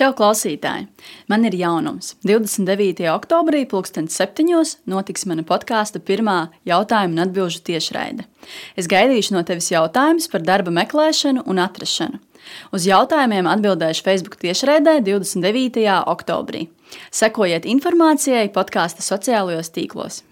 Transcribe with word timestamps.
Čau, 0.00 0.14
klausītāji! 0.16 0.86
Man 1.28 1.42
ir 1.44 1.52
jaunums. 1.60 2.14
29. 2.24 3.02
oktobrī, 3.12 3.66
2007. 3.68 4.78
notiks 4.88 5.26
mana 5.28 5.44
podkāstu 5.44 6.00
pirmā 6.00 6.36
jautājuma 6.64 7.18
un 7.18 7.22
atbildžu 7.26 7.60
tiešraide. 7.66 8.24
Es 8.80 8.88
gaidīšu 8.88 9.36
no 9.36 9.42
tevis 9.44 9.68
jautājumus 9.74 10.30
par 10.32 10.46
darba 10.46 10.72
meklēšanu 10.72 11.44
un 11.44 11.60
atrašanu. 11.60 12.16
Uz 12.72 12.88
jautājumiem 12.88 13.50
atbildēšu 13.52 14.06
Facebook 14.08 14.40
tiešraidē 14.40 15.02
29. 15.04 15.84
oktobrī. 16.14 16.70
Sekojiet 17.12 17.68
informācijai 17.68 18.48
podkāstu 18.56 19.04
sociālajos 19.04 19.68
tīklos. 19.76 20.22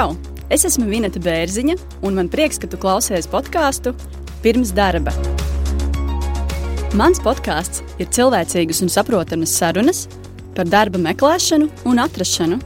Čau! 0.00 0.14
Es 0.48 0.62
esmu 0.64 0.86
Vineta 0.88 1.20
Bērziņa, 1.20 1.74
un 2.08 2.14
man 2.16 2.28
prieks, 2.32 2.56
ka 2.56 2.64
tu 2.72 2.78
klausies 2.80 3.26
podkāstu 3.28 3.90
pirms 4.40 4.70
darba. 4.72 5.12
Mans 6.96 7.20
podkāsts 7.20 7.82
ir 8.00 8.08
cilvēcīgas 8.08 8.80
un 8.80 8.88
saprotamas 8.88 9.52
sarunas 9.60 10.06
par 10.56 10.72
darba 10.72 10.96
meklēšanu 11.04 11.68
un 11.92 12.00
atrašanu. 12.00 12.56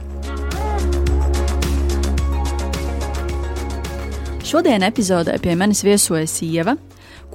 Šodien 4.47 4.87
epizodē 4.87 5.35
pie 5.43 5.59
manis 5.59 5.83
viesojas 5.83 6.39
Ieva. 6.39 6.79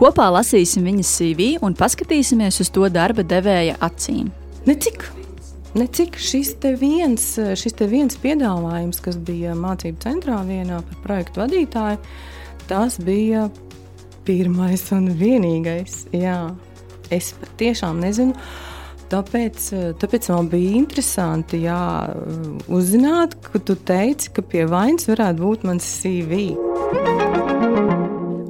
Kopā 0.01 0.33
lasīsim 0.33 0.89
viņas 0.89 1.15
CV 1.19 1.55
un 1.61 1.77
paskatīsimies 1.77 2.65
uz 2.65 2.73
to 2.73 2.89
darba 2.89 3.21
devēja 3.21 3.77
acīm. 3.85 4.33
Necik 4.65 5.11
Necik 5.71 6.17
šis 6.19 6.57
te 6.59 6.73
viens, 6.75 7.23
šis 7.39 7.77
te 7.79 7.87
viens 7.87 8.17
piedāvājums, 8.19 8.99
kas 9.05 9.19
bija 9.23 9.53
mācību 9.55 10.01
centrā 10.03 10.41
vienā 10.43 10.81
par 10.83 10.97
projektu 11.05 11.45
vadītāju, 11.45 12.01
tas 12.67 12.97
bija 12.99 13.45
pirmais 14.27 14.83
un 14.97 15.13
vienīgais. 15.15 16.09
Jā, 16.11 16.41
es 17.15 17.31
patiešām 17.39 18.03
nezinu. 18.03 18.35
Tāpēc, 19.11 19.69
tāpēc 19.99 20.27
man 20.31 20.49
bija 20.51 20.75
interesanti 20.79 21.65
jā, 21.65 21.79
uzzināt, 22.71 23.37
ka 23.43 23.59
tu 23.63 23.75
teici, 23.75 24.31
ka 24.35 24.43
pie 24.47 24.65
vainas 24.71 25.07
varētu 25.11 25.43
būt 25.43 25.67
mans 25.67 25.87
CV. 26.01 26.53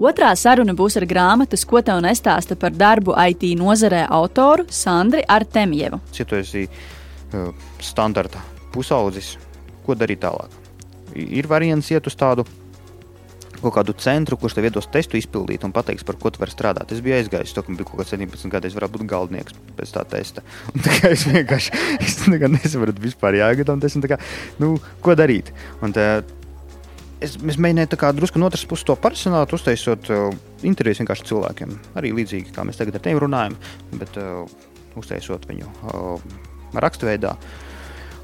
Otrā 0.01 0.31
saruna 0.37 0.73
būs 0.77 0.97
ar 0.97 1.05
grāmatas, 1.09 1.67
ko 1.69 1.81
tev 1.84 2.01
nestāsta 2.05 2.57
par 2.61 2.73
darbu 2.73 3.12
IT 3.29 3.45
nozarē 3.61 4.07
autoru 4.09 4.65
Sandri 4.73 5.21
Artemjevu. 5.29 6.01
Ja 6.17 6.25
tu 6.29 6.41
esi 6.41 6.65
standarta 7.83 8.42
pusaudzis, 8.75 9.36
ko 9.86 9.97
darīt 9.98 10.23
tālāk. 10.25 10.56
Ir 11.14 11.48
variants 11.50 11.91
iet 11.91 12.06
uz 12.06 12.14
tādu 12.19 12.47
kaut 13.61 13.75
kādu 13.77 13.95
centru, 14.00 14.39
kurš 14.41 14.56
tev 14.56 14.69
iedos 14.69 14.89
testu 14.92 15.19
izpildīt 15.20 15.64
un 15.67 15.75
pateiks, 15.75 16.05
par 16.06 16.17
ko 16.20 16.33
tu 16.33 16.41
vari 16.41 16.53
strādāt. 16.53 16.92
Es 16.95 17.03
biju 17.05 17.19
aizgājis, 17.19 17.53
to, 17.55 17.64
ka 17.64 17.75
bija 17.75 17.89
kaut 17.89 18.00
kāds 18.00 18.14
17 18.14 18.53
gadi, 18.53 18.70
es 18.70 18.77
varētu 18.77 18.97
būt 18.97 19.06
galdnieks 19.11 19.56
pēc 19.77 19.95
tā 19.97 20.05
testa. 20.14 20.45
Un, 20.72 20.84
tā 20.84 20.97
es 21.11 21.27
vienkārši 21.28 21.81
es 22.00 22.19
nesaprotu 22.31 23.05
vispār 23.05 23.37
tas 23.84 23.97
ir 23.97 24.09
kā, 24.11 24.20
nu, 24.62 24.75
ko 25.05 25.17
darīt. 25.19 25.53
Un, 25.84 25.92
tā, 25.97 26.22
es, 27.20 27.37
es 27.37 27.61
mēģināju 27.61 27.92
drusku 28.17 28.41
no 28.41 28.48
otras 28.48 28.65
puses 28.69 28.89
to 28.89 28.97
personālu, 28.97 29.48
uztaisot 29.56 30.12
uh, 30.15 30.31
intervijas 30.67 31.03
vienkārši 31.05 31.28
cilvēkiem. 31.33 31.77
Arī 32.00 32.15
līdzīgi 32.17 32.55
kā 32.56 32.65
mēs 32.65 32.81
tagad 32.81 32.97
ar 32.97 33.05
tevi 33.05 33.25
runājam, 33.27 33.59
bet 34.00 34.17
uh, 34.20 34.47
uztaisot 35.00 35.44
viņu. 35.50 35.69
Uh, 35.84 36.48
raksturveidā. 36.75 37.35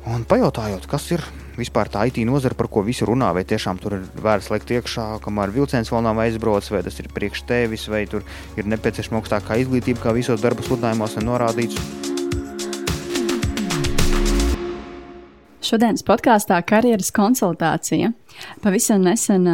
Un 0.07 0.23
pajautājot, 0.29 0.85
kas 0.87 1.09
ir 1.11 1.23
vispār 1.59 1.89
tā 1.91 2.05
IT 2.07 2.21
nozara, 2.29 2.55
par 2.55 2.69
ko 2.71 2.85
visi 2.87 3.07
runā, 3.09 3.33
vai 3.35 3.43
tiešām 3.49 3.81
tur 3.83 3.97
ir 3.97 4.05
vērts 4.23 4.53
likt 4.53 4.71
iekšā, 4.77 5.07
kamēr 5.25 5.51
vilciens 5.55 5.91
vēl 5.91 6.05
nav 6.07 6.21
aizbraucis, 6.23 6.71
vai 6.71 6.85
tas 6.87 7.01
ir 7.03 7.11
priekš 7.11 7.43
tevis, 7.49 7.89
vai 7.91 8.05
tur 8.11 8.23
ir 8.55 8.69
nepieciešama 8.71 9.19
augstākā 9.19 9.59
izglītība, 9.65 10.05
kā 10.05 10.15
visos 10.15 10.45
darba 10.45 10.63
sludinājumos 10.63 11.19
ir 11.19 11.27
norādīts. 11.27 11.81
Šodienas 15.67 16.07
podkāstā 16.07 16.61
karjeras 16.63 17.11
konsultācija. 17.11 18.13
Pavisam 18.63 19.03
nesen 19.03 19.49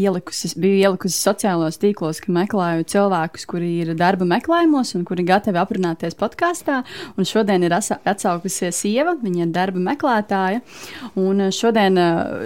ielikusi, 0.00 0.50
biju 0.60 0.78
ielikusi 0.80 1.18
sociālos 1.18 1.78
tīklos, 1.82 2.20
ka 2.22 2.32
meklēju 2.32 2.86
cilvēkus, 2.92 3.44
kuri 3.48 3.70
ir 3.82 3.92
darba 3.98 4.26
meklējumos 4.28 4.94
un 4.96 5.04
kuri 5.08 5.24
gatavi 5.28 5.60
aprunāties 5.60 6.16
podkāstā. 6.18 6.80
Šodien 7.28 7.66
ir 7.66 7.74
atsaukusies 7.76 8.82
sieva, 8.84 9.16
viņa 9.20 9.46
ir 9.46 9.52
darba 9.54 9.82
meklētāja. 9.90 10.62
Un 11.20 11.48
šodien, 11.54 11.98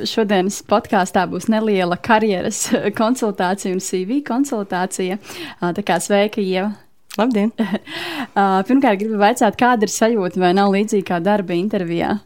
šodienas 0.09 0.62
podkāstā 0.67 1.27
būs 1.31 1.51
neliela 1.53 1.99
karjeras 1.99 2.67
konsultācija 3.01 3.77
un 3.77 3.84
CV 3.84 4.23
konsultācija. 4.27 5.21
Tā 5.61 5.87
kā 5.87 6.01
sveika, 6.03 6.43
Ieva! 6.43 6.75
Labdien! 7.17 7.53
Pirmkārt, 8.69 9.01
gribu 9.01 9.23
jautāt, 9.23 9.57
kāda 9.57 9.87
ir 9.87 9.93
sajūta 9.93 10.43
vai 10.43 10.53
nav 10.57 10.75
līdzīga 10.75 11.23
darba 11.25 11.57
intervijā? 11.57 12.19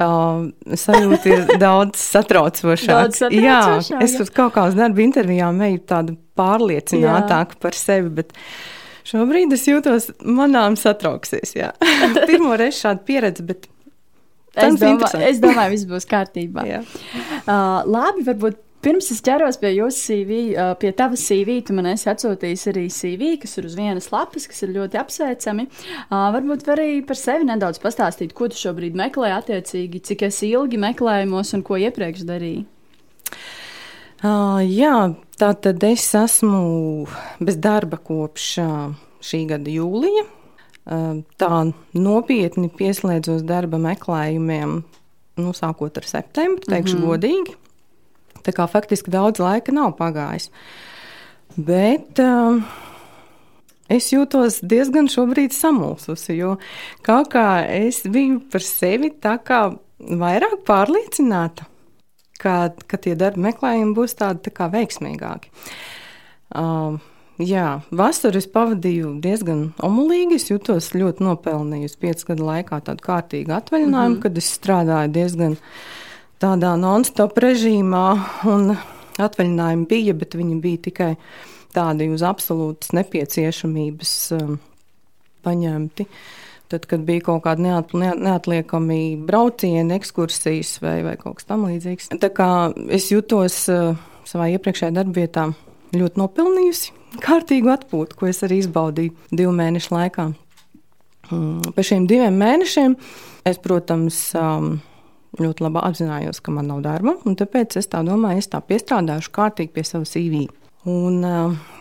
Uh, 0.00 0.46
sajūta 0.80 1.28
ir 1.28 1.42
daudz 1.60 2.00
satraucošāka. 2.00 3.02
daudz 3.04 3.18
satraucošāk, 3.20 3.90
jā, 3.92 4.04
es 4.06 4.14
uz 4.22 4.30
kaut 4.32 4.54
kādas 4.54 4.78
darba 4.78 5.02
intervijām 5.04 5.60
eju 5.66 5.82
tādu 5.90 6.14
pārliecinātāku 6.40 7.58
jā. 7.58 7.60
par 7.66 7.76
sevi, 7.76 8.12
bet 8.20 8.32
šobrīd 9.10 9.52
es 9.56 9.66
jūtos 9.68 10.08
manām 10.24 10.78
satrauksies. 10.80 11.52
Pirmo 12.30 12.56
reizi 12.56 12.86
šādu 12.86 13.04
pieredzi, 13.10 13.44
bet 13.50 13.68
es 14.56 14.80
domāju, 14.80 15.20
es 15.28 15.42
domāju, 15.42 15.74
viss 15.76 15.90
būs 15.90 16.08
kārtībā. 16.08 16.64
uh, 16.70 17.84
labi, 17.84 18.24
varbūt 18.30 18.58
Pirms 18.80 19.10
es 19.12 19.18
ķeros 19.20 19.58
pie 19.60 19.74
jūsu 19.74 19.98
CV, 20.06 20.36
pie 20.80 20.90
tava 20.96 21.18
CV, 21.20 21.58
tu 21.68 21.74
man 21.76 21.90
esi 21.90 22.08
atsūtījis 22.08 22.62
arī 22.70 22.86
CV, 22.88 23.34
kas 23.42 23.58
ir 23.60 23.66
uz 23.68 23.74
vienas 23.76 24.08
lapas, 24.08 24.46
kas 24.48 24.64
ir 24.64 24.72
ļoti 24.72 24.96
apsveicami. 25.02 25.66
Varbūt 26.08 26.64
var 26.64 26.80
arī 26.80 27.02
par 27.04 27.20
sevi 27.20 27.44
nedaudz 27.50 27.80
pastāstīt, 27.82 28.32
ko 28.36 28.48
tu 28.48 28.56
šobrīd 28.56 28.96
meklē, 28.96 29.34
attiecīgi, 29.36 30.00
cik 30.08 30.24
esi 30.30 30.54
ilgi 30.54 30.80
meklējumos 30.80 31.52
un 31.58 31.66
ko 31.66 31.76
iepriekš 31.76 32.24
darīji. 32.32 32.64
Uh, 34.20 34.60
jā, 34.64 34.96
tā 35.40 35.52
tad 35.60 35.84
es 35.84 36.08
esmu 36.16 36.64
bez 37.40 37.60
darba 37.60 38.00
kopš 38.00 38.50
šī 39.24 39.46
gada 39.52 39.72
jūlija. 39.72 40.24
Uh, 40.90 41.20
tā 41.40 41.66
nopietni 41.92 42.72
pieslēdzos 42.72 43.44
darba 43.48 43.76
meklējumiem, 43.80 44.78
nu, 45.40 45.52
sākot 45.56 46.00
ar 46.00 46.08
septembri, 46.08 46.64
teikšu 46.64 46.96
mm 46.96 47.02
-hmm. 47.02 47.10
godīgi. 47.12 47.60
Tā 48.46 48.54
kā 48.56 48.66
faktiski 48.70 49.12
daudz 49.12 49.42
laika 49.42 49.74
nav 49.74 49.96
pagājis. 49.98 50.50
Bet 51.56 52.20
um, 52.22 52.62
es 53.90 54.10
jūtos 54.14 54.60
diezgan 54.62 55.10
šobrīd 55.10 55.54
samulsusi, 55.56 56.36
jo 56.38 56.56
kaut 57.06 57.32
kā 57.34 57.64
es 57.66 58.04
biju 58.06 58.40
par 58.52 58.64
sevi 58.64 59.12
tā 59.22 59.36
kā 59.42 59.64
vairāk 60.00 60.62
pārliecināta, 60.68 61.66
ka, 62.40 62.72
ka 62.86 63.00
tie 63.02 63.16
darba 63.18 63.50
meklējumi 63.50 63.96
būs 63.98 64.16
tādi 64.20 64.46
tā 64.48 64.54
kā 64.56 64.70
veiksmīgāki. 64.72 65.50
Um, 66.56 67.00
Jā, 67.40 67.80
vasaru 67.96 68.36
es 68.36 68.44
pavadīju 68.52 69.14
diezgan 69.24 69.70
omulīgi. 69.80 70.36
Es 70.36 70.50
jutos 70.50 70.90
ļoti 70.92 71.24
nopelnījusi 71.24 71.96
piecu 72.02 72.26
gadu 72.32 72.48
laikā 72.50 72.80
tādu 72.84 73.04
kārtīgu 73.06 73.54
atvaļinājumu, 73.56 73.94
mm 73.94 74.18
-hmm. 74.18 74.22
kad 74.26 74.36
es 74.36 74.50
strādāju 74.58 75.12
diezgan 75.14 75.56
tādā 76.40 76.74
non-stop 76.80 77.38
režīmā, 77.42 78.04
un 78.50 78.74
atvaļinājumi 79.20 79.88
bija, 79.90 80.16
bet 80.16 80.36
viņi 80.38 80.60
bija 80.62 80.84
tikai 80.88 81.14
tādi 81.74 82.08
uz 82.10 82.24
absolūtas 82.26 82.94
nepieciešamības 82.96 84.14
um, 84.38 84.54
paņemti. 85.46 86.06
Tad, 86.70 86.86
kad 86.86 87.02
bija 87.02 87.24
kaut 87.26 87.42
kādi 87.44 87.66
neat, 87.66 87.92
neatliekami 87.94 89.00
braucieni, 89.26 89.96
ekskursijas 89.96 90.76
vai, 90.84 91.00
vai 91.06 91.16
kaut 91.18 91.40
kas 91.40 91.48
tamlīdzīgs. 91.50 92.12
Tā 92.22 92.30
kā 92.34 92.50
es 92.94 93.10
jutos 93.10 93.64
uh, 93.72 93.98
savā 94.28 94.52
iepriekšējā 94.54 94.94
darbvietā 94.94 95.48
ļoti 95.96 96.22
nopelnījusi 96.22 96.94
kārtīgu 97.18 97.72
atpūtu, 97.72 98.14
ko 98.18 98.28
es 98.30 98.44
arī 98.46 98.60
izbaudīju 98.62 99.34
divu 99.34 99.54
mēnešu 99.56 99.94
laikā. 99.96 100.28
Um, 101.30 101.58
Pēc 101.74 101.90
šiem 101.90 102.06
diviem 102.10 102.38
mēnešiem 102.38 102.94
es, 103.50 103.58
protams, 103.62 104.20
um, 104.38 104.76
ļoti 105.38 105.62
labi 105.62 105.82
apzinājos, 105.86 106.40
ka 106.42 106.54
man 106.54 106.70
nav 106.72 106.82
darba, 106.86 107.14
un 107.28 107.36
tāpēc 107.38 107.76
es 107.78 107.90
tā 107.92 108.02
domāju, 108.06 108.42
es 108.42 108.50
tā 108.50 108.62
piestrādāšu 108.64 109.30
kārtīgi 109.36 109.74
pie 109.76 109.84
savas 109.86 110.14
CV. 110.16 110.46
Un, 110.90 111.20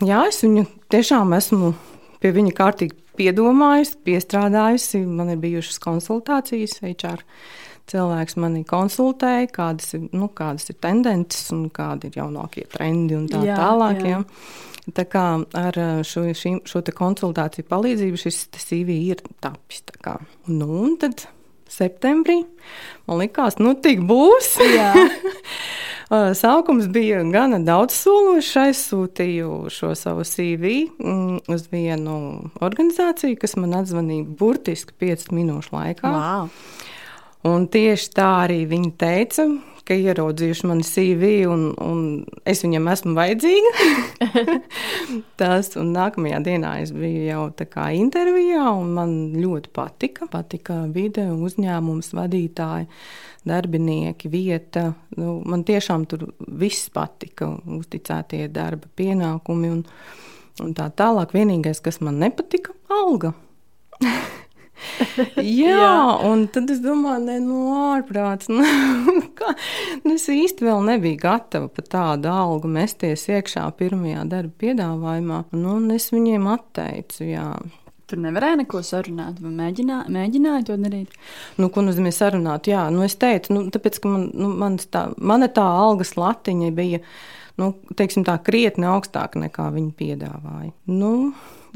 jā, 0.06 0.19
es 0.28 0.42
viņu 0.44 0.66
tiešām 0.92 1.34
esmu 1.38 1.74
pie 2.19 2.34
viņa 2.36 2.54
kārtīgi 2.57 2.98
piedomājusi, 3.19 3.98
piestrādājusi. 4.07 5.04
Man 5.07 5.34
ir 5.34 5.42
bijušas 5.42 5.80
konsultācijas 5.84 6.80
HR 6.84 7.24
cilvēks 7.90 8.38
mani 8.38 8.63
konsultēja, 8.69 9.50
kādas 9.54 9.96
ir, 9.98 10.06
nu, 10.13 10.30
kādas 10.36 10.69
ir 10.69 10.78
tendences 10.84 11.50
un 11.56 11.68
kādi 11.74 12.12
ir 12.12 12.19
jaunākie 12.22 12.68
trendi 12.69 13.18
un 13.18 13.25
tā 13.31 13.42
Jā, 13.48 13.57
tālāk. 13.57 14.04
jā. 14.06 14.19
Ja. 14.19 14.94
Tā 14.96 15.06
kā 15.06 15.24
ar 15.57 15.75
šo, 16.07 16.24
šī, 16.34 16.56
šo 16.69 16.81
konsultāciju 16.98 17.68
palīdzību 17.69 18.18
šis 18.18 18.40
CV 18.57 18.96
ir 19.12 19.19
tapis. 19.42 19.84
tā 19.86 20.00
kā. 20.01 20.16
Nu, 20.50 20.69
un 20.86 20.96
tad 21.01 21.28
septembrī 21.80 22.44
man 23.10 23.24
likās, 23.24 23.58
nu 23.62 23.76
tik 23.80 24.04
būs. 24.10 24.58
Uh, 26.10 26.31
Sākums 26.34 26.88
bija 26.90 27.20
gana 27.30 27.60
daudzsološs. 27.62 28.56
Aizsūtīju 28.58 29.70
šo 29.70 29.92
savu 29.94 30.24
CV 30.26 30.88
mm, 30.98 31.44
uz 31.54 31.68
vienu 31.70 32.16
organizāciju, 32.66 33.38
kas 33.38 33.54
man 33.62 33.76
atzvanīja 33.84 34.26
burtiski 34.40 34.96
5 35.06 35.28
minūšu 35.38 35.76
laikā. 35.76 36.10
Wow. 36.10 36.50
Un 37.47 37.69
tieši 37.71 38.09
tā 38.18 38.27
arī 38.44 38.65
viņi 38.68 38.89
teica, 39.00 39.45
ka 39.88 39.95
ieraudzījuši 39.95 40.68
mani 40.69 40.83
CV, 40.86 41.30
un, 41.50 41.62
un 41.81 42.01
es 42.47 42.62
viņam 42.65 42.89
esmu 42.91 43.13
vajadzīga. 43.18 43.71
Tas, 45.39 45.71
un 45.80 45.94
nākamajā 45.95 46.41
dienā 46.45 46.75
es 46.83 46.91
biju 46.94 47.24
jau 47.25 47.45
tā 47.57 47.65
kā 47.71 47.88
intervijā, 47.97 48.68
un 48.75 48.91
man 48.97 49.15
ļoti 49.39 49.71
patika. 49.74 50.27
Patika 50.30 50.81
vide, 50.94 51.30
uzņēmums, 51.31 52.12
vadītāji, 52.19 52.89
darbinieki, 53.50 54.30
vieta. 54.30 54.89
Nu, 55.18 55.39
man 55.47 55.63
tiešām 55.65 56.06
tur 56.12 56.27
viss 56.59 56.91
patika, 56.94 57.53
uzticētie 57.80 58.50
darba 58.53 58.91
pienākumi 59.00 59.71
un, 59.74 59.86
un 60.62 60.75
tā 60.77 60.91
tālāk. 60.91 61.33
Vienīgais, 61.39 61.81
kas 61.88 61.97
man 62.03 62.19
nepatika, 62.21 62.75
alga. 63.00 63.33
Jā, 65.64 66.20
un 66.28 66.46
tad 66.54 66.70
es 66.74 66.81
domāju, 66.84 67.24
ne, 67.28 67.40
nu, 67.44 67.64
ārprāts. 67.90 68.50
Nu, 70.00 70.04
nu, 70.04 70.14
es 70.16 70.26
īsti 70.31 70.66
vēl 70.66 70.84
nebiju 70.86 71.18
gatava 71.22 71.70
par 71.72 71.86
tādu 71.90 72.30
algu 72.31 72.70
mesties 72.72 73.24
iekšā 73.31 73.64
pirmajā 73.80 74.26
darba 74.30 74.52
piedāvājumā. 74.62 75.40
Nu, 75.56 75.78
un 75.80 75.90
es 75.96 76.10
viņiem 76.14 76.48
atteicu, 76.52 77.24
jā. 77.30 77.48
Tur 78.10 78.22
nevarēja 78.24 78.60
neko 78.62 78.81
sarunāt, 78.86 79.42
vai 79.44 79.52
mēģinā, 79.56 80.00
mēģināja 80.12 80.64
to 80.70 80.78
darīt. 80.82 81.18
Nu, 81.62 81.72
ko 81.74 81.84
nozīmē 81.86 82.14
sarunāt? 82.16 82.70
Jā, 82.72 82.88
nu, 82.94 83.04
es 83.06 83.18
teicu, 83.22 83.56
nu, 83.56 83.66
tāpēc, 83.74 84.00
ka 84.04 84.14
man, 84.14 84.30
nu, 84.34 84.54
mans 84.62 84.88
tā, 84.92 85.08
mana 85.18 85.50
tā 85.54 85.66
algas 85.66 86.16
latiņa 86.20 86.72
bija 86.78 87.04
nu, 87.60 87.74
teiksim, 88.00 88.25
tā, 88.28 88.38
krietni 88.46 88.88
augstāka 88.90 89.42
nekā 89.42 89.70
viņi 89.75 89.94
piedāvāja. 90.00 90.74
Nu, 90.90 91.14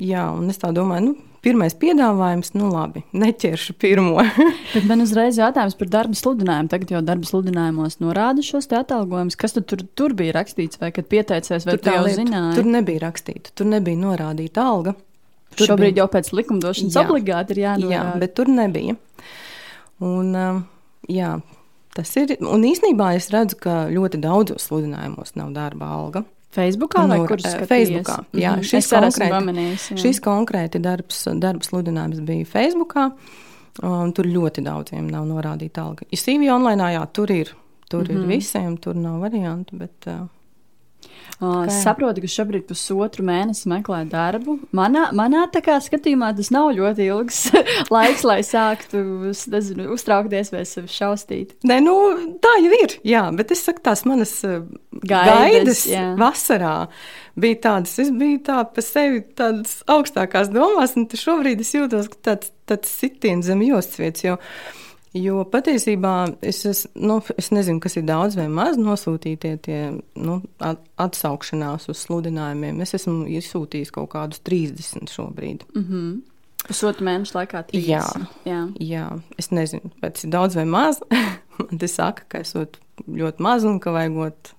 jā, 0.02 0.26
un 0.34 0.50
es 0.54 0.62
tā 0.62 0.72
domāju, 0.76 1.12
nu, 1.12 1.33
pirmais 1.44 1.76
piedāvājums, 1.76 2.54
nu 2.56 2.70
labi, 2.72 3.04
neķeršu 3.14 3.76
pirmo. 3.82 4.24
Bet 4.74 4.86
man 4.90 5.04
uzreiz 5.04 5.38
jautājums 5.40 5.76
par 5.80 5.90
darba 5.92 6.16
sludinājumu. 6.18 6.72
Tagad 6.72 6.94
jau 6.96 7.02
darba 7.06 7.28
sludinājumos 7.30 8.00
norāda 8.04 8.44
šos 8.46 8.70
atalgojumus. 8.72 9.36
Kas 9.40 9.56
tad 9.58 9.68
tur, 9.70 9.84
tur 10.00 10.16
bija 10.18 10.38
rakstīts, 10.40 10.80
vai 10.82 10.92
kad 10.96 11.10
pieteicies, 11.12 11.68
vai 11.68 11.76
Tur 11.78 11.84
tu 11.84 11.92
jau 11.94 12.04
lieta, 12.08 12.20
zināji? 12.22 12.56
Tur 12.60 12.70
nebija 12.78 13.04
rakstīta, 13.06 13.52
tur 13.60 13.68
nebija 13.74 14.00
norādīta 14.00 14.64
alga. 14.64 14.96
Tur 15.54 15.68
Šobrīd 15.70 15.92
bija- 15.94 16.02
jau 16.02 16.08
pēc 16.16 16.32
likumdošanas 16.34 16.96
Jā. 16.98 17.04
obligāti 17.06 17.54
ir 17.54 17.60
jānorāda. 17.68 17.92
Jā, 17.94 18.20
bet 18.24 18.36
tur 18.40 18.50
nebija. 18.50 18.96
Un, 20.02 20.32
um, 20.36 20.64
jā, 21.08 21.36
tas 21.94 22.16
ir. 22.18 22.34
Un 22.42 22.64
īsnībā 22.66 23.12
es 23.20 23.30
redzu, 23.34 23.60
ka 23.62 23.76
ļoti 23.94 24.20
daudzos 24.24 24.66
sludinājumos 24.70 25.36
nav 25.38 25.52
darba 25.54 25.92
alga. 25.94 26.24
Facebookā 26.54 27.08
vai 27.10 27.18
Nur- 27.18 27.28
kur 27.28 27.38
eh, 27.38 27.50
skaties? 27.50 27.70
Facebookā. 27.70 28.18
Jā, 28.34 28.52
Mhm. 28.56 28.62
šis 28.70 28.90
konkrēti- 28.94 29.32
pamanījis. 29.32 29.88
jā. 29.92 29.98
Šis 30.04 30.20
konkrēti 30.22 30.82
darbs, 30.82 31.24
darba 31.40 31.64
sludinājums 31.66 32.22
bija 32.26 32.46
Facebookā. 32.46 33.12
Un 33.84 34.14
tur 34.14 34.26
ļoti 34.26 34.62
daudziem 34.64 35.10
nav 35.10 35.26
norādīta 35.26 35.82
alga. 35.82 36.06
Ja 36.12 36.18
CV 36.18 36.50
online, 36.54 36.82
jā, 36.94 37.08
tur 37.12 37.32
ir. 37.32 37.50
Tur 37.90 38.04
mm 38.04 38.08
-hmm. 38.08 38.14
Mhm. 38.14 38.32
ir 38.32 38.38
visiem, 38.38 38.78
tur 38.78 38.94
nav 38.96 39.20
variantu. 39.22 39.78
Bet, 39.78 40.06
uh, 40.08 40.28
Uh, 41.40 41.64
Es 41.68 41.82
saprotu, 41.84 42.22
ka 42.24 42.30
šobrīd 42.32 42.68
pusotru 42.70 43.26
mēnesi 43.28 43.68
meklē 43.72 44.04
darbu. 44.12 44.58
Manā, 44.76 45.10
manā 45.16 45.46
skatījumā 45.52 46.32
tas 46.38 46.52
nav 46.54 46.72
ļoti 46.78 47.08
ilgs 47.10 47.42
laiks, 47.94 48.24
lai 48.28 48.40
sāktu 48.48 49.04
nezinu, 49.52 49.90
uztraukties 49.96 50.54
vai 50.54 50.64
sevi 50.70 50.92
šausmīt. 50.92 51.58
Nē, 51.68 51.80
nu, 51.84 51.96
tā 52.44 52.56
jau 52.64 52.80
ir. 52.80 52.98
Jā, 53.08 53.26
bet 53.36 53.52
es 53.56 53.66
saku, 53.66 53.84
tās 53.84 54.06
manas 54.10 54.40
Gaidas, 55.04 55.84
gaidas 55.88 56.20
vasarā 56.20 56.76
bija 57.40 57.60
tādas. 57.66 57.96
Es 58.00 58.12
biju 58.14 58.40
tā 58.46 58.62
pa 58.70 58.84
sevi 58.86 59.24
tādas 59.36 59.82
augstākās 59.90 60.52
domās, 60.54 60.96
un 61.00 61.08
šobrīd 61.10 61.64
es 61.64 61.74
jūtos 61.76 62.12
tāds, 62.24 62.54
tāds 62.70 62.94
sitiens 63.02 63.50
zem 63.50 63.64
jostas 63.66 64.00
vietas. 64.00 64.40
Jo, 65.14 65.44
patiesībā 65.46 66.14
es, 66.42 66.64
es, 66.66 66.88
nu, 66.98 67.20
es 67.38 67.52
nezinu, 67.54 67.78
kas 67.84 68.00
ir 68.00 68.06
daudz 68.08 68.34
vai 68.40 68.48
maz 68.50 68.80
nosūtītie 68.82 69.52
tie 69.62 69.80
nu, 70.18 70.40
at- 70.58 70.82
atsaukšanās 70.98 71.86
uz 71.94 72.00
sludinājumiem. 72.08 72.82
Es 72.82 72.96
esmu 72.98 73.28
izsūtījis 73.30 73.92
kaut 73.94 74.10
kādus 74.16 74.42
30 74.42 75.14
šobrīd. 75.14 75.68
Mm 75.76 75.84
-hmm. 75.90 76.22
Pusotru 76.68 77.06
mēnešu 77.06 77.36
laikā. 77.38 77.64
30. 77.70 77.88
Jā. 77.88 78.04
Jā. 78.46 78.60
Jā, 78.80 79.20
es 79.38 79.52
nezinu, 79.52 79.92
vai 80.02 80.10
tas 80.12 80.24
ir 80.24 80.30
daudz 80.32 80.56
vai 80.56 80.66
maz. 80.66 81.00
Man 81.60 81.78
te 81.78 81.88
saka, 81.88 82.24
ka 82.28 82.38
esot 82.40 82.78
ļoti 83.08 83.40
maz 83.40 83.64
un 83.64 83.80
ka 83.80 83.92
vajagot 83.92 84.54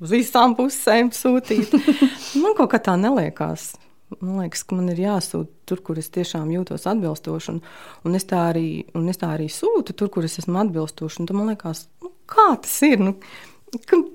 uz 0.00 0.10
visām 0.10 0.54
pusēm 0.56 1.10
sūtīt. 1.10 1.72
Man 2.42 2.54
kaut 2.54 2.70
kā 2.70 2.78
tā 2.78 2.94
neliekās. 3.00 3.74
Man 4.20 4.38
liekas, 4.38 4.62
ka 4.62 4.76
man 4.78 4.92
ir 4.92 5.00
jāsūta 5.02 5.50
tur, 5.66 5.80
kur 5.82 5.98
es 5.98 6.08
tiešām 6.14 6.52
jūtos 6.54 6.86
atbilstoši. 6.86 7.56
Un, 7.56 7.60
un, 8.06 8.14
es, 8.14 8.26
arī, 8.30 8.84
un 8.94 9.08
es 9.10 9.18
tā 9.18 9.32
arī 9.34 9.48
sūtu 9.50 9.96
tur, 9.98 10.12
kur 10.14 10.26
es 10.28 10.38
esmu 10.42 10.60
atbilstoši. 10.62 11.24
Un 11.24 11.32
man 11.34 11.50
liekas, 11.50 11.88
nu, 12.04 12.12
kā 12.30 12.52
tas 12.62 12.76
ir? 12.86 13.02
Nu, 13.02 13.16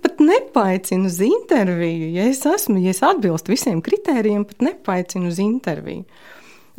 pat 0.01 0.23
nepaicinu 0.23 1.11
uz 1.11 1.19
interviju. 1.25 2.11
Ja 2.15 2.29
es 2.31 2.45
esmu, 2.47 2.79
ja 2.79 2.95
es 2.95 3.03
atbilstu 3.03 3.51
visiem 3.51 3.81
kritērijiem, 3.83 4.47
pat 4.47 4.63
nepaicinu 4.63 5.27
uz 5.31 5.41
interviju. 5.43 6.07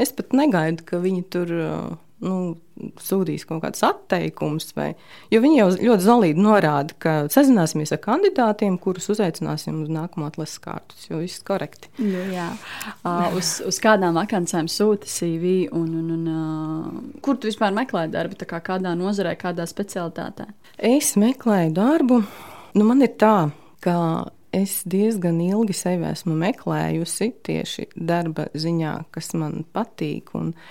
Es 0.00 0.14
pat 0.16 0.32
negaidu, 0.32 0.86
ka 0.88 1.02
viņi 1.02 1.26
tur 1.30 1.52
uh, 1.52 1.92
nu, 2.22 2.36
sūtīs 3.02 3.44
kaut 3.46 3.62
kādus 3.64 3.82
atteikumus. 3.86 4.70
Vai, 4.76 4.92
jo 5.32 5.40
viņi 5.42 5.58
jau 5.58 5.68
ļoti 5.74 6.06
zelīgi 6.06 6.42
norāda, 6.42 6.96
ka 7.02 7.14
sazināsimies 7.32 7.92
ar 7.94 8.00
kandidātiem, 8.02 8.78
kurus 8.82 9.10
uzaicināsim 9.12 9.82
uz 9.84 9.92
nākamo 9.92 10.28
atlases 10.28 10.60
kārtu. 10.62 10.98
Jo 11.08 11.20
viss 11.22 11.40
ir 11.40 11.46
korekti. 11.48 11.92
Nu, 12.02 12.24
jā. 12.32 12.48
Uh, 13.02 13.28
uz, 13.38 13.54
uz 13.68 13.80
kādām 13.82 14.18
vakancēm 14.20 14.70
sūta 14.72 15.10
CV 15.10 15.56
un, 15.70 15.88
un, 16.00 16.12
un 16.16 16.28
uh, 16.32 17.18
kur 17.24 17.40
tu 17.40 17.50
vispār 17.50 17.74
meklē 17.76 18.06
darbu? 18.12 18.38
Kā 18.48 18.62
kādā 18.64 18.94
nozarē, 18.98 19.34
kādā 19.40 19.66
specialitātē? 19.68 20.48
Es 20.76 21.14
meklēju 21.20 21.74
darbu. 21.76 22.22
Nu, 22.78 22.86
man 22.88 23.04
ir 23.04 23.12
tā, 23.20 23.52
ka 23.84 23.96
es 24.52 24.80
diezgan 24.88 25.38
ilgi 25.44 25.76
sevi 25.76 26.08
esmu 26.10 26.34
meklējusi 26.40 27.30
tieši 27.44 27.86
darba 27.96 28.48
ziņā, 28.52 28.96
kas 29.14 29.32
man 29.38 29.62
patīk 29.72 30.34
un 30.36 30.52
uh, 30.52 30.66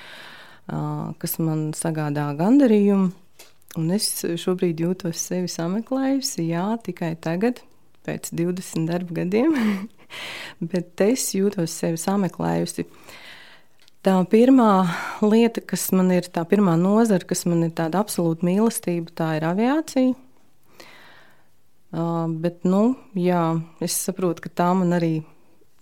kas 0.71 1.37
man 1.43 1.71
sagādā 1.75 2.29
gandarījumu. 2.39 3.11
Un 3.79 3.91
es 3.95 4.09
šobrīd 4.19 4.81
jūtos 4.83 5.19
sevi 5.29 5.47
sameklējusi, 5.51 6.43
jā, 6.49 6.65
tikai 6.83 7.13
tagad, 7.23 7.61
pēc 8.03 8.33
20 8.35 8.87
darba 8.89 9.21
gadiem. 9.21 9.55
Bet 10.73 10.99
es 11.05 11.29
jūtos 11.37 11.71
sevi 11.79 11.99
sameklējusi. 12.01 12.87
Tā 14.01 14.15
pirmā 14.27 14.71
lieta, 15.23 15.61
kas 15.63 15.85
man 15.95 16.09
ir, 16.11 16.27
tā 16.33 16.43
pirmā 16.49 16.73
nozara, 16.79 17.23
kas 17.27 17.45
man 17.45 17.61
ir 17.67 17.71
tāda 17.77 18.01
absolūta 18.01 18.47
mīlestība, 18.47 19.13
tā 19.15 19.35
ir 19.37 19.45
aviācija. 19.45 20.15
Uh, 21.91 22.25
bet, 22.41 22.63
nu, 22.63 22.95
jā, 23.19 23.43
es 23.83 23.97
saprotu, 24.07 24.47
ka 24.47 24.51
tā 24.63 24.69
man 24.79 24.95
arī, 24.95 25.17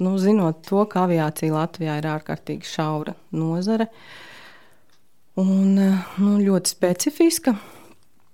nu, 0.01 0.15
zinot 0.19 0.63
to, 0.65 0.81
ka 0.89 1.05
aviācija 1.05 1.53
Latvijā 1.53 1.99
ir 2.01 2.09
ārkārtīgi 2.11 2.65
šaura 2.65 3.13
nozare 3.37 3.87
un 5.39 5.79
uh, 5.79 6.15
nu, 6.19 6.37
ļoti 6.43 6.73
specifiska. 6.73 7.55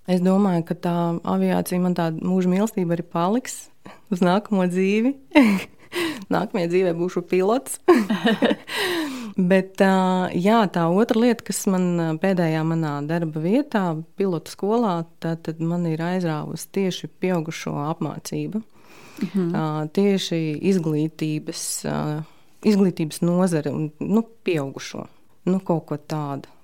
Es 0.10 0.22
domāju, 0.22 0.66
ka 0.68 0.78
tā 0.78 0.98
aviācija 1.26 1.82
man 1.82 1.96
tāda 1.98 2.22
mūža 2.22 2.52
mīlestība 2.52 2.98
arī 2.98 3.06
paliks 3.10 3.66
uz 4.14 4.26
nākamo 4.26 4.68
dzīvi. 4.72 5.16
Nākamajā 6.34 6.68
dzīvē 6.72 6.92
būšu 6.98 7.24
pilots. 7.30 7.80
Bet 9.52 9.82
ā, 9.84 10.32
jā, 10.32 10.62
tā 10.72 10.86
otra 10.92 11.22
lieta, 11.22 11.46
kas 11.50 11.66
man 11.72 11.88
ā, 12.00 12.08
pēdējā 12.20 12.62
manā 12.68 12.94
darba 13.08 13.42
vietā, 13.44 13.84
pilotu 14.20 14.54
skolā, 14.54 14.96
tad, 15.24 15.44
tad 15.48 15.60
man 15.64 15.86
ir 15.90 16.04
aizrāvusi 16.04 16.72
tieši 16.80 17.12
pieaugušo 17.22 17.76
apmācība. 17.92 18.64
Mhm. 19.24 19.52
Tieši 19.96 20.40
izglītības, 20.72 21.62
izglītības 22.68 23.22
nozare 23.24 23.72
un 23.72 23.86
nu, 24.04 24.26
pieaugušo. 24.44 25.06
Nu, 25.46 25.62
kaut 25.64 25.86
ko 25.88 26.00
tādu. 26.02 26.55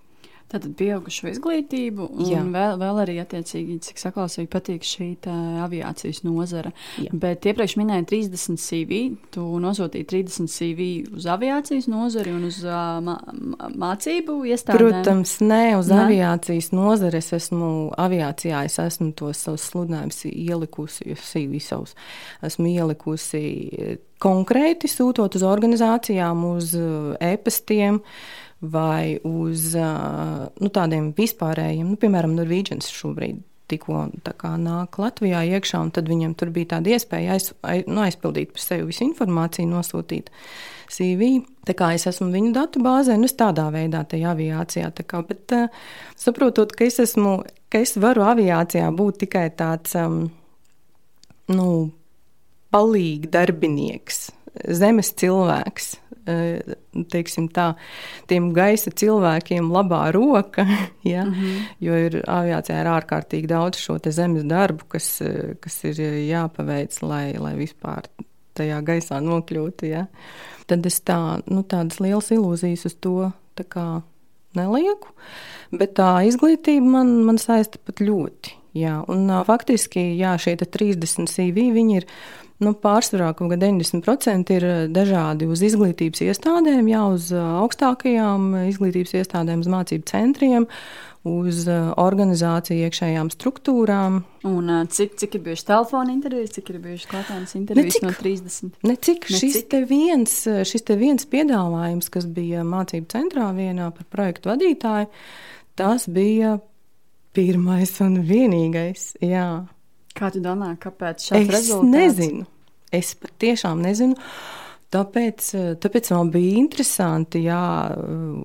Tātad 0.51 0.73
pieaugušo 0.75 1.29
izglītību, 1.31 2.09
un 2.11 2.27
Jā. 2.27 2.41
vēl, 2.51 2.73
vēl 2.81 2.97
arī, 3.05 3.13
attiecīgi, 3.23 3.77
cik 3.87 4.01
saklausīgi 4.01 4.49
patīk 4.51 4.83
šī 4.83 5.07
tā 5.23 5.35
aviācijas 5.63 6.23
nozara. 6.27 6.73
Jā. 6.99 7.13
Bet 7.15 7.47
iepriekš 7.47 7.77
minēja 7.79 8.03
30 8.09 8.59
CV, 8.59 8.99
tu 9.31 9.45
nosūtīji 9.63 10.09
30 10.11 10.51
CV 10.51 10.89
uz 11.15 11.27
aviācijas 11.31 11.87
nozari 11.91 12.33
un 12.35 12.43
uz 12.49 12.59
uh, 12.67 12.99
mā, 13.05 13.15
mā- 13.31 13.71
mācību 13.85 14.41
iestādēm. 14.51 14.81
Protams, 14.91 15.37
ne 15.45 15.61
uz 15.79 15.87
Ne? 15.91 16.01
aviācijas 16.03 16.71
nozari. 16.75 17.21
Es 17.23 17.31
esmu 17.39 17.71
aviācijā, 17.95 18.65
es 18.67 18.75
esmu 18.83 19.13
tos 19.15 19.39
savus 19.47 19.69
sludinājumus 19.71 20.25
ielikusi, 20.31 21.15
CV 21.15 21.63
savus. 21.63 21.95
Esmu 22.43 22.67
ielikusi 22.75 23.45
konkrēti 24.21 24.89
sūtot 24.91 25.33
uz 25.39 25.43
organizācijām, 25.47 26.43
uz 26.51 26.75
e-pastiem 27.23 28.01
vai 28.61 29.17
uz 29.25 29.71
nu, 29.75 30.69
tādiem 30.73 31.11
vispārējiem, 31.17 31.87
nu, 31.93 31.97
piemēram, 31.99 32.35
Norvēģijas 32.37 32.91
šobrīd. 32.93 33.41
Tikko 33.71 34.01
nāk 34.59 34.97
Latvijā 34.99 35.45
iekšā, 35.55 35.79
un 35.79 35.93
tad 35.95 36.09
viņiem 36.11 36.33
tur 36.35 36.49
bija 36.51 36.73
tāda 36.73 36.91
iespēja 36.91 37.37
aiz, 37.37 37.53
aiz, 37.63 37.85
nu, 37.87 38.01
aizpildīt 38.03 38.51
par 38.51 38.63
sevi 38.65 38.89
visu 38.89 39.05
informāciju, 39.05 39.69
nosūtīt 39.71 40.27
CV. 40.91 41.29
Tā 41.63 41.75
kā 41.79 41.93
es 41.95 42.03
esmu 42.11 42.27
viņu 42.33 42.51
datu 42.57 42.81
bāzē, 42.83 43.15
nu, 43.15 43.29
es 43.31 43.37
tādā 43.39 43.69
veidā 43.71 44.03
tajā 44.11 44.33
aviācijā. 44.35 44.91
Kā, 45.07 45.23
bet 45.23 45.55
uh, 45.55 45.71
saprotot, 46.19 46.75
ka 46.75 46.83
es 46.89 46.99
esmu, 46.99 47.37
ka 47.71 47.79
es 47.85 47.95
varu 47.95 48.27
aviācijā 48.27 48.91
būt 48.91 49.23
tikai 49.23 49.47
tāds, 49.55 49.95
um, 49.95 50.25
nu, 51.55 51.71
palīgi 52.75 53.31
darbinieks, 53.31 54.25
zemes 54.67 55.15
cilvēks. 55.21 55.93
Eh, 56.27 56.75
Teiksim 57.11 57.47
tā, 57.55 57.69
tiem 58.27 58.49
gaisa 58.53 58.91
cilvēkiem 58.91 59.69
labā 59.71 60.01
roka, 60.11 60.65
ja, 61.13 61.23
mm 61.25 61.33
-hmm. 61.33 61.61
jo 61.79 61.95
ir 61.95 62.21
aviācijā 62.27 62.81
ir 62.81 62.89
ārkārtīgi 62.91 63.47
daudz 63.47 63.77
šo 63.79 63.97
zemes 64.05 64.43
darbu, 64.43 64.85
kas, 64.87 65.21
eh, 65.21 65.55
kas 65.59 65.83
ir 65.83 65.95
jāpaveic, 66.27 67.01
lai, 67.01 67.33
lai 67.37 67.55
vispār 67.55 68.09
tajā 68.53 68.81
gaisā 68.83 69.21
nokļūtu. 69.23 69.87
Ja. 69.87 70.05
Tad 70.67 70.85
es 70.85 71.01
tā, 71.01 71.41
nu, 71.47 71.63
tādas 71.63 71.99
lielas 71.99 72.31
ilūzijas 72.31 72.85
uz 72.85 72.95
to 72.95 73.31
nelieku, 74.57 75.11
bet 75.71 75.95
tā 75.99 76.23
izglītība 76.27 76.97
man, 76.97 77.23
man 77.27 77.37
saista 77.37 77.79
pat 77.85 78.01
ļoti. 78.03 78.57
Jā, 78.71 79.01
un 79.11 79.27
faktiski 79.43 80.13
jā, 80.15 80.37
šie 80.39 80.53
te 80.55 80.65
30 80.65 81.27
CV 81.27 81.71
viņi 81.75 81.97
ir 81.99 82.05
nu, 82.63 82.73
pārsvarā 82.77 83.31
kaut 83.37 83.51
kāda 83.53 83.69
90% 83.69 84.51
ir 84.55 84.65
ā, 84.65 84.73
dažādi 84.93 85.47
uz 85.49 85.63
izglītības 85.65 86.23
iestādēm, 86.27 86.89
jā, 86.91 87.03
uz 87.13 87.29
ā, 87.35 87.45
augstākajām 87.63 88.51
izglītības 88.69 89.15
iestādēm, 89.21 89.63
uz 89.65 89.71
mācību 89.71 90.07
centriem, 90.09 90.67
uz 91.27 91.65
ā, 91.69 91.79
organizāciju 92.01 92.87
iekšējām 92.87 93.33
struktūrām. 93.33 94.21
Un 94.49 94.71
cik, 94.93 95.17
cik 95.21 95.37
ir 95.37 95.45
bijušas 95.49 95.67
telefona 95.69 96.15
intervijas, 96.15 96.55
cik 96.57 96.73
ir 96.73 96.81
bijušas 96.85 97.11
klātienes 97.11 97.55
intervijas 97.59 97.99
cik. 97.99 98.07
no 98.07 98.15
30? 98.21 98.81
Necik 98.87 99.29
Ne 99.29 99.43
šis, 99.43 99.59
cik. 99.59 99.69
te 99.75 99.83
viens, 99.89 100.39
šis 100.71 100.87
te 100.89 100.97
viens 101.01 101.29
piedāvājums, 101.29 102.09
kas 102.13 102.29
bija 102.29 102.65
mācību 102.67 103.09
centrā 103.13 103.51
vienā 103.57 103.91
par 103.97 104.09
projektu 104.13 104.53
vadītāju, 104.53 105.11
tas 105.81 106.09
bija 106.09 106.59
pirmais 107.35 107.93
un 108.03 108.21
vienīgais. 108.27 109.13
Jā. 109.23 109.63
Kā 110.17 110.31
tu 110.33 110.41
domā, 110.43 110.73
kāpēc 110.81 111.29
šāds 111.29 111.39
Es 111.39 111.53
rezultāts? 111.55 111.93
nezinu. 111.93 112.45
Es 112.91 113.13
patiešām 113.15 113.81
nezinu. 113.85 114.17
Tāpēc, 114.91 115.45
eh, 115.55 115.67
tāpēc 115.79 116.09
man 116.11 116.31
bija 116.33 116.57
interesanti 116.59 117.45
jā, 117.45 117.61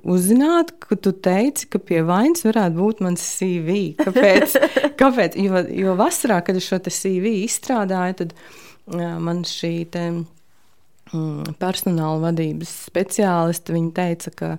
uzzināt, 0.07 0.77
ka 0.79 0.95
tu 0.95 1.11
teici, 1.11 1.67
ka 1.67 1.81
pie 1.83 2.05
vainas 2.07 2.45
varētu 2.47 2.79
būt 2.79 3.01
mans 3.03 3.25
CV. 3.41 3.97
Kāpēc? 3.99 4.55
Kāpēc? 5.01 5.35
Jo, 5.43 5.65
jo 5.75 5.97
vasarā, 5.99 6.39
kad 6.47 6.55
es 6.55 6.69
šo 6.69 6.79
CV 6.87 7.33
izstrādāju, 7.49 8.19
tad 8.23 8.35
jā, 8.95 9.09
man 9.19 9.43
šī 9.43 9.73
te, 9.91 10.05
mm, 11.11 11.57
personāla 11.59 12.29
vadības 12.29 12.71
speciāliste 12.93 13.75
teica, 13.97 14.31
ka 14.39 14.53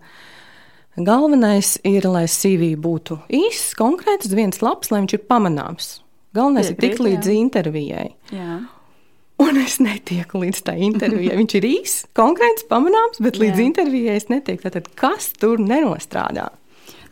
galvenais 0.98 1.78
ir, 1.88 2.04
lai 2.12 2.26
CV 2.28 2.74
būtu 2.76 3.22
īss, 3.32 3.72
konkrēts, 3.80 4.28
viens 4.36 4.60
labs, 4.60 4.92
lai 4.92 5.06
viņš 5.06 5.16
ir 5.16 5.24
pamanāms. 5.32 6.02
Galvenais 6.36 6.72
ir 6.72 6.76
Piekrīt, 6.76 6.98
tik 6.98 7.06
līdz 7.06 7.30
jā. 7.30 7.38
intervijai. 7.40 8.08
Jā. 8.36 8.58
Un 9.38 9.60
es 9.62 9.78
netieku 9.78 10.42
līdz 10.42 10.64
tā 10.66 10.74
intervijai. 10.82 11.38
Viņš 11.38 11.56
ir 11.60 11.68
īss, 11.70 12.06
konkrēts, 12.18 12.66
pamanāms, 12.70 13.20
bet 13.22 13.38
līdz 13.38 13.62
Jā. 13.62 13.66
intervijai 13.70 14.16
es 14.18 14.26
netieku. 14.34 14.64
Tātad, 14.66 14.90
kas 14.98 15.30
tur 15.38 15.62
nenostrādā? 15.62 16.48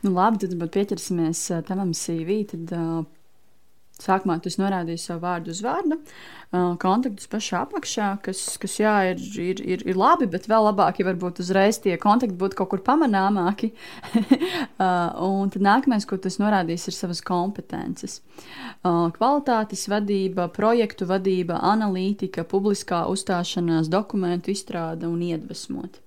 Nu, 0.01 0.11
labi, 0.15 0.41
tad 0.41 0.57
pieķersimies 0.73 1.43
ā, 1.53 1.61
tavam 1.67 1.93
CV. 1.97 2.39
Tad, 2.49 2.73
uh, 2.73 3.03
sākumā 4.01 4.37
tu 4.41 4.49
esi 4.51 4.59
norādījis 4.59 5.05
savu 5.09 5.23
vārdu 5.23 5.53
uzvārdu, 5.53 5.97
uh, 5.97 6.73
kontaktus 6.81 7.29
pašā 7.31 7.61
apakšā, 7.65 8.09
kas, 8.25 8.41
kas 8.61 8.77
jā, 8.81 8.93
ir, 9.13 9.23
ir, 9.41 9.61
ir, 9.63 9.85
ir 9.87 9.99
labi, 9.99 10.27
bet 10.31 10.49
vēl 10.51 10.67
labāk, 10.69 10.99
ja 10.99 11.07
varbūt 11.07 11.39
uzreiz 11.43 11.79
tie 11.83 11.95
kontakti 12.01 12.37
būtu 12.39 12.59
kaut 12.59 12.73
kur 12.73 12.83
pamanāmāki. 12.85 13.71
uh, 14.19 15.15
un 15.25 15.51
tad 15.53 15.65
nākamais, 15.65 16.07
ko 16.07 16.19
tu 16.19 16.31
esi 16.31 16.43
norādījis, 16.43 16.89
ir 16.91 16.97
savas 16.99 17.23
kompetences. 17.25 18.19
Uh, 18.83 19.07
kvalitātes 19.15 19.87
vadība, 19.91 20.49
projektu 20.53 21.07
vadība, 21.09 21.61
analītika, 21.63 22.47
publiskā 22.47 23.05
uzstāšanās, 23.11 23.91
dokumentu 23.91 24.51
izstrāde 24.51 25.07
un 25.07 25.23
iedvesmot. 25.23 26.04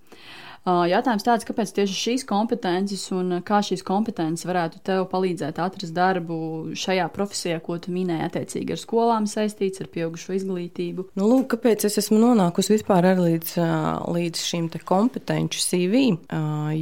Jautājums 0.66 1.24
tāds, 1.24 1.46
kāpēc 1.48 1.70
tieši 1.76 1.94
šīs 1.96 2.24
kompetences 2.28 3.06
un 3.14 3.38
kā 3.46 3.60
šīs 3.64 3.84
kompetences 3.86 4.44
varētu 4.48 4.80
tev 4.84 5.04
palīdzēt 5.12 5.60
atrast 5.62 5.94
darbu 5.96 6.38
šajā 6.76 7.06
profesijā, 7.14 7.60
ko 7.64 7.78
tu 7.80 7.94
minēji, 7.94 8.26
attiecīgi 8.26 8.74
ar 8.74 8.82
skolām 8.82 9.28
saistīts, 9.30 9.80
ar 9.80 9.88
pieaugušo 9.94 10.36
izglītību. 10.36 11.06
Nu, 11.16 11.28
lūk, 11.30 11.46
kāpēc 11.54 11.86
es 11.88 12.00
esmu 12.02 12.18
nonākusi 12.20 12.74
vispār 12.74 13.08
līdz, 13.16 13.54
līdz 14.12 14.44
šim 14.50 14.68
te 14.74 14.82
kompetenci 14.82 15.62
CV? 15.62 16.02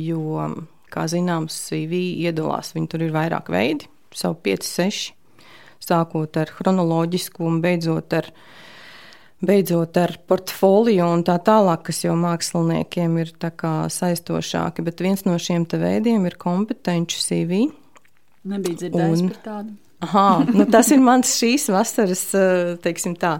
Jo, 0.00 0.49
kā 0.90 1.06
zināms, 1.12 1.61
CV 1.68 2.00
iedalās, 2.26 2.73
viņi 2.75 2.90
tur 2.90 3.06
ir 3.06 3.14
vairāk 3.14 3.52
veidi, 3.54 3.90
savu 4.16 4.40
5, 4.47 4.66
6, 4.66 5.12
sākot 5.87 6.40
ar 6.40 6.50
chronoloģisku 6.59 7.45
un 7.47 7.61
beidzot 7.62 8.18
ar, 8.18 8.33
beidzot 9.45 9.97
ar 10.00 10.16
portfolio 10.28 11.09
un 11.12 11.25
tā 11.26 11.37
tālāk, 11.45 11.87
kas 11.90 12.05
jau 12.05 12.14
māksliniekiem 12.19 13.19
ir 13.21 13.33
saistošāki. 13.37 14.85
Bet 14.87 15.02
viens 15.05 15.26
no 15.28 15.37
šiem 15.38 15.66
veidiem 15.66 16.26
ir 16.26 16.38
kompetenci 16.40 17.21
CV. 17.21 17.66
Nebija 18.47 18.85
dzirdējis 18.85 19.23
Un- 19.23 19.28
par 19.35 19.43
tādu. 19.45 19.76
Aha, 20.05 20.45
nu 20.52 20.66
tas 20.69 20.90
ir 20.93 21.00
mans 21.00 21.31
šīs 21.40 21.71
vasaras 21.73 22.26
teiksim 22.85 23.14
tā, 23.16 23.38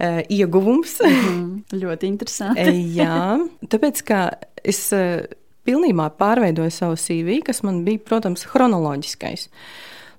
ā, 0.00 0.22
ieguvums. 0.32 0.96
Mm, 1.04 1.76
ļoti 1.76 2.08
interesanti. 2.08 2.72
Jā, 2.96 3.36
tāpēc 3.68 4.00
ka 4.08 4.22
es 4.64 4.80
eh, 4.96 5.26
pilnībā 5.68 6.08
pārveidoju 6.16 6.72
savu 6.72 6.96
CV, 6.96 7.42
kas 7.44 7.60
man 7.66 7.82
bija, 7.84 8.00
protams, 8.08 8.46
chronoloģiskais. 8.48 9.50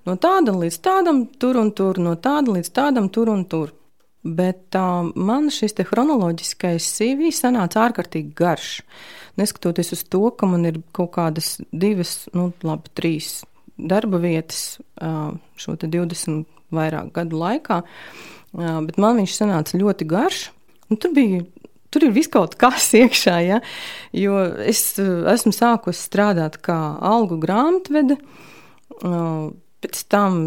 No 0.06 0.16
tāda 0.22 0.54
līdz 0.54 0.78
tādam, 0.86 1.26
tur 1.42 1.58
un 1.62 1.74
tur, 1.78 1.98
no 2.02 2.14
tāda 2.16 2.54
līdz 2.56 2.72
tādam, 2.78 3.10
tur 3.14 3.34
un 3.34 3.44
tur. 3.50 3.74
Bet 4.22 4.78
uh, 4.78 5.08
man 5.16 5.50
šis 5.54 5.74
chronoloģiskais 5.90 6.86
CV 6.98 7.32
sanāca 7.34 7.82
ārkārtīgi 7.88 8.36
garš. 8.38 8.82
Neskatoties 9.42 9.94
uz 9.96 10.04
to, 10.06 10.28
ka 10.38 10.50
man 10.50 10.68
ir 10.70 10.82
kaut 10.94 11.16
kādas 11.16 11.56
divas, 11.72 12.28
nu, 12.38 12.52
labi, 12.66 12.92
trīs 12.94 13.40
darba 13.82 14.20
vietas 14.22 14.78
uh, 15.02 15.32
šo 15.58 15.74
te 15.80 15.90
20 15.90 16.46
vairāk 16.76 17.10
gadu 17.16 17.40
laikā, 17.42 17.82
uh, 17.82 18.78
bet 18.86 19.02
man 19.02 19.18
viņš 19.24 19.40
sanāca 19.40 19.82
ļoti 19.82 20.08
garš. 20.12 20.46
Un 20.92 21.00
tur 21.02 21.16
bija 21.16 21.42
Tur 21.92 22.06
ir 22.08 22.14
viss 22.16 22.32
kaut 22.32 22.56
kas 22.60 22.88
iekšā, 23.02 23.36
ja? 23.44 23.60
jo 24.16 24.38
es 24.64 24.96
esmu 25.02 25.52
sākusi 25.56 26.06
strādāt 26.08 26.62
kā 26.64 26.78
algu 27.04 27.36
grāmatvede. 27.42 28.16
Pēc 29.02 30.04
tam, 30.14 30.38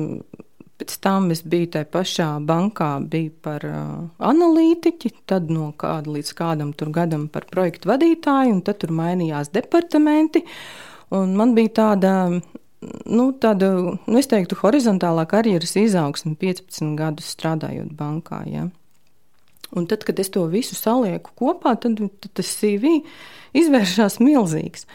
pēc 0.80 0.96
tam 1.04 1.30
es 1.34 1.44
biju 1.46 1.70
tajā 1.76 1.88
pašā 1.92 2.28
bankā, 2.46 2.90
biju 3.10 3.32
par 3.44 3.64
uh, 3.68 4.08
analītiķi, 4.30 5.12
tad 5.30 5.52
no 5.52 5.70
kāda 5.78 6.16
līdz 6.16 6.32
kādam 6.38 6.72
tur 6.76 6.90
gadam 6.94 7.28
par 7.32 7.46
projektu 7.50 7.92
vadītāju, 7.92 8.56
un 8.56 8.62
tad 8.66 8.82
tur 8.82 8.94
mainījās 8.96 9.52
departamenti. 9.54 10.44
Un 11.14 11.36
man 11.38 11.54
bija 11.54 11.74
tāda, 11.80 12.14
nu, 13.06 13.26
tāda, 13.40 13.70
nu, 13.94 14.18
es 14.18 14.30
teiktu, 14.30 14.58
horizontālā 14.62 15.26
karjeras 15.30 15.76
izaugsme 15.78 16.34
15 16.40 16.96
gadus 16.98 17.30
strādājot 17.36 17.94
bankā. 17.94 18.42
Ja? 18.50 18.68
Un 19.74 19.88
tad, 19.90 20.04
kad 20.06 20.18
es 20.22 20.30
to 20.34 20.44
visu 20.50 20.76
salieku 20.78 21.32
kopā, 21.38 21.74
tad, 21.80 21.98
tad 22.22 22.38
tas 22.40 22.54
CV 22.58 23.00
izvēršas 23.58 24.20
milzīgs. 24.22 24.88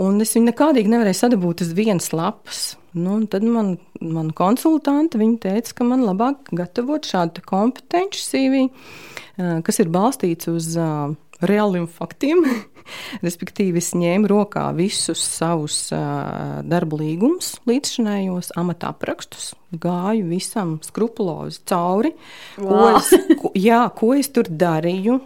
Un 0.00 0.18
es 0.22 0.34
viņu 0.34 0.50
nekādīgi 0.50 0.90
nevarēju 0.90 1.20
sadabūt 1.20 1.62
uz 1.62 1.70
vienas 1.76 2.10
lapas. 2.14 2.72
Nu, 2.94 3.18
tad 3.26 3.42
man, 3.42 3.74
man 3.98 4.30
konsultanti 4.38 5.18
viņa 5.18 5.40
teica, 5.42 5.72
ka 5.80 5.86
man 5.88 6.04
labāk 6.06 6.52
gatavot 6.54 7.02
šādu 7.02 7.42
kompetenci 7.46 8.22
CV, 8.22 8.60
eh, 8.68 9.56
kas 9.66 9.82
ir 9.82 9.90
balstīts 9.90 10.46
uz 10.52 10.76
eh, 10.78 11.16
reāliem 11.42 11.88
faktiem. 11.90 12.44
Respektīvi, 13.26 13.80
es 13.80 13.94
ņēmu 13.96 14.28
rokā 14.28 14.66
visus 14.76 15.22
savus 15.24 15.78
uh, 15.96 16.60
darba 16.68 16.98
līgumus, 17.00 17.54
līdzšinējos 17.64 18.50
amata 18.60 18.90
aprakstus, 18.92 19.54
gāju 19.72 20.26
visam 20.28 20.74
skrupulozi 20.84 21.62
cauri, 21.70 22.12
wow. 22.60 22.68
ko, 22.68 22.82
es, 22.98 23.38
ko, 23.40 23.52
jā, 23.56 23.80
ko 23.96 24.12
es 24.18 24.28
tur 24.36 24.50
darīju. 24.52 25.16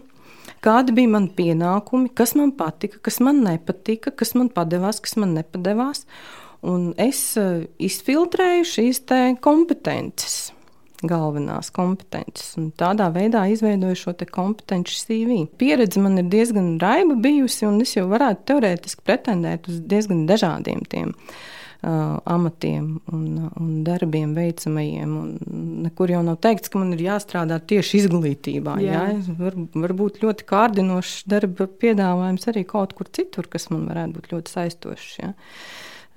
Kādi 0.62 0.94
bija 0.94 1.10
mani 1.16 1.32
pienākumi, 1.34 2.12
kas 2.18 2.34
man 2.38 2.54
patika, 2.58 2.98
kas 3.02 3.18
man 3.22 3.42
nepatika, 3.42 4.14
kas 4.14 4.34
man 4.38 4.52
padevās, 4.54 5.02
kas 5.02 5.18
man 5.18 5.34
nepadevās. 5.38 6.06
Un 6.66 6.92
es 6.98 7.20
uh, 7.38 7.64
izfiltrēju 7.78 8.66
šīs 8.66 9.04
kompetences 9.44 10.48
galvenās 11.06 11.70
kompetences. 11.74 12.54
Un 12.58 12.72
tādā 12.78 13.08
veidā 13.14 13.44
izveidoju 13.52 13.98
šo 13.98 14.14
kompetenci 14.34 14.96
CV. 14.98 15.44
Pieredze 15.58 16.00
man 16.02 16.18
ir 16.18 16.30
diezgan 16.30 16.76
raiba 16.82 17.14
bijusi, 17.14 17.66
un 17.68 17.80
es 17.84 17.94
jau 17.96 18.08
varētu 18.10 18.48
teorētiski 18.50 19.06
pretendēt 19.06 19.68
uz 19.70 19.78
diezgan 19.86 20.26
dažādiem 20.26 20.82
tiem. 20.90 21.14
Uh, 21.78 22.16
amatiem 22.26 22.96
un, 23.14 23.26
un 23.54 23.84
darbiem 23.86 24.32
veicamajiem. 24.34 25.12
Un 25.14 25.82
nekur 25.84 26.10
jau 26.10 26.24
nav 26.26 26.40
teikts, 26.42 26.72
ka 26.72 26.80
man 26.80 26.96
ir 26.96 27.04
jāstrādā 27.04 27.60
tieši 27.62 28.00
izglītībā. 28.00 28.80
Jā. 28.82 29.04
Jā? 29.12 29.36
Var, 29.38 29.58
varbūt 29.78 30.18
ļoti 30.24 30.48
kārdinošs 30.48 31.20
darba 31.30 31.68
piedāvājums 31.70 32.50
arī 32.50 32.64
kaut 32.66 32.96
kur 32.98 33.06
citur, 33.14 33.46
kas 33.46 33.70
man 33.70 33.86
varētu 33.92 34.18
būt 34.18 34.34
ļoti 34.34 34.56
saistošs. 34.56 35.12
Jā. 35.22 35.30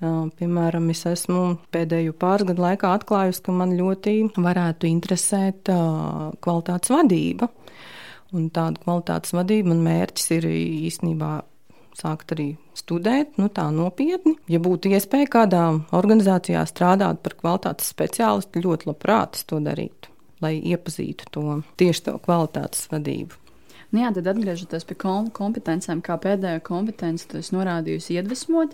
Piemēram, 0.02 0.88
es 0.90 1.04
esmu 1.06 1.58
pēdējo 1.70 2.16
pāris 2.18 2.48
gadu 2.48 2.64
laikā 2.64 2.90
atklājusi, 2.96 3.42
ka 3.46 3.54
man 3.54 3.76
ļoti 3.78 4.16
varētu 4.34 4.88
interesēt 4.90 5.70
kvalitātes 6.42 6.90
vadība. 6.90 7.46
Un 8.32 8.48
tāda 8.50 8.80
kvalitātes 8.82 9.34
vadība 9.36 9.70
man 9.70 9.84
mērķis 9.84 10.30
ir 10.38 10.48
īstenībā 10.50 11.32
sākt 11.98 12.32
arī 12.34 12.48
studēt, 12.74 13.36
nu 13.38 13.50
tā 13.52 13.68
nopietni. 13.74 14.34
Ja 14.50 14.58
būtu 14.64 14.90
iespēja 14.96 15.28
kādā 15.36 15.66
organizācijā 15.94 16.64
strādāt 16.66 17.20
par 17.22 17.36
kvalitātes 17.38 17.92
speciālistu, 17.92 18.64
ļoti 18.64 18.90
labprāt 18.90 19.44
to 19.46 19.60
darītu, 19.62 20.10
lai 20.42 20.56
iepazītu 20.58 21.30
to 21.30 21.60
tieši 21.78 22.08
to 22.08 22.16
kvalitātes 22.24 22.88
vadību. 22.90 23.41
Nu, 23.92 24.00
jā, 24.00 24.08
tad 24.16 24.30
atgriežoties 24.30 24.86
pie 24.88 24.94
kom 24.96 25.26
kompetencēm, 25.36 25.98
kā 26.04 26.14
pēdējā 26.20 26.62
kompetence, 26.64 27.26
tas 27.28 27.50
norādījusi 27.52 28.16
iedvesmot, 28.16 28.72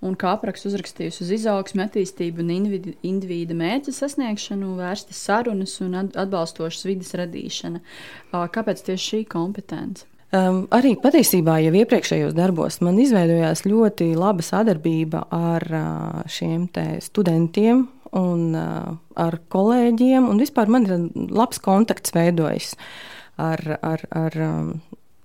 un 0.00 0.16
kā 0.16 0.30
apraksts 0.38 0.70
uzrakstījusi 0.70 1.20
uz 1.20 1.32
izaugsmu, 1.36 1.84
attīstību 1.84 2.40
un 2.40 2.54
individu, 2.54 2.94
individu 3.04 3.58
mērķa 3.60 3.92
sasniegšanu, 3.92 4.72
vērstas 4.80 5.20
sarunas 5.28 5.76
un 5.84 5.98
atbalstošas 6.06 6.88
vidas 6.88 7.12
radīšana. 7.20 7.84
Kāpēc 8.32 8.80
tieši 8.88 9.10
šī 9.10 9.22
kompetence? 9.36 10.08
Um, 10.34 10.64
arī 10.72 10.96
patiesībā 10.98 11.60
jau 11.60 11.76
iepriekšējos 11.84 12.32
darbos 12.34 12.80
man 12.82 12.96
izveidojās 12.98 13.66
ļoti 13.68 14.14
laba 14.16 14.42
sadarbība 14.42 15.26
ar 15.28 15.68
uh, 15.68 16.22
šiem 16.24 16.70
studentiem 17.04 17.84
un 18.16 18.56
uh, 18.56 18.94
ar 19.20 19.42
kolēģiem, 19.52 20.24
un 20.24 20.40
vispār 20.40 20.72
man 20.72 20.88
ir 20.88 21.10
labs 21.36 21.60
kontakts 21.62 22.16
veidojis. 22.16 22.72
Uh, 22.72 23.13
ar, 23.36 23.62
ar, 23.82 24.04
ar, 24.10 24.36
um, 24.48 24.70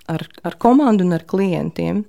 ar, 0.07 0.25
ar 0.43 0.57
komandu 0.57 1.05
un 1.05 1.17
ar 1.17 1.25
klientiem. 1.29 2.03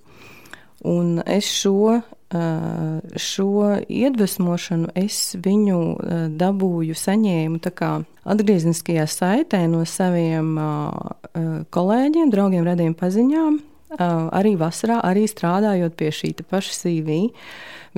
Un 0.89 1.19
es 1.29 1.45
šo, 1.45 2.01
uh, 2.01 3.17
šo 3.21 3.51
iedvesmošanu 3.85 4.95
es 4.97 5.37
viņu 5.37 5.81
uh, 5.81 6.23
dabūju, 6.41 6.97
saņēmu 6.97 7.61
atgriezniskajā 8.25 9.05
saitē 9.11 9.67
no 9.69 9.85
saviem 9.85 10.55
uh, 10.57 11.67
kolēģiem, 11.69 12.33
draugiem, 12.33 12.65
radiem 12.65 12.97
paziņām. 12.97 13.61
Arī 13.99 14.55
vasarā, 14.55 15.01
arī 15.03 15.25
strādājot 15.27 15.97
pie 15.99 16.11
šī 16.15 16.31
paša 16.47 16.75
CV, 16.77 17.17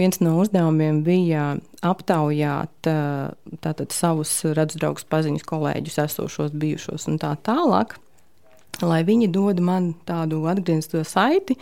viens 0.00 0.20
no 0.24 0.38
uzdevumiem 0.40 1.02
bija 1.04 1.56
aptaujāt 1.84 2.88
tātad, 2.88 3.92
savus 3.92 4.32
redzes 4.56 4.80
draugus, 4.80 5.04
paziņas 5.04 5.44
kolēģus, 5.44 5.98
esošos, 6.06 6.54
bijušos 6.56 7.10
un 7.12 7.18
tā 7.20 7.34
tālāk, 7.44 7.98
lai 8.80 9.02
viņi 9.04 9.28
dod 9.34 9.60
man 9.60 9.92
tādu 10.08 10.46
atgriezto 10.48 11.04
saiti. 11.04 11.58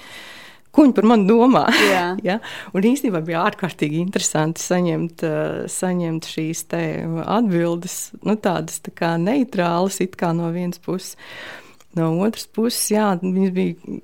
Ko 0.71 0.85
viņi 0.85 0.95
par 0.95 1.07
mani 1.11 1.27
domā? 1.27 1.65
Jā. 1.83 2.05
ja? 2.29 2.37
Un 2.71 2.87
īstenībā 2.87 3.25
bija 3.27 3.41
ārkārtīgi 3.49 3.99
interesanti 3.99 4.63
saņemt, 4.63 5.25
saņemt 5.67 6.29
šīs 6.31 6.63
atbildes, 6.71 7.97
nu, 8.23 8.37
tādas 8.39 8.79
tā 8.87 8.95
kā 8.95 9.17
neitrālas, 9.19 9.99
it 10.05 10.15
kā 10.21 10.31
no 10.39 10.53
vienas 10.55 10.79
puses. 10.79 11.17
No 11.99 12.13
otras 12.23 12.47
puses, 12.47 12.85
jā, 12.93 13.09
viņas 13.19 13.51
bija 13.57 13.99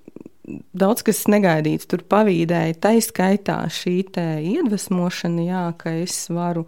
daudz 0.76 1.04
kas 1.06 1.24
negaidīts. 1.30 1.88
Tur 1.90 2.04
pavīdēja 2.06 2.78
tā 2.82 2.94
izskaitā 3.00 3.58
šī 3.72 3.98
iedvesmošana, 4.16 5.46
jā, 5.46 5.64
ka 5.80 5.92
es 6.02 6.18
varu, 6.32 6.66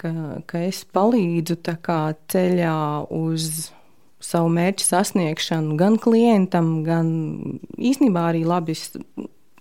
ka, 0.00 0.12
ka 0.48 0.64
es 0.66 0.84
palīdzu 0.84 1.58
ceļā 2.32 2.76
uz 3.14 3.70
savu 4.26 4.50
mērķu 4.50 4.86
sasniegšanu 4.86 5.76
gan 5.78 5.98
klientam, 6.02 6.80
gan 6.86 7.08
īstenībā 7.78 8.30
arī 8.32 8.44
labi, 8.48 8.74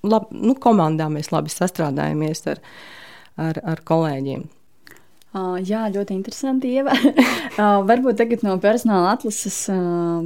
lab, 0.04 0.30
nu, 0.32 0.56
komandā 0.56 1.10
mēs 1.12 1.32
labi 1.36 1.54
sastrādājamies 1.54 2.46
ar, 2.54 2.62
ar, 3.38 3.60
ar 3.76 3.84
kolēģiem. 3.86 4.46
Uh, 5.36 5.58
jā, 5.60 5.84
ļoti 5.91 6.15
interesanti. 6.15 6.72
uh, 6.80 7.82
varbūt 7.89 8.22
tagad 8.22 8.46
no 8.48 8.56
personāla 8.63 9.17
atlases 9.17 9.65
uh, 9.67 10.24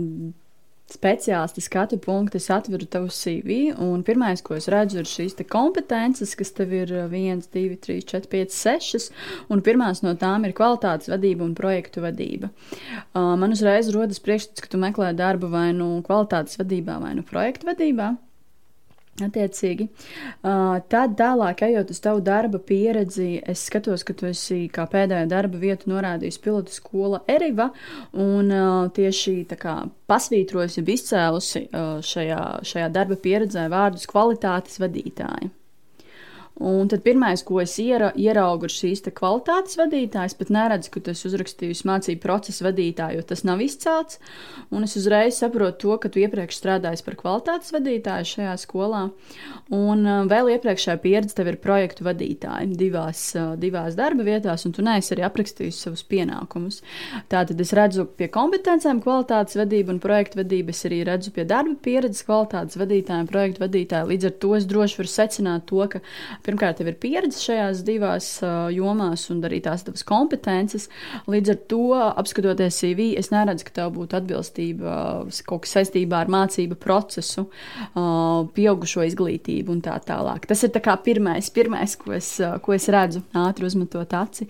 speciālisti 0.90 1.62
skatu 1.64 2.00
punktu, 2.02 2.40
es 2.40 2.50
atveru 2.54 2.88
tavu 2.90 3.12
CV, 3.14 3.60
un 3.86 4.04
pirmais, 4.06 4.42
ko 4.46 4.58
es 4.58 4.70
redzu, 4.72 5.02
ir 5.02 5.10
šīs 5.10 5.38
kompetences, 5.50 6.36
kas 6.40 6.54
tev 6.58 6.74
ir 6.76 6.94
1, 7.06 7.44
2, 7.54 7.78
3, 7.86 8.00
4, 8.10 8.30
5, 8.32 8.56
6, 8.56 9.10
un 9.54 9.64
pirmās 9.66 10.04
no 10.06 10.16
tām 10.20 10.48
ir 10.48 10.56
kvalitātes 10.58 11.12
vadība 11.12 11.46
un 11.46 11.54
projektu 11.58 12.04
vadība. 12.06 12.50
Uh, 13.14 13.36
man 13.40 13.54
uzreiz 13.56 13.92
rodas 13.96 14.22
priekšstats, 14.24 14.66
ka 14.66 14.72
tu 14.72 14.82
meklē 14.82 15.14
darbu 15.18 15.52
vai 15.54 15.70
nu 15.78 16.00
kvalitātes 16.06 16.60
vadībā, 16.62 17.00
vai 17.04 17.14
nu 17.18 17.26
projektu 17.28 17.70
vadībā. 17.70 18.16
Attiecīgi. 19.26 19.90
Tad 20.42 21.16
tālāk, 21.20 21.64
ejot 21.68 21.92
uz 21.94 22.00
tavu 22.04 22.24
darba 22.24 22.62
pieredzi, 22.64 23.42
es 23.44 23.66
skatos, 23.68 24.06
ka 24.08 24.16
tu 24.18 24.30
esi 24.30 24.62
kā 24.74 24.86
pēdējo 24.90 25.28
darba 25.32 25.60
vietu 25.62 25.92
norādījis 25.92 26.40
pilotu 26.44 26.74
skola 26.74 27.22
Eriva 27.30 27.70
un 28.14 28.54
tieši 28.96 29.36
tā 29.52 29.60
kā 29.60 29.76
pasvītrojusi, 30.10 30.86
izcēlusi 30.96 31.66
šajā, 32.10 32.42
šajā 32.66 32.90
darba 32.96 33.20
pieredzē 33.20 33.68
vārdus 33.72 34.08
kvalitātes 34.10 34.80
vadītāji. 34.82 35.52
Un 36.60 36.90
tad 36.92 37.06
pirmais, 37.06 37.40
ko 37.48 37.62
es 37.64 37.78
iera, 37.80 38.10
ieraugu, 38.20 38.68
ir 38.68 38.74
šīs 38.74 39.06
kvalitātes 39.16 39.78
vadītājas. 39.80 40.36
Pat 40.36 40.50
neredzu, 40.52 40.92
ka 40.92 41.04
tas 41.08 41.22
uzrakstījusi 41.28 41.88
mācību 41.88 42.20
procesa 42.24 42.66
vadītāju, 42.68 43.22
jo 43.22 43.28
tas 43.30 43.46
nav 43.48 43.62
izcelts. 43.64 44.20
Un 44.76 44.84
es 44.84 44.98
uzreiz 45.00 45.40
saprotu 45.40 45.80
to, 45.80 45.96
ka 46.04 46.12
tu 46.12 46.20
iepriekš 46.20 46.60
strādājies 46.60 47.06
par 47.06 47.16
kvalitātes 47.20 47.72
vadītāju 47.72 48.28
šajā 48.34 48.56
skolā. 48.60 49.06
Un 49.72 50.04
uh, 50.04 50.26
vēl 50.28 50.52
iepriekšējā 50.58 50.98
pieredze 51.00 51.38
tev 51.38 51.54
ir 51.54 51.60
projektu 51.64 52.04
vadītāji 52.08 52.76
divās, 52.80 53.24
uh, 53.40 53.54
divās 53.60 53.96
darba 53.96 54.28
vietās, 54.28 54.68
un 54.68 54.76
tu 54.76 54.84
neesi 54.84 55.14
arī 55.16 55.24
aprakstījusi 55.30 55.86
savus 55.86 56.04
pienākumus. 56.12 56.82
Tātad 57.32 57.60
es 57.64 57.72
redzu 57.78 58.04
pie 58.20 58.28
kompetencēm 58.34 59.00
kvalitātes 59.06 59.56
vadību 59.62 59.96
un 59.96 60.04
projektu 60.04 60.42
vadību. 60.42 60.76
Es 60.76 60.84
arī 60.90 61.02
redzu 61.08 61.32
pie 61.36 61.48
darba 61.48 61.78
pieredzes 61.88 62.28
kvalitātes 62.28 62.80
vadītājiem, 62.82 63.32
projektu 63.32 63.64
vadītāju. 63.64 64.12
Līdz 64.12 64.30
ar 64.32 64.38
to 64.44 64.54
es 64.60 64.68
droši 64.70 65.00
varu 65.00 65.14
secināt 65.16 65.68
to, 65.70 65.82
ka 65.94 66.04
pirmkārt, 66.50 66.80
tev 66.80 66.90
ir 66.92 66.98
pieredze 67.02 67.42
šajās 67.44 67.84
divās 67.88 68.28
uh, 68.44 68.68
jomās 68.74 69.28
un 69.34 69.44
arī 69.46 69.62
tās 69.64 69.86
tavas 69.86 70.04
kompetences. 70.08 70.90
Līdz 71.30 71.54
ar 71.54 71.60
to, 71.72 71.84
apskatoties 72.10 72.82
CV, 72.82 73.12
es 73.20 73.32
neredzu, 73.34 73.68
ka 73.68 73.76
tev 73.80 73.94
būtu 73.98 74.18
atbilstība 74.20 74.96
kaut 75.50 75.66
kas 75.66 75.76
saistībā 75.78 76.24
ar 76.24 76.32
mācību 76.34 76.78
procesu, 76.82 77.46
uh, 77.46 78.48
pieaugušo 78.56 79.06
izglītību 79.08 79.76
un 79.76 79.84
tā 79.86 79.98
tālāk. 80.06 80.48
Tas 80.50 80.66
ir 80.66 80.74
tā 80.74 80.96
pirmais, 81.06 81.52
pirmais 81.54 81.96
ko, 82.00 82.14
es, 82.18 82.32
uh, 82.44 82.58
ko 82.64 82.76
es 82.76 82.90
redzu, 82.92 83.24
ātri 83.38 83.68
uzmetot 83.70 84.14
aci. 84.18 84.50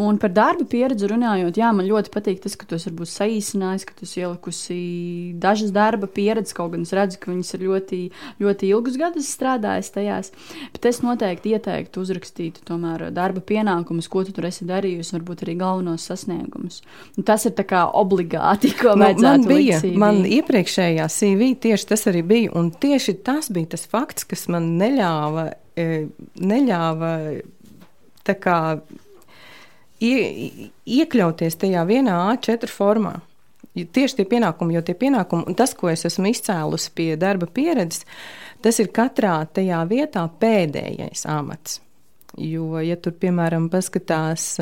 Un 0.00 0.20
par 0.20 0.34
darba 0.36 0.66
pieredzi 0.70 1.10
runājot, 1.10 1.58
jā, 1.60 1.72
man 1.76 1.88
ļoti 1.88 2.14
patīk 2.14 2.42
tas, 2.44 2.56
ka 2.58 2.68
tu 2.68 2.78
esi 2.78 2.90
varbūt 2.90 3.12
saīsinājis, 3.12 3.86
ka 3.88 3.96
tu 3.98 4.06
esi 4.08 4.22
ielikusi 4.22 4.80
dažas 5.40 5.74
darba 5.74 6.08
pieredzes, 6.10 6.54
kaut 6.56 6.74
gan 6.74 6.86
es 6.86 6.94
redzu, 6.96 7.20
ka 7.20 7.32
viņas 7.32 7.54
ir 7.56 7.66
ļoti, 7.66 8.00
ļoti 8.42 8.70
ilgus 8.70 8.98
gadus 9.00 9.30
strādājis 9.34 9.92
tajās. 9.94 10.32
Bet 10.74 10.88
es 10.90 11.00
noteikti 11.04 11.39
noteikti 11.40 11.56
ieteiktu 11.56 12.00
uzrakstīt 12.00 12.60
tomēr 12.66 13.10
darba 13.12 13.40
pienākumus, 13.40 14.08
ko 14.08 14.24
tu 14.24 14.32
tur 14.32 14.46
esi 14.46 14.66
darījusi, 14.66 15.14
varbūt 15.16 15.44
arī 15.44 15.56
galvenos 15.58 16.06
sasniegumus. 16.06 16.82
Un 17.16 17.24
tas 17.24 17.44
ir 17.46 17.54
obligāti, 17.94 18.74
ko 18.76 18.94
nu, 18.96 19.08
man 19.20 19.44
bija. 19.46 19.80
Man 19.96 20.24
iepriekšējā 20.24 21.08
CV 21.08 21.54
tieši 21.60 21.86
tas 21.86 22.06
arī 22.06 22.22
bija, 22.22 22.52
un 22.54 22.70
tieši 22.70 23.14
tas 23.24 23.50
bija 23.50 23.74
tas 23.76 23.86
fakts, 23.86 24.24
kas 24.24 24.48
man 24.48 24.78
neļāva, 24.78 25.52
e, 25.76 26.08
neļāva 26.40 27.40
tā 28.24 28.36
kā 28.36 28.80
ie, 30.00 30.68
iekļauties 30.86 31.56
tajā 31.56 31.84
vienā 31.86 32.16
A4 32.34 32.68
formā. 32.68 33.20
tieši 33.86 34.16
tie 34.16 34.24
pienākumi, 34.26 34.74
jo 34.74 34.82
tie 34.82 34.96
pienākumi, 34.98 35.46
un 35.46 35.54
tas, 35.54 35.74
ko 35.78 35.88
es 35.92 36.02
esmu 36.04 36.32
izcēlusi 36.32 36.90
pie 36.90 37.12
darba 37.16 37.46
pieredzes, 37.46 38.02
tas 38.62 38.80
ir 38.82 38.90
katrā 38.94 39.40
tajā 39.54 39.82
vietā 39.90 40.26
pēdējais 40.40 41.26
amats. 41.30 41.80
Jo, 42.38 42.78
ja 42.84 42.96
tur, 42.96 43.16
piemēram, 43.18 43.68
paskatās 43.72 44.54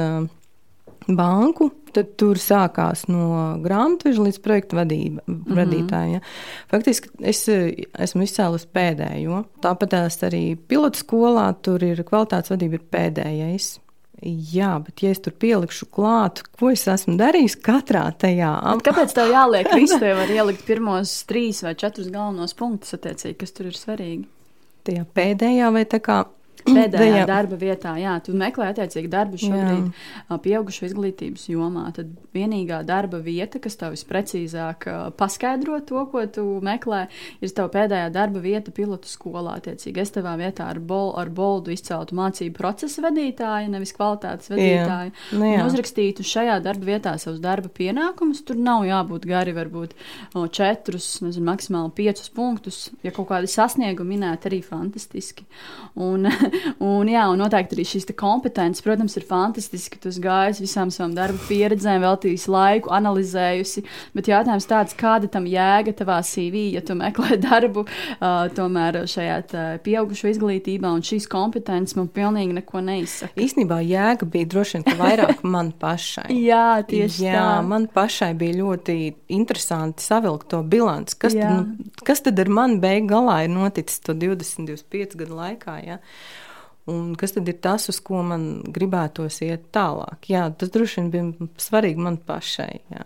banku, 1.09 1.71
tad 1.95 2.15
tur 2.21 2.39
sākās 2.41 3.07
no 3.09 3.57
grāmatveža 3.65 4.25
līdz 4.27 4.39
projektu 4.45 4.79
vadība, 4.79 5.23
mm 5.25 5.35
-hmm. 5.35 5.59
vadītāja. 5.59 6.21
Faktiski 6.71 7.11
es 7.21 7.45
esmu 7.49 8.23
izcēlus 8.23 8.67
pēdējo. 8.67 9.45
Tāpat 9.63 9.95
arī 10.29 10.57
pilotu 10.57 10.99
skolā 10.99 11.55
tur 11.63 11.85
ir 11.85 12.05
kvalitātes 12.05 12.51
vadība 12.51 12.75
ir 12.75 12.85
pēdējais. 12.91 13.79
Jā, 14.23 14.73
bet 14.83 15.03
ja 15.05 15.13
es 15.15 15.21
tur 15.23 15.35
pielikšu 15.39 15.87
klāt, 15.95 16.41
ko 16.59 16.73
es 16.75 16.83
esmu 16.91 17.15
darījis 17.21 17.55
katrā 17.63 18.09
tajā 18.19 18.51
apgabalā. 18.57 18.87
Kāpēc 18.89 19.15
tev 19.15 19.31
jāliek? 19.31 19.71
Tev 20.03 20.19
var 20.19 20.33
ielikt 20.35 20.65
pirmos 20.67 21.13
trīs 21.29 21.63
vai 21.63 21.77
četrus 21.79 22.11
galvenos 22.11 22.57
punktus, 22.59 22.97
attiecīgi, 22.99 23.37
kas 23.39 23.55
tur 23.55 23.71
ir 23.71 23.79
svarīgi. 23.79 24.27
Tajā 24.89 25.05
pēdējā 25.15 25.71
vai 25.75 25.85
tā 25.87 26.03
kā 26.03 26.25
pēdējā 26.77 27.25
darba 27.29 27.59
vietā, 27.61 27.95
jā, 28.01 28.15
tu 28.25 28.35
meklē 28.37 28.71
attiecīgi 28.73 29.11
darbu 29.13 29.41
šobrīd 29.41 29.89
jā. 29.89 30.39
pieaugušo 30.45 30.89
izglītības 30.89 31.49
jomā. 31.53 31.89
Tad 31.97 32.11
vienīgā 32.37 32.81
darba 32.89 33.21
vieta, 33.23 33.61
kas 33.63 33.79
tev 33.81 33.95
visprecīzāk 33.95 34.87
paskaidro 35.19 35.81
to, 35.87 36.05
ko 36.13 36.25
tu 36.33 36.45
meklē, 36.65 37.07
ir 37.43 37.55
tava 37.57 37.73
pēdējā 37.75 38.11
darba 38.15 38.43
vieta 38.45 38.75
pilotu 38.75 39.11
skolā. 39.11 39.59
Attiecīgi, 39.59 40.03
es 40.03 40.13
tavā 40.15 40.35
vietā 40.41 40.69
ar, 40.73 40.81
bol, 40.83 41.13
ar 41.19 41.31
boldu 41.35 41.73
izceltu 41.75 42.17
mācību 42.19 42.57
procesa 42.59 43.03
vadītāju, 43.07 43.73
nevis 43.73 43.95
kvalitātes 43.97 44.53
vadītāju. 44.53 45.15
Jā. 45.15 45.39
Nu, 45.39 45.49
jā. 45.49 45.65
Uzrakstītu 45.69 46.27
šajā 46.27 46.59
darba 46.65 46.91
vietā 46.93 47.15
savus 47.21 47.41
darba 47.43 47.71
pienākumus. 47.73 48.45
Tur 48.47 48.61
nav 48.61 48.87
jābūt 48.89 49.27
gari, 49.29 49.55
varbūt 49.57 49.97
četrus, 50.55 51.09
nezinu, 51.25 51.49
maksimāli 51.49 51.95
piecus 51.97 52.31
punktus. 52.35 52.81
Ja 53.07 53.13
kaut 53.15 53.31
kādi 53.33 53.51
sasniegumi 53.51 54.17
minēti, 54.17 54.51
arī 54.51 54.61
fantastiski. 54.65 55.47
Un, 55.99 56.29
un, 56.91 57.09
jā, 57.11 57.25
un 57.31 57.43
noteikti 57.43 57.79
arī 57.79 57.87
šīs 57.89 58.09
kompetences, 58.19 58.85
protams, 58.85 59.17
ir 59.19 59.27
fantastiski. 59.29 60.01
Tu 60.03 60.13
gājies 60.23 60.63
visām 60.63 60.93
savām 60.95 61.15
darba 61.17 61.41
pieredzēm, 61.49 62.03
veltījis 62.05 62.49
laiku, 62.53 62.93
analizējusi. 62.95 63.85
Bet 64.17 64.31
jautājums 64.31 64.69
tāds, 64.69 64.97
kāda 64.99 65.31
tam 65.33 65.47
jēga 65.49 65.95
tavā 65.99 66.21
CV, 66.27 66.69
ja 66.77 66.83
tu 66.85 66.97
meklē 66.99 67.39
darbu 67.49 67.85
uh, 67.85 68.47
tomēr 68.55 69.03
šajā 69.09 69.39
pieaugušo 69.85 70.31
izglītībā, 70.33 70.91
un 70.91 71.05
šīs 71.07 71.29
kompetences 71.31 71.97
man 71.99 72.11
pilnīgi 72.13 72.57
neko 72.61 72.83
neizsaka. 72.85 73.37
Īsnībā 73.39 73.81
jēga 73.87 74.29
bija 74.29 74.49
droši 74.55 74.83
vien 74.83 74.99
vairāk 74.99 75.45
man 75.55 75.73
pašai. 75.79 76.29
jā, 76.35 76.81
tieši 76.89 77.29
jā, 77.29 77.37
tā. 77.37 77.47
Man 77.69 77.89
pašai 77.93 78.33
bija 78.39 78.59
ļoti 78.63 78.99
interesanti 79.35 80.05
savilkt 80.05 80.51
to 80.53 80.63
bilanci. 80.63 81.17
Kas, 81.19 81.37
tad, 81.37 81.69
nu, 81.69 81.93
kas 82.07 82.23
tad 82.25 82.41
ar 82.41 82.51
mani 82.53 82.79
beig 82.83 83.09
galā 83.11 83.43
ir 83.47 83.53
noticis 83.53 84.03
to 84.05 84.15
20, 84.17 84.69
25 84.69 85.19
gadu 85.21 85.39
laikā? 85.39 85.79
Ja? 85.87 85.99
Un 86.89 87.13
kas 87.21 87.35
tad 87.37 87.49
ir 87.51 87.59
tas, 87.65 87.89
uz 87.93 87.99
ko 88.05 88.23
man 88.25 88.49
gribētos 88.75 89.43
iet 89.45 89.69
tālāk? 89.77 90.31
Jā, 90.33 90.47
tas 90.57 90.73
droši 90.73 91.05
vien 91.05 91.11
bija 91.13 91.49
svarīgi 91.61 92.05
man 92.07 92.17
pašai. 92.29 92.73
Jā. 92.95 93.05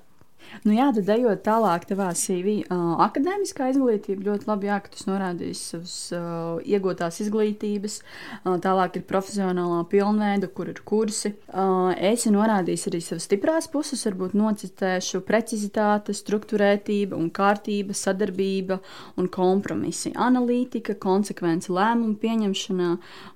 Nu, 0.63 0.75
jā, 0.77 0.91
tad 0.95 1.09
ejot 1.15 1.41
tālāk, 1.47 1.87
tavā 1.89 2.11
CV, 2.19 2.61
uh, 2.67 2.95
akadēmiskā 3.03 3.71
izglītība 3.73 4.29
ļoti 4.29 4.49
labi, 4.51 4.69
jā, 4.69 4.79
ka 4.85 4.93
tu 4.93 5.07
norādīsi 5.09 5.63
savas 5.73 5.95
uh, 6.15 6.59
iegūtās 6.69 7.21
izglītības. 7.25 7.99
Uh, 8.43 8.59
tālāk 8.63 9.01
ir 9.01 9.07
profesionālā 9.09 9.81
pilnveida, 9.91 10.51
kur 10.53 10.71
ir 10.71 10.83
kursi. 10.87 11.33
Uh, 11.49 11.91
esi 11.97 12.31
norādījis 12.35 12.89
arī 12.93 13.03
savas 13.05 13.29
stiprās 13.29 13.71
puses, 13.73 14.05
varbūt 14.07 14.37
nocitēšu 14.39 15.23
precizitāte, 15.29 16.15
struktūrētība 16.17 17.19
un 17.19 17.33
kārtība, 17.35 17.97
sadarbība 17.97 18.79
un 19.17 19.31
kompromisi, 19.33 20.13
analītika, 20.15 20.99
konsekvence 21.01 21.73
lēmumu 21.73 22.21
pieņemšanā 22.23 22.93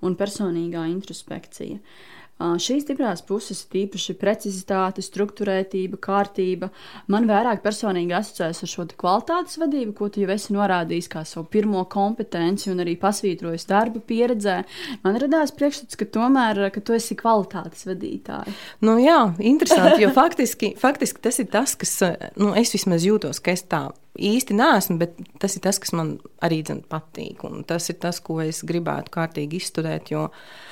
un 0.07 0.21
personīgā 0.21 0.85
introspekcija. 0.93 1.81
Uh, 1.81 2.13
Šīs 2.37 2.83
stiprās 2.85 3.23
puses, 3.25 3.63
tīpaši 3.73 4.13
precizitāte, 4.21 5.01
struktūrētība, 5.01 5.97
kārtība, 6.05 6.69
man 7.09 7.25
vairāk 7.31 7.63
personīgi 7.65 8.13
asociējas 8.13 8.61
ar 8.67 8.69
šo 8.69 8.85
kvalitātes 8.93 9.57
vadību, 9.63 9.95
ko 9.97 10.11
tu 10.13 10.21
jau 10.21 10.29
esi 10.35 10.53
norādījis 10.53 11.09
kā 11.15 11.23
savu 11.25 11.47
pirmo 11.49 11.87
kompetenci 11.89 12.69
un 12.75 12.85
arī 12.85 12.99
pasvītrojis 13.01 13.65
darba 13.71 14.05
pieredzē. 14.05 14.59
Man 15.07 15.17
radās 15.23 15.55
priekšstats, 15.57 15.97
ka 15.97 16.11
tomēr 16.19 16.61
ka 16.75 16.85
tu 16.85 16.99
esi 16.99 17.17
kvalitātes 17.17 17.89
vadītāja. 17.89 18.53
Nu, 18.85 18.99
jā, 19.01 19.17
interesanti, 19.41 20.05
jo 20.05 20.13
faktiski, 20.13 20.75
faktiski 20.77 21.25
tas 21.25 21.41
ir 21.41 21.49
tas, 21.57 21.73
kas 21.81 21.97
nu, 22.37 22.53
es 22.53 22.77
vismaz 22.77 23.09
jūtos, 23.09 23.41
ka 23.41 23.57
es 23.57 23.65
tā 23.65 23.87
īsti 24.21 24.61
neesmu, 24.61 25.01
bet 25.01 25.17
tas 25.41 25.57
ir 25.57 25.65
tas, 25.65 25.81
kas 25.81 25.97
man 25.97 26.19
arī 26.45 26.61
patīk. 26.69 27.49
Un 27.49 27.65
tas 27.65 27.89
ir 27.89 27.97
tas, 28.05 28.21
ko 28.21 28.43
es 28.45 28.61
gribētu 28.61 29.17
kārtīgi 29.17 29.61
izstudēt. 29.61 30.13
Jo, 30.13 30.29
uh, 30.29 30.65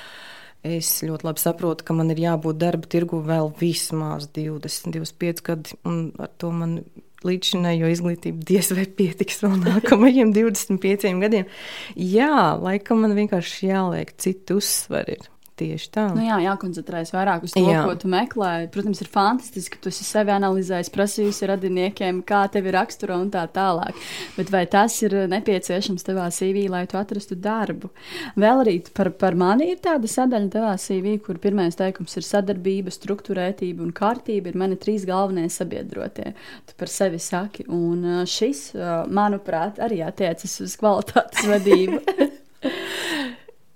Es 0.65 0.89
ļoti 1.05 1.27
labi 1.27 1.41
saprotu, 1.43 1.85
ka 1.85 1.93
man 1.93 2.09
ir 2.09 2.23
jābūt 2.23 2.57
darba 2.57 2.89
tirgu 2.89 3.19
vēl 3.25 3.51
vismaz 3.59 4.29
20, 4.33 4.95
25 4.95 5.43
gadi, 5.45 5.75
un 5.85 6.07
ar 6.17 6.31
to 6.41 6.49
man 6.55 6.79
līdzinējo 7.25 7.91
izglītību 7.93 8.45
diez 8.49 8.71
vai 8.73 8.87
pietiks 8.97 9.43
vēl 9.43 9.59
nākamajiem 9.67 10.33
25 10.33 11.21
gadiem. 11.21 11.45
Jā, 11.93 12.55
laikam 12.61 13.05
man 13.05 13.13
vienkārši 13.17 13.71
jāliek 13.71 14.13
citu 14.21 14.59
uzsvaru. 14.61 15.21
Tieši 15.55 15.87
tā. 15.87 16.09
Nu 16.11 16.19
jā, 16.19 16.35
jākoncentrējas 16.43 17.13
vairāk 17.15 17.45
uz 17.47 17.53
to, 17.55 17.61
jā. 17.63 17.85
ko 17.87 17.93
tu 17.95 18.09
meklē. 18.11 18.49
Protams, 18.73 18.99
ir 18.99 19.07
fantastiski, 19.07 19.77
ka 19.77 19.85
tu 19.85 19.91
esi 19.93 20.03
sevi 20.03 20.33
analizējis, 20.35 20.89
prasījusi 20.91 21.47
radiniekiem, 21.47 22.19
kā 22.27 22.41
tevi 22.51 22.73
raksturo 22.75 23.15
un 23.23 23.29
tā 23.31 23.45
tālāk. 23.55 23.95
Bet 24.35 24.51
vai 24.51 24.65
tas 24.67 24.97
ir 25.05 25.15
nepieciešams 25.31 26.03
tavā 26.03 26.27
CV, 26.35 26.65
lai 26.73 26.83
tu 26.91 26.99
atrastu 26.99 27.37
darbu? 27.39 27.87
Vēl 28.35 28.65
arī 28.65 28.75
par, 28.91 29.13
par 29.15 29.39
mani 29.39 29.69
ir 29.71 29.79
tāda 29.85 30.11
sadaļa 30.11 30.51
tavā 30.57 30.75
CV, 30.81 31.15
kur 31.23 31.39
pirmais 31.39 31.79
teikums 31.79 32.19
ir 32.19 32.27
sadarbība, 32.27 32.91
struktūrētība 32.91 33.85
un 33.85 33.95
kārtība 33.95 34.51
ir 34.51 34.59
mani 34.59 34.75
trīs 34.75 35.07
galvenie 35.07 35.47
sabiedrotie. 35.47 36.33
Tu 36.67 36.75
par 36.75 36.91
sevi 36.91 37.21
saki, 37.23 37.69
un 37.71 38.27
šis, 38.27 38.73
manuprāt, 39.07 39.79
arī 39.79 40.03
attiecas 40.03 40.59
uz 40.67 40.75
kvalitātes 40.83 41.47
vadību. 41.47 42.03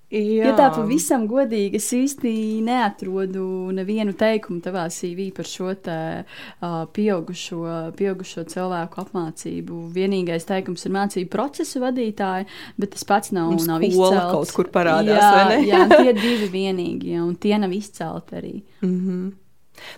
Jā. 0.10 0.48
Ja 0.50 0.54
tā 0.58 0.72
pavisam 0.74 1.28
godīgi, 1.30 1.78
es 1.78 1.86
īsti 1.93 2.32
neatrodu 2.65 3.43
nevienu 3.78 4.15
teikumu 4.17 4.58
tavā 4.65 4.88
CV 4.89 5.28
par 5.38 5.45
šo 5.45 5.76
te, 5.78 5.98
uh, 6.26 6.78
pieaugušo, 6.95 7.60
pieaugušo 8.00 8.48
cilvēku 8.50 9.04
apmācību. 9.04 9.84
Vienīgais 9.93 10.50
teikums 10.50 10.88
ir 10.89 10.95
mācību 10.98 11.30
procesu 11.36 11.84
vadītāja, 11.84 12.48
bet 12.82 12.95
tas 12.95 13.06
pats 13.06 13.36
nav, 13.38 13.52
Mums 13.54 13.69
nav 13.69 13.86
izcelts. 13.86 14.32
kaut 14.34 14.56
kur 14.58 14.72
parādās, 14.74 15.13
jā, 15.13 15.62
jā, 15.76 15.84
tie 15.93 16.15
divi 16.17 16.50
vienīgi, 16.58 17.13
ja, 17.13 17.22
un 17.28 17.38
tie 17.38 17.62
nav 17.62 17.78
izcelti 17.78 18.41
arī. 18.41 18.56
Mm 18.82 18.98
-hmm. 18.98 19.30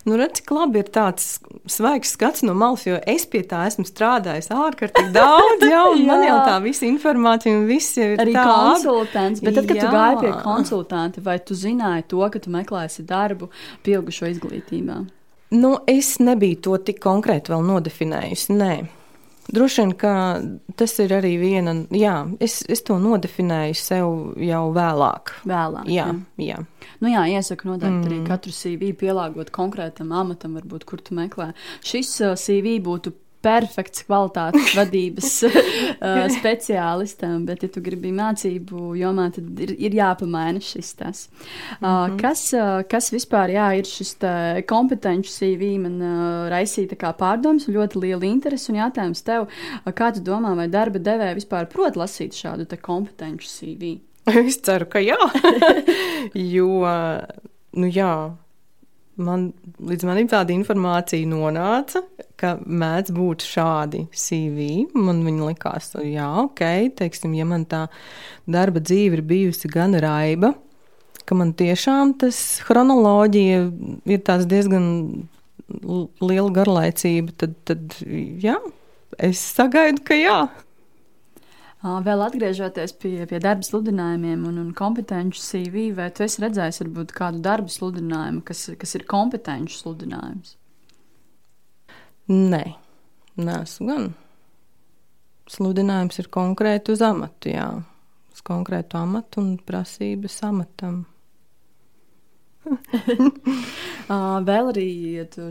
Nu, 0.08 0.16
redz, 0.20 0.40
cik 0.40 0.52
labi 0.54 0.82
ir 0.82 0.90
tāds 0.92 1.26
svaigs 1.70 2.14
skats 2.16 2.44
no 2.46 2.54
malas, 2.58 2.84
jo 2.86 2.98
es 3.08 3.26
pie 3.30 3.42
tā 3.48 3.64
esmu 3.70 3.84
strādājis 3.88 4.50
ārkārtīgi 4.54 5.14
daudz, 5.14 5.66
jau 5.68 5.88
man 6.08 6.24
jau 6.26 6.38
tā 6.46 6.56
visa 6.64 6.86
informācija 6.88 7.56
un 7.56 7.66
viss 7.70 7.98
ir 8.00 8.16
arī 8.22 8.36
tā. 8.36 8.46
konsultants. 8.48 9.42
Bet 9.44 9.58
tad, 9.58 9.68
kad 9.70 9.80
jā. 9.80 9.88
tu 9.88 9.96
gāji 9.96 10.22
pie 10.24 10.32
konsultanta, 10.44 11.24
vai 11.24 11.38
tu 11.42 11.58
zināji 11.58 12.08
to, 12.14 12.22
ka 12.32 12.42
tu 12.42 12.54
meklēsi 12.54 13.06
darbu 13.08 13.50
pieaugušo 13.86 14.30
izglītībā? 14.32 15.02
Nu, 15.52 15.76
es 15.86 16.16
nebiju 16.22 16.62
to 16.64 16.78
tik 16.80 17.02
konkrēti 17.04 17.52
vēl 17.52 17.64
nodefinējusi. 17.68 18.56
Nē. 18.56 18.74
Droši 19.50 19.80
vien, 19.82 19.92
ka 19.98 20.12
tas 20.78 20.92
ir 21.02 21.12
arī 21.16 21.32
viena, 21.40 21.74
jā, 21.90 22.14
es, 22.40 22.60
es 22.70 22.84
to 22.86 22.98
nodefinēju 23.02 23.78
sev 23.78 24.12
jau 24.38 24.62
vēlāk. 24.76 25.34
Vēlāk. 25.48 25.90
Jā, 25.90 26.06
jā. 26.38 26.52
jā. 26.54 26.90
Nu 27.02 27.10
jā, 27.10 27.24
iesaku 27.38 27.72
noteikti 27.72 27.96
mm. 27.96 28.06
arī 28.08 28.20
katru 28.28 28.54
CV 28.54 28.92
pielāgot 28.98 29.50
konkrētam 29.54 30.14
amatam, 30.14 30.54
varbūt, 30.60 30.86
kur 30.86 31.02
tu 31.02 31.18
meklē. 31.18 31.50
Šis 31.82 32.14
uh, 32.22 32.36
CV 32.38 32.78
būtu 32.84 33.14
perfekts 33.42 34.04
kvalitātes 34.06 34.72
vadības 34.76 35.30
uh, 35.46 36.24
speciālistam, 36.32 37.46
bet, 37.48 37.64
ja 37.66 37.70
tu 37.72 37.82
gribi 37.84 38.12
mācību 38.14 38.92
jomā, 38.98 39.28
tad 39.34 39.62
ir, 39.62 39.74
ir 39.88 39.96
jāpamaina 39.98 40.62
šis 40.62 40.92
tas. 40.98 41.24
Uh, 41.26 41.48
mm 41.80 41.86
-hmm. 41.86 42.20
kas, 42.20 42.44
uh, 42.56 42.82
kas 42.88 43.12
vispār 43.12 43.54
jā, 43.56 43.68
ir 43.78 43.88
šis 43.88 44.16
kompetenci 44.66 45.30
CV, 45.30 45.74
man 45.82 45.98
uh, 46.00 46.50
raisīja 46.52 47.12
pārdomas 47.18 47.68
ļoti 47.68 48.00
liela 48.00 48.26
interese 48.26 48.72
un 48.72 48.78
jautājums 48.78 49.22
tev, 49.22 49.48
uh, 49.48 49.92
kā 49.92 50.12
tu 50.14 50.20
domā, 50.20 50.54
vai 50.56 50.68
darba 50.68 50.98
devēja 50.98 51.34
vispār 51.34 51.66
prot 51.66 51.96
lasīt 51.96 52.32
šādu 52.32 52.66
kompetenci 52.80 53.48
CV? 53.48 53.98
Es 54.48 54.60
ceru, 54.62 54.86
ka 54.86 55.00
jā, 55.02 55.18
jo, 56.54 56.68
nu 57.72 57.88
jā, 57.90 58.36
man 59.16 59.48
līdz 59.82 60.06
manim 60.08 60.28
tāda 60.30 60.54
informācija 60.54 61.26
nonāca, 61.28 62.04
ka 62.42 62.56
mēdz 62.66 63.14
būt 63.14 63.46
šādi 63.46 64.04
CV. 64.10 64.68
Man 64.98 65.22
likās, 65.46 65.92
jā, 66.02 66.26
ok, 66.42 66.64
teiksim, 66.98 67.36
ja 67.38 67.46
man 67.48 67.64
tā 67.70 67.86
darba 68.50 68.82
dzīve 68.82 69.20
ir 69.20 69.24
bijusi 69.26 69.70
gan 69.72 69.94
raiba, 70.02 70.52
ka 71.24 71.38
man 71.38 71.54
tiešām 71.56 72.16
tas 72.20 72.42
chronoloģija 72.66 73.62
ir 74.10 74.26
diezgan 74.50 74.88
liela 76.20 76.50
garlaicība, 76.52 77.32
tad, 77.38 77.56
tad 77.68 77.96
jā, 78.42 78.58
es 79.22 79.40
sagaidu, 79.54 80.02
ka 80.04 80.18
jā. 80.18 80.38
Vēl 81.82 82.20
atgriežoties 82.22 82.92
pie, 83.02 83.24
pie 83.26 83.40
darba 83.42 83.66
sludinājumiem 83.66 84.44
un, 84.46 84.58
un 84.62 84.68
kompetenci 84.76 85.40
CV, 85.42 85.88
vai 85.96 86.12
tu 86.14 86.22
esi 86.22 86.44
redzējis 86.44 86.84
varbūt 86.84 87.14
kādu 87.16 87.42
darbu 87.42 87.72
sludinājumu, 87.74 88.44
kas, 88.46 88.68
kas 88.78 88.94
ir 88.98 89.06
kompetenci 89.10 89.80
sludinājums? 89.80 90.54
Nē, 92.30 92.64
nesu 93.42 93.86
gan. 93.88 94.12
Sludinājums 95.50 96.20
ir 96.22 96.28
konkrēti 96.32 96.94
uz 96.94 97.02
amatu, 97.02 97.50
jā. 97.50 97.70
Uz 98.32 98.44
konkrētu 98.46 98.96
amatu 99.00 99.42
un 99.42 99.56
prasības 99.66 100.38
amatam. 100.46 101.02
Vēl 104.48 104.68
arī 104.70 104.86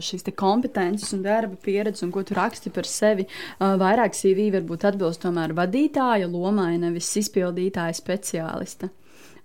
šīs 0.04 0.24
kompetences 0.38 1.12
un 1.16 1.26
darba 1.26 1.60
pieredze, 1.60 2.06
un 2.06 2.14
ko 2.16 2.24
tu 2.24 2.38
raksti 2.38 2.72
par 2.74 2.88
sevi. 2.88 3.28
Vairāk 3.60 4.16
CV 4.16 4.48
varbūt 4.56 4.88
atbilst 4.92 5.24
tomēr 5.26 5.54
vadītāja 5.58 6.30
lomai, 6.32 6.78
nevis 6.82 7.12
izpildītāja 7.22 7.98
speciālista. 8.00 8.90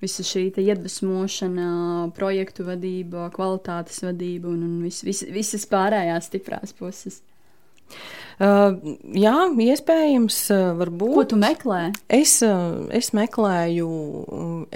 Visa 0.02 0.24
šī 0.26 0.50
iedvesmošana, 0.60 1.68
projektu 2.16 2.66
vadība, 2.66 3.30
kvalitātes 3.32 4.02
vadība 4.04 4.50
un, 4.52 4.66
un 4.66 4.74
vis, 4.84 5.00
vis, 5.06 5.22
visas 5.32 5.64
pārējās 5.70 6.28
stiprās 6.28 6.76
puses. 6.76 7.22
Uh, 8.36 8.74
jā, 9.16 9.32
iespējams, 9.64 10.38
uh, 10.52 10.64
varbūt. 10.76 11.14
Ko 11.16 11.24
tu 11.30 11.38
meklē? 11.40 11.80
Es, 12.12 12.34
uh, 12.44 12.84
es 12.92 13.14
meklēju, 13.16 13.88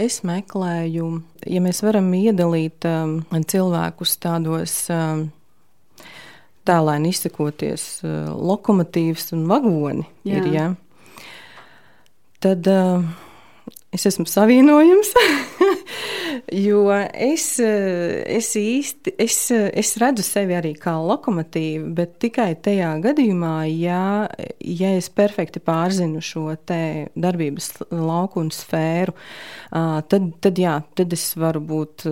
es 0.00 0.22
meklēju, 0.24 1.10
ja 1.44 1.60
mēs 1.60 1.82
varam 1.84 2.08
iedalīt 2.16 2.88
um, 2.88 3.18
cilvēkus 3.28 4.16
tādos 4.24 4.76
um, 4.94 5.26
tēlēni 6.64 7.12
izsakoties, 7.12 7.84
lokomotīvs 8.04 9.34
un 9.36 9.44
vagoni 9.50 10.06
jā. 10.24 10.40
ir, 10.40 10.48
jā. 10.54 10.66
Tad 12.40 12.68
es 13.92 14.06
esmu 14.06 14.26
savienojums. 14.28 15.14
Jo 16.54 16.86
es, 16.90 17.44
es 17.60 18.48
īsti 18.56 19.12
es, 19.20 19.36
es 19.50 19.90
redzu 20.00 20.22
sevi 20.24 20.54
arī 20.56 20.70
kā 20.78 20.94
lokomotīvu, 21.02 21.90
bet 21.94 22.14
tikai 22.22 22.54
tajā 22.62 22.92
gadījumā, 23.02 23.54
ja, 23.68 24.28
ja 24.62 24.92
es 24.96 25.10
perfekti 25.12 25.60
pārzinu 25.62 26.22
šo 26.24 26.46
darbības 26.64 27.70
lauku 27.90 28.40
un 28.44 28.50
sfēru, 28.54 29.14
tad, 29.70 30.30
tad, 30.42 30.62
jā, 30.62 30.78
tad 30.96 31.14
es 31.18 31.26
varu 31.38 31.62
būt 31.66 32.06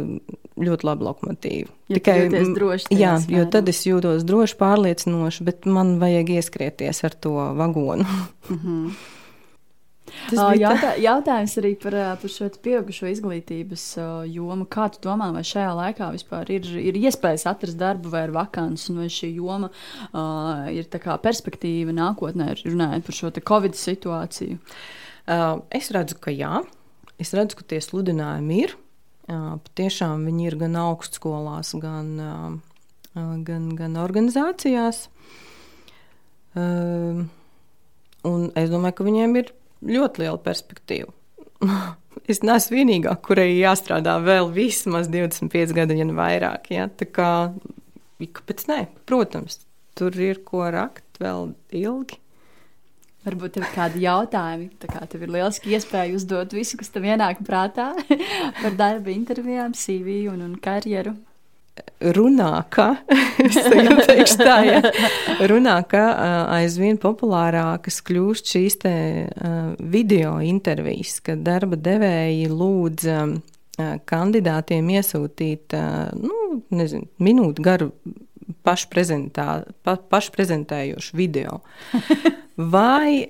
ļoti 0.59 0.89
labi 0.91 1.09
lokomotīva. 1.09 1.75
Ja 1.89 2.01
Tikai 2.01 2.19
droši. 2.55 2.99
Jā, 2.99 3.15
jo 3.33 3.47
tad 3.51 3.71
es 3.71 3.85
jūtos 3.87 4.27
droši, 4.29 4.59
pārliecinoši, 4.61 5.47
bet 5.47 5.71
man 5.71 5.97
vajag 6.03 6.35
ieskrieties 6.37 7.05
ar 7.07 7.17
to 7.17 7.37
vagonu. 7.59 8.05
Mm 8.51 8.59
-hmm. 8.59 8.91
Jautā, 10.33 10.93
jautājums 11.01 11.55
arī 11.61 11.73
par, 11.81 11.97
par 12.21 12.33
šo 12.33 12.49
pieaugušo 12.65 13.09
izglītības 13.11 13.85
jomu. 14.29 14.67
Kā 14.71 14.89
tu 14.93 15.03
domā, 15.05 15.31
vai 15.35 15.45
šajā 15.47 15.71
laikā 15.79 16.11
vispār 16.15 16.53
ir, 16.55 16.69
ir 16.81 16.99
iespējas 17.01 17.47
atrast 17.51 17.79
darbu 17.81 18.13
vai 18.13 18.27
ir 18.27 18.35
vakants, 18.37 18.89
un 18.93 19.03
vai 19.03 19.09
šī 19.13 19.33
joma 19.37 19.71
uh, 19.73 20.69
ir 20.73 20.89
perspektīva 21.25 21.95
nākotnē, 21.97 22.53
runājot 22.65 23.09
par 23.09 23.19
šo 23.21 23.33
Covid 23.53 23.79
situāciju? 23.79 24.59
Uh, 25.29 25.61
es 25.75 25.91
redzu, 25.93 26.17
ka 26.21 26.33
jā. 26.33 26.63
Es 27.21 27.35
redzu, 27.37 27.59
ka 27.59 27.67
tie 27.69 27.81
sludinājumi 27.85 28.63
ir. 28.65 28.77
Uh, 29.29 29.59
patiešām 29.67 30.25
viņi 30.25 30.47
ir 30.49 30.57
gan 30.63 30.79
augstskolās, 30.81 31.75
gan, 31.83 32.15
uh, 32.17 33.25
gan, 33.45 33.69
gan 33.77 33.99
organizācijās. 34.01 35.09
Uh, 36.57 37.27
un 38.25 38.49
es 38.57 38.73
domāju, 38.73 38.97
ka 38.99 39.09
viņiem 39.09 39.37
ir 39.43 39.53
ļoti 39.85 40.25
liela 40.25 40.39
perspektīva. 40.43 41.13
es 42.31 42.43
neesmu 42.45 42.79
vienīgā, 42.81 43.15
kurai 43.25 43.51
jāstrādā 43.57 44.19
vēl 44.23 44.51
vismaz 44.55 45.11
25 45.13 45.75
gadu, 45.77 45.97
ja 45.99 46.07
ne 46.09 46.17
vairāk. 46.17 46.71
Ja? 46.75 46.89
Tā 46.89 47.09
kā, 47.11 47.33
kāpēc 48.23 48.65
nē? 48.71 48.81
Protams, 49.09 49.63
tur 49.99 50.17
ir 50.23 50.43
ko 50.47 50.67
rakt 50.75 51.23
vēl 51.23 51.53
ilgi. 51.75 52.21
Varbūt 53.27 53.57
tev 53.57 53.65
ir 53.67 53.73
kādi 53.75 54.05
jautājumi. 54.07 54.69
Tā 54.81 54.89
kā 54.89 55.03
tev 55.11 55.27
ir 55.27 55.33
lieliski 55.35 55.75
iespēja 55.75 56.15
uzdot 56.17 56.55
visu, 56.57 56.79
kas 56.81 56.93
tev 56.95 57.05
ienāk 57.09 57.43
prātā 57.45 57.91
par 58.63 58.79
darba 58.79 59.13
intervijām, 59.13 59.75
CV 59.77 60.23
un, 60.33 60.45
un 60.47 60.55
karjeru 60.63 61.17
runā, 62.15 62.53
ka, 62.73 62.89
tā, 64.41 64.57
ja, 64.67 64.81
runā, 65.51 65.77
ka 65.91 66.05
aizvien 66.59 66.99
populārākas 67.03 68.01
kļūst 68.07 68.55
šīs 68.55 68.79
te, 68.85 68.95
video 69.79 70.39
intervijas, 70.45 71.19
kad 71.25 71.45
darba 71.47 71.79
devēji 71.81 72.51
lūdz 72.53 73.09
kandidātiem 74.09 74.89
iesūtīt 74.97 75.77
nu, 76.19 76.39
nezinu, 76.75 77.07
minūtu 77.23 77.63
garu 77.63 77.93
pa, 78.65 79.97
pašprezentējošu 80.11 81.17
video. 81.19 81.61
Vai, 82.75 83.29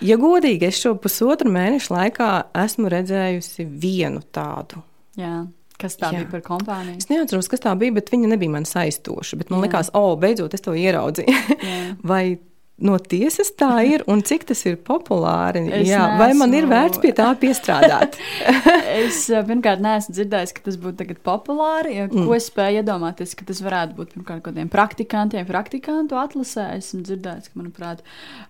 ja 0.00 0.16
godīgi, 0.16 0.70
es 0.70 0.80
šo 0.80 0.94
pusotru 1.00 1.52
mēnešu 1.52 1.92
laikā 1.92 2.30
esmu 2.62 2.88
redzējusi 2.92 3.66
vienu 3.68 4.22
tādu. 4.32 4.80
Jā. 5.20 5.42
Kas 5.80 5.96
tā 5.98 6.12
Jā. 6.12 6.22
bija 6.22 6.30
par 6.30 6.42
kompāniju? 6.46 7.00
Es 7.00 7.08
neatceros, 7.10 7.48
kas 7.50 7.62
tā 7.64 7.72
bija, 7.78 7.94
bet 7.96 8.10
viņa 8.12 8.32
nebija 8.34 8.52
man 8.52 8.66
saistoša. 8.68 9.40
Man 9.48 9.58
Jā. 9.58 9.62
liekas, 9.66 9.92
o, 9.94 10.02
oh, 10.12 10.16
beidzot, 10.20 10.54
es 10.54 10.64
to 10.64 10.74
ieraudzīju. 10.78 11.58
Vai 12.12 12.24
no 12.82 12.98
tiesas 12.98 13.52
tā 13.58 13.70
ir 13.92 14.04
un 14.10 14.22
cik 14.26 14.46
tas 14.50 14.62
ir 14.68 14.78
populāri. 14.82 15.64
Es 15.68 15.88
jā, 15.90 16.00
neesmu... 16.02 16.20
Vai 16.22 16.30
man 16.38 16.56
ir 16.56 16.68
vērts 16.70 17.00
pie 17.02 17.12
tā 17.16 17.30
piestrādāt? 17.40 18.18
es 19.02 19.24
pirmkārt 19.48 19.82
neesmu 19.84 20.16
dzirdējis, 20.16 20.54
ka 20.56 20.66
tas 20.66 20.78
būtu 20.82 21.18
populāri. 21.22 21.96
Ja, 22.00 22.08
mm. 22.08 22.26
Ko 22.26 22.36
es 22.36 22.48
spēju 22.50 22.82
iedomāties, 22.82 23.34
ka 23.38 23.46
tas 23.48 23.62
varētu 23.64 23.96
būt 23.98 24.14
pirmkārt 24.16 24.44
kādiem 24.46 24.70
praktikantiem, 24.72 25.46
praktikantu 25.48 26.18
atlasē. 26.20 26.68
Esmu 26.80 27.02
dzirdējis, 27.06 27.52
ka, 27.52 27.60
manuprāt, 27.60 28.02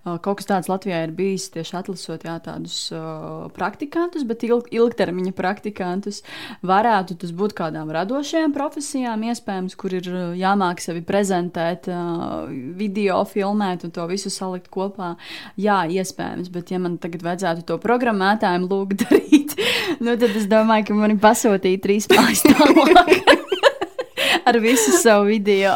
kaut 0.04 0.40
kas 0.40 0.48
tāds 0.48 0.70
Latvijā 0.72 1.02
ir 1.06 1.14
bijis 1.16 1.48
tieši 1.54 1.78
atlasot 1.82 2.26
jā, 2.26 2.36
tādus 2.44 2.78
uh, 2.94 3.48
praktikantus, 3.56 4.26
bet 4.28 4.44
ilg, 4.48 4.68
ilgtermiņa 4.72 5.34
praktikantus. 5.36 6.22
Varētu 6.66 7.18
tas 7.22 7.34
būt 7.36 7.56
kādām 7.58 7.92
radošajām 7.94 8.54
profesijām, 8.56 9.26
iespējams, 9.32 9.76
kur 9.78 9.96
ir 9.98 10.08
jāmāk 10.38 10.82
sevi 10.82 11.04
prezentēt, 11.06 11.88
uh, 11.92 12.48
video 12.78 13.22
filmēt 13.28 13.86
un 13.86 13.94
to 13.94 14.06
visu 14.10 14.21
salikt 14.30 14.68
kopā. 14.72 15.14
Jā, 15.58 15.82
iespējams, 15.90 16.52
bet 16.52 16.70
ja 16.70 16.78
man 16.82 16.98
tagad 17.02 17.24
vajadzētu 17.26 17.66
to 17.66 17.78
programmētājiem 17.82 18.68
lūgt 18.70 19.02
darīt, 19.06 19.56
nu, 19.98 20.14
tad 20.14 20.30
es 20.30 20.46
domāju, 20.50 20.90
ka 20.90 20.98
man 21.00 21.16
ir 21.16 21.20
pasūtīta 21.22 21.82
trīs 21.88 22.06
mājas 22.12 22.44
tālāk 22.46 23.32
ar 24.48 24.62
visu 24.62 24.94
savu 25.00 25.30
video. 25.32 25.74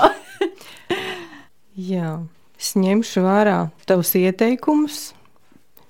Jā, 1.77 2.15
es 2.61 2.73
ņemšu 2.79 3.27
vērā 3.27 3.59
tavus 3.89 4.15
ieteikumus. 4.17 5.16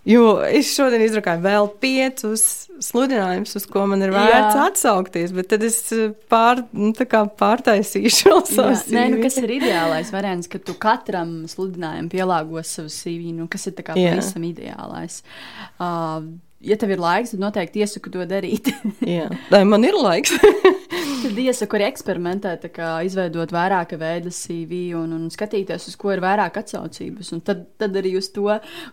Jo 0.06 0.36
es 0.46 0.70
šodien 0.70 1.02
izrakāju 1.02 1.42
vēl 1.42 1.68
piecus 1.82 2.44
sludinājumus, 2.84 3.56
uz 3.58 3.64
ko 3.70 3.82
man 3.90 4.04
ir 4.04 4.12
vērts 4.14 4.54
Jā. 4.54 4.66
atsaukties, 4.68 5.32
bet 5.34 5.48
tad 5.50 5.64
es 5.66 5.80
eh, 5.96 6.12
pār, 6.30 6.62
nu, 6.76 6.92
pārtaisīšu 6.94 8.30
vēl 8.30 8.42
savu 8.46 8.76
CV. 8.84 8.94
Nē, 8.94 9.04
nu, 9.14 9.20
kas 9.24 9.40
ir 9.42 9.54
ideālais 9.56 10.12
variants, 10.14 10.50
ka 10.52 10.60
tu 10.62 10.76
katram 10.78 11.38
sludinājumam 11.50 12.10
pielāgo 12.12 12.62
savu 12.62 12.92
CV, 12.92 13.32
nu, 13.34 13.48
kas 13.50 13.66
ir 13.70 13.78
pavisam 13.80 14.46
ideālais. 14.46 15.22
Uh, 15.80 16.28
ja 16.66 16.78
tev 16.80 16.94
ir 16.94 17.02
laiks, 17.02 17.34
tad 17.34 17.42
noteikti 17.42 17.82
iesaku 17.82 18.12
to 18.14 18.26
darīt. 18.28 18.70
Jā, 19.16 19.28
Lai 19.50 19.62
man 19.68 19.84
ir 19.86 19.96
laiks. 19.98 20.36
tad 21.26 21.38
iesaku 21.42 21.78
arī 21.78 21.86
eksperimentēt, 21.90 22.66
kā 22.74 22.90
izveidot 23.06 23.52
vairāk 23.54 23.94
veidu 24.00 24.32
CV 24.34 24.80
un, 24.98 25.14
un 25.16 25.28
skatīties, 25.32 25.88
uz 25.90 25.96
ko 26.00 26.12
ir 26.14 26.22
vairāk 26.24 26.58
atsaucības. 26.60 27.32
Tad, 27.46 27.64
tad 27.80 27.98
arī 27.98 28.14
uz 28.20 28.30
to 28.34 28.48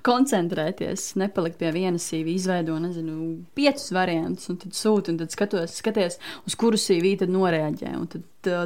koncentrēties. 0.06 1.12
Nepalikt 1.22 1.60
pie 1.62 1.74
viena 1.76 2.02
CV, 2.02 2.36
izveido, 2.38 2.78
nezinu, 2.82 3.18
piecus 3.58 3.92
variantus, 3.96 4.50
un 4.52 4.62
tad 4.64 4.78
sūti, 4.78 5.14
un 5.14 5.20
tad 5.22 5.36
skatos, 5.36 5.78
skaties, 5.82 6.20
uz 6.48 6.58
kuru 6.60 6.80
CV 6.82 7.16
tad 7.22 7.34
noreaģē. 7.34 7.94
Un 8.00 8.10
tad, 8.12 8.26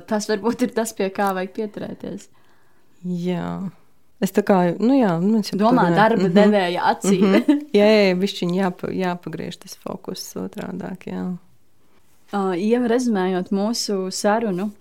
tas 0.09 0.29
varbūt 0.31 0.67
ir 0.67 0.75
tas, 0.77 0.95
pie 0.97 1.11
kā 1.13 1.33
vajag 1.37 1.55
pieturēties. 1.57 2.29
Jā. 3.03 3.49
Es 4.23 4.33
tā 4.33 4.41
kā, 4.41 4.55
nu 4.81 4.95
jā, 4.97 5.11
nu 5.21 5.43
es 5.43 5.51
domāju, 5.53 5.91
turpināt. 5.91 5.97
darba 5.99 6.23
mm 6.23 6.29
-hmm. 6.29 6.37
devēja 6.39 6.81
acīm. 6.91 7.25
Mm 7.25 7.33
-hmm. 7.35 7.65
Jā, 7.77 7.85
jā, 7.85 8.15
bišķiņ 8.17 8.55
jāpa, 8.55 8.87
jāpagriež 8.91 9.57
tas 9.57 9.75
fokus 9.75 10.35
otrādāk, 10.35 11.05
jā. 11.05 11.37
Uh, 12.27 12.51
rezumējot 12.91 13.53
mūsu 13.55 14.09
sarunu, 14.11 14.71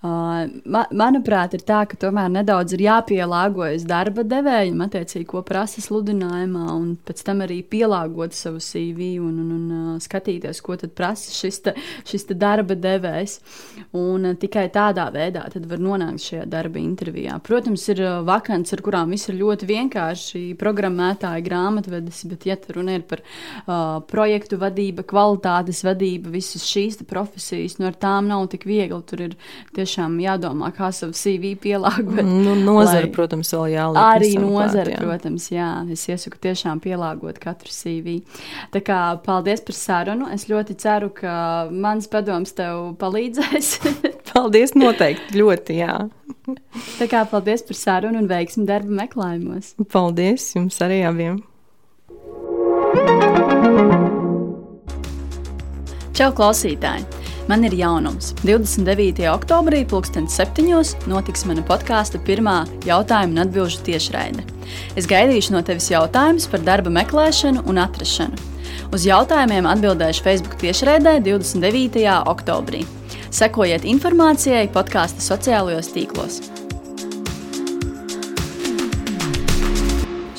ma, 0.00 0.84
manuprāt, 0.94 1.56
ir 1.56 1.64
tā, 1.66 1.80
ka 1.90 1.96
tomēr 1.98 2.28
nedaudz 2.30 2.76
ir 2.76 2.84
jāpielāgojas 2.84 3.82
darba 3.88 4.22
devējiem, 4.22 4.78
attiecīgi, 4.84 5.26
ko 5.26 5.42
prasa 5.42 5.82
sludinājumā, 5.82 6.66
un 6.70 6.92
pēc 7.02 7.24
tam 7.26 7.42
arī 7.42 7.56
pielāgot 7.66 8.36
savu 8.38 8.62
CV 8.62 9.16
un, 9.18 9.40
un, 9.42 9.48
un 9.56 9.72
uh, 9.74 9.96
skatīties, 9.98 10.60
ko 10.62 10.76
tad 10.78 10.92
prasa 10.94 11.34
šis, 11.34 11.58
te, 11.64 11.74
šis 12.06 12.28
te 12.28 12.36
darba 12.38 12.76
devējs. 12.78 13.40
Un 13.98 14.28
uh, 14.30 14.36
tikai 14.38 14.68
tādā 14.74 15.08
veidā 15.14 15.48
var 15.68 15.82
nonākt 15.82 16.22
šajā 16.28 16.46
darba 16.46 16.78
intervijā. 16.78 17.40
Protams, 17.42 17.88
ir 17.90 18.04
uh, 18.04 18.20
vakants, 18.28 18.76
ar 18.76 18.84
kurām 18.86 19.10
viss 19.16 19.32
ir 19.32 19.40
ļoti 19.40 19.66
vienkārši 19.66 20.44
programmētāji, 20.62 21.46
grāmatvedis, 21.48 22.22
bet, 22.30 22.46
ja 22.46 22.58
runa 22.76 22.94
ir 23.00 23.06
par 23.10 23.24
uh, 23.24 23.98
projektu 24.06 24.60
vadību, 24.62 25.02
kvalitātes 25.10 25.82
vadību, 25.86 26.30
visas 26.38 26.70
šīs 26.70 27.02
profesijas, 27.08 27.80
nu 27.82 27.90
ar 27.90 27.98
tām 27.98 28.30
nav 28.30 28.46
tik 28.54 28.68
viegli. 28.68 29.02
Tur 29.08 29.26
ir 29.26 29.36
tiešām 29.88 30.18
jādomā, 30.20 30.68
kā 30.76 30.90
savu 30.92 31.16
CV 31.16 31.54
pielāgot. 31.56 32.20
Nu, 32.26 32.54
nozara, 32.54 33.06
lai... 33.06 33.12
protams, 33.12 33.50
vēl 33.54 33.72
jāliek. 33.72 34.00
Arī 34.02 34.30
nozara, 34.36 34.92
jā. 34.92 35.00
protams, 35.00 35.48
jā. 35.52 35.70
Es 35.92 36.04
iesaku 36.08 36.40
tiešām 36.44 36.82
pielāgot 36.84 37.40
katru 37.40 37.72
CV. 37.72 38.20
Tā 38.74 38.82
kā 38.84 39.00
paldies 39.24 39.64
par 39.64 39.78
sarunu. 39.78 40.28
Es 40.34 40.48
ļoti 40.50 40.76
ceru, 40.82 41.10
ka 41.16 41.68
mans 41.72 42.08
padoms 42.12 42.52
tev 42.58 42.94
palīdzēs. 43.00 43.72
paldies 44.32 44.76
noteikti, 44.76 45.40
ļoti, 45.40 45.80
jā. 45.80 45.94
Tā 46.98 47.08
kā 47.08 47.24
paldies 47.28 47.64
par 47.64 47.78
sarunu 47.78 48.20
un 48.22 48.28
veiksmi 48.30 48.66
darba 48.68 49.04
meklējumos. 49.04 49.76
Paldies 49.92 50.52
jums 50.56 50.80
arī 50.84 51.02
abiem! 51.08 51.40
Čau, 56.18 56.32
klausītāji! 56.34 57.17
Man 57.48 57.64
ir 57.64 57.72
jaunums. 57.72 58.34
29. 58.44 59.24
oktobrī, 59.32 59.80
2007. 59.88 61.08
notiks 61.08 61.46
mana 61.48 61.62
podkāstu 61.64 62.20
pirmā 62.20 62.58
jautājuma 62.84 63.32
un 63.32 63.42
atbildžu 63.46 63.80
tiešraide. 63.86 64.44
Es 65.00 65.08
gaidīšu 65.08 65.56
no 65.56 65.62
tevis 65.64 65.88
jautājumus 65.88 66.44
par 66.52 66.60
darba 66.66 66.92
meklēšanu 66.92 67.64
un 67.64 67.80
atrašanu. 67.80 68.36
Uz 68.92 69.08
jautājumiem 69.08 69.68
atbildēšu 69.68 70.28
Facebook 70.28 70.60
tiešraidē 70.60 71.18
29. 71.24 72.04
oktobrī. 72.28 72.84
Sekojiet 73.32 73.88
informācijai 73.88 74.68
podkāstu 74.72 75.24
sociālajos 75.24 75.92
tīklos. 75.96 76.42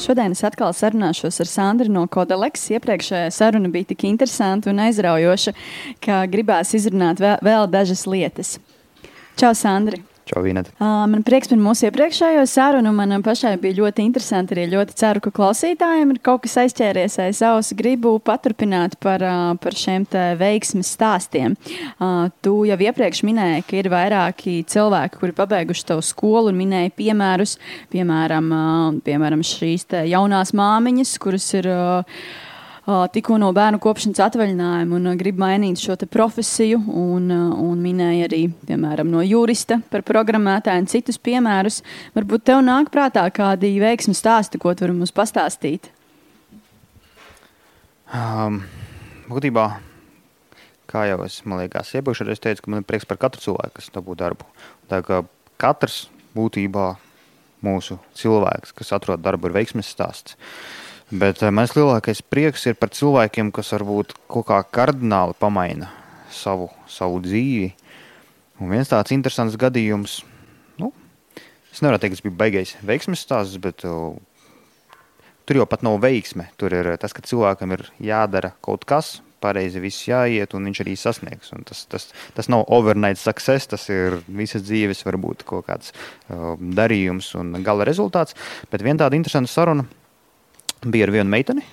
Šodien 0.09 0.33
es 0.33 0.39
atkal 0.41 0.71
sarunāšos 0.73 1.35
ar 1.43 1.45
Sandru 1.45 1.91
no 1.93 2.01
Kodeleks. 2.09 2.63
Iepriekšējā 2.73 3.27
saruna 3.29 3.69
bija 3.69 3.91
tik 3.91 4.07
interesanta 4.09 4.71
un 4.71 4.81
aizraujoša, 4.81 5.53
ka 6.01 6.23
gribās 6.33 6.73
izrunāt 6.73 7.21
vēl, 7.21 7.35
vēl 7.45 7.69
dažas 7.69 8.07
lietas. 8.09 8.55
Čau, 9.37 9.53
Sandri! 9.53 10.01
Čau, 10.29 10.43
Vīnet. 10.45 10.67
Uh, 10.77 11.07
man 11.09 11.23
prieks 11.25 11.49
par 11.49 11.57
mūsu 11.57 11.87
iepriekšējo 11.87 12.43
sarunu. 12.49 12.91
Man 12.93 13.23
pašai 13.25 13.55
bija 13.61 13.79
ļoti 13.79 14.03
interesanti. 14.05 14.53
Arī 14.53 14.67
ļoti 14.69 14.93
ceru, 14.99 15.23
ka 15.25 15.31
klausītājiem 15.33 16.11
ir 16.13 16.19
kaut 16.25 16.43
kas 16.43 16.53
aizķēries 16.61 17.17
aiz 17.23 17.39
auss. 17.47 17.73
Gribu 17.77 18.11
paturpināt 18.21 18.99
par, 19.01 19.25
uh, 19.25 19.55
par 19.57 19.77
šiem 19.77 20.05
veiksmes 20.37 20.91
stāstiem. 20.93 21.55
Uh, 21.97 22.27
tu 22.45 22.59
jau 22.69 22.77
iepriekš 22.77 23.23
minēji, 23.25 23.65
ka 23.65 23.79
ir 23.79 23.89
vairāki 23.89 24.59
cilvēki, 24.69 25.17
kuri 25.23 25.33
pabeiguši 25.39 25.87
tavu 25.93 26.05
skolu 26.05 26.53
un 26.53 26.59
minēja 26.61 26.93
piemērus, 26.99 27.55
piemēram, 27.95 28.53
uh, 28.53 29.01
piemēram 29.05 29.41
šīs 29.41 29.89
jaunās 30.11 30.53
māmiņas, 30.53 31.15
kuras 31.25 31.49
ir. 31.57 31.73
Uh, 31.73 32.21
tikko 33.13 33.37
no 33.37 33.49
bērnu 33.53 33.79
kopšanas 33.83 34.21
atvaļinājuma 34.23 34.97
un 34.97 35.17
grib 35.19 35.39
mainīt 35.41 35.81
šo 35.81 35.97
profesiju. 36.09 36.79
Un, 36.87 37.29
un 37.29 37.81
minēja 37.83 38.29
arī 38.29 38.41
piemēram, 38.69 39.09
no 39.11 39.21
jurista 39.25 39.79
par 39.91 40.03
programmētāju 40.07 40.85
un 40.85 40.89
citus 40.89 41.19
piemērus. 41.21 41.81
Varbūt 42.15 42.47
tev 42.49 42.63
nāk 42.65 42.91
prātā 42.93 43.25
kādi 43.35 43.75
veiksmu 43.81 44.15
stāsti, 44.17 44.61
ko 44.61 44.73
tu 44.73 44.87
vari 44.87 44.97
mums 44.97 45.13
pastāstīt? 45.15 45.91
Um, 48.09 48.63
būtībā, 49.29 49.67
kā 50.89 51.05
jau 51.11 51.21
es 51.27 51.41
liekas, 51.45 51.93
iepriekš 51.93 52.25
es 52.33 52.41
teicu, 52.41 52.65
ka 52.65 52.73
man 52.73 52.81
ir 52.81 52.89
prieks 52.89 53.05
par 53.05 53.21
katru 53.21 53.43
cilvēku, 53.43 53.77
kas 53.77 53.93
dabū 53.93 54.17
darbu. 54.17 54.49
Tā 54.89 55.03
kā 55.05 55.21
katrs 55.61 56.07
būtībā 56.33 56.95
mūsu 57.61 57.99
cilvēks, 58.17 58.73
kas 58.73 58.95
atrod 58.97 59.21
darbu, 59.21 59.51
ir 59.51 59.59
veiksmes 59.59 59.91
stāsts. 59.93 60.33
Uh, 60.33 60.88
Bet 61.09 61.41
eh, 61.41 61.49
mans 61.49 61.71
lielākais 61.73 62.21
prieks 62.21 62.67
ir 62.69 62.75
par 62.77 62.91
cilvēkiem, 62.93 63.49
kas 63.53 63.71
varbūt 63.73 64.13
kaut 64.29 64.45
kā 64.51 64.59
kardināli 64.61 65.33
pamaina 65.41 65.89
savu, 66.29 66.67
savu 66.85 67.17
dzīvi. 67.25 67.71
Un 68.61 68.69
viens 68.69 68.91
tāds 68.91 69.15
interesants 69.15 69.57
gadījums, 69.57 70.19
nu, 70.77 70.91
es 71.71 71.81
nevaru 71.81 71.97
teikt, 71.97 72.13
ka 72.13 72.19
tas 72.19 72.27
bija 72.27 72.39
beigais 72.43 72.75
veiksmes 72.85 73.23
stāsts, 73.25 73.57
bet 73.57 73.87
uh, 73.89 74.13
tur 75.49 75.61
jau 75.61 75.65
pat 75.71 75.81
nav 75.87 75.97
veiksme. 76.03 76.51
Tur 76.61 76.77
ir 76.77 76.91
tas, 77.01 77.15
ka 77.15 77.25
cilvēkam 77.25 77.73
ir 77.73 77.87
jādara 78.11 78.53
kaut 78.61 78.85
kas, 78.85 79.15
pareizi 79.41 79.81
viss 79.81 80.05
jāiet, 80.05 80.53
un 80.53 80.67
viņš 80.69 80.83
arī 80.83 80.93
sasniegs. 80.99 81.53
Un 81.55 81.65
tas, 81.65 81.87
tas, 81.89 82.11
tas 82.37 82.51
nav 82.53 82.67
overnight 82.69 83.17
success, 83.17 83.71
tas 83.71 83.87
ir 83.89 84.19
visas 84.27 84.67
dzīves, 84.67 85.01
varbūt 85.07 85.47
kaut 85.49 85.71
kāds 85.71 85.95
uh, 85.95 86.53
darījums 86.59 87.31
un 87.39 87.55
gala 87.65 87.87
rezultāts. 87.89 88.37
Bet 88.69 88.85
viena 88.85 89.07
tāda 89.07 89.17
interesanta 89.17 89.49
saruna 89.49 89.87
bija 90.85 91.07
ar 91.07 91.13
vienu 91.13 91.29
meiteni, 91.31 91.63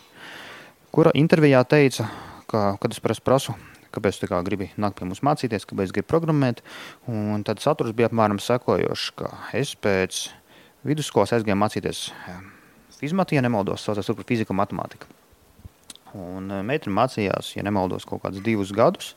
kura 0.95 1.13
intervijā 1.15 1.63
teica, 1.69 2.09
ka, 2.51 2.77
kad 2.81 2.95
es 2.95 3.03
prasu, 3.23 3.55
kāpēc 3.95 4.21
tu 4.21 4.29
kā 4.31 4.41
gribi 4.47 4.71
nākt 4.81 4.99
pie 4.99 5.09
mums 5.09 5.23
mācīties, 5.27 5.67
kāpēc 5.69 5.93
gribi 5.95 6.09
programmēt. 6.11 6.63
Un 7.11 7.45
tad 7.47 7.63
saturs 7.63 7.95
bija 7.97 8.11
apmēram 8.11 8.41
sekojošs, 8.43 9.13
ka 9.19 9.31
es 9.57 9.75
pēc 9.79 10.27
vidusskolas 10.87 11.35
aizgāju 11.37 11.59
mācīties 11.61 12.09
eh, 12.11 12.43
fizmatu, 12.99 13.37
ja 13.37 13.45
nemaldos, 13.45 13.85
saucās 13.87 14.09
tur 14.09 14.19
un 14.19 14.61
matemātiku. 14.61 15.09
Un 16.17 16.51
eh, 16.51 16.65
meitene 16.67 16.97
mācījās, 16.97 17.55
ja 17.57 17.65
nemaldos, 17.67 18.07
kaut 18.09 18.25
kādus 18.25 18.45
divus 18.45 18.73
gadus, 18.75 19.15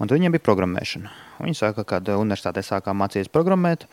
un 0.00 0.10
viņiem 0.10 0.34
bija 0.34 0.44
programmēšana. 0.46 1.12
Viņa 1.40 1.58
saka, 1.58 1.84
ka 1.88 2.00
universitātē 2.16 2.62
sākām 2.64 2.98
mācīties 3.00 3.30
programmēt, 3.32 3.86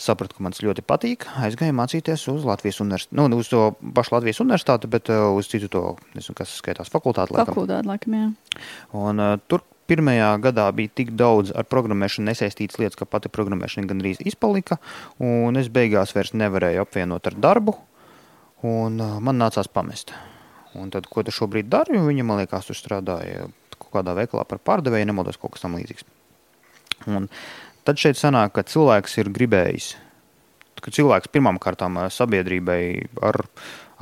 sapratu, 0.00 0.36
ka 0.36 0.46
man 0.46 0.54
tas 0.54 0.64
ļoti 0.64 0.84
patīk. 0.86 1.26
Aizgāju 1.42 1.76
mācīties 1.76 2.26
uz 2.32 2.46
Latvijas 2.46 2.80
universitāti, 2.84 3.18
nu, 3.18 3.28
uz 3.38 3.50
to 3.52 3.68
pašu 3.96 4.16
Latvijas 4.16 4.42
universitāti, 4.44 4.90
bet 4.90 5.10
uh, 5.12 5.30
uz 5.34 5.50
citu 5.50 5.70
to, 5.72 5.84
nezinu, 6.16 6.38
kas 6.38 6.56
skaitās 6.60 6.92
fakultāti. 6.92 7.36
Laikam. 7.36 7.54
Fakultāti, 7.54 7.90
laikam, 7.90 8.18
jā. 8.18 8.60
Un, 8.98 9.22
uh, 9.22 9.38
tur 9.50 9.64
pirmajā 9.90 10.30
gadā 10.44 10.68
bija 10.76 10.92
tik 11.00 11.14
daudz 11.18 11.52
ar 11.54 11.66
programmēšanu 11.68 12.30
nesaistītas 12.30 12.80
lietas, 12.80 12.98
ka 13.00 13.08
pati 13.08 13.32
programmēšana 13.32 13.90
gandrīz 13.90 14.22
izpalika, 14.24 14.78
un 15.22 15.60
es 15.60 15.68
beigās 15.72 16.14
vairs 16.16 16.32
nevarēju 16.36 16.84
apvienot 16.86 17.28
ar 17.30 17.36
darbu, 17.48 17.76
un 18.64 18.96
man 18.96 19.42
nācās 19.42 19.68
pamest. 19.68 20.14
Un 20.74 20.88
tad, 20.90 21.06
ko 21.06 21.22
tu 21.22 21.30
šobrīd 21.34 21.68
dari? 21.70 22.00
Viņa, 22.02 22.24
man 22.26 22.40
liekas, 22.40 22.66
tur 22.66 22.78
strādāja 22.78 23.46
kaut 23.78 23.92
kādā 23.98 24.16
veikalā 24.16 24.46
par 24.48 24.62
pārdevēju, 24.64 25.08
nemaldos 25.10 25.40
kaut 25.40 25.54
kas 25.54 25.64
tam 25.64 25.76
līdzīgs. 25.78 26.06
Un 27.10 27.28
tad 27.84 28.00
šeit 28.00 28.18
sanāk, 28.20 28.54
ka 28.56 28.64
cilvēks 28.68 29.18
ir 29.20 29.32
gribējis, 29.34 29.94
ka 30.84 30.92
cilvēks 30.94 31.32
pirmām 31.32 31.60
kārtām 31.62 31.98
sabiedrībai 32.12 32.82
ar 33.24 33.40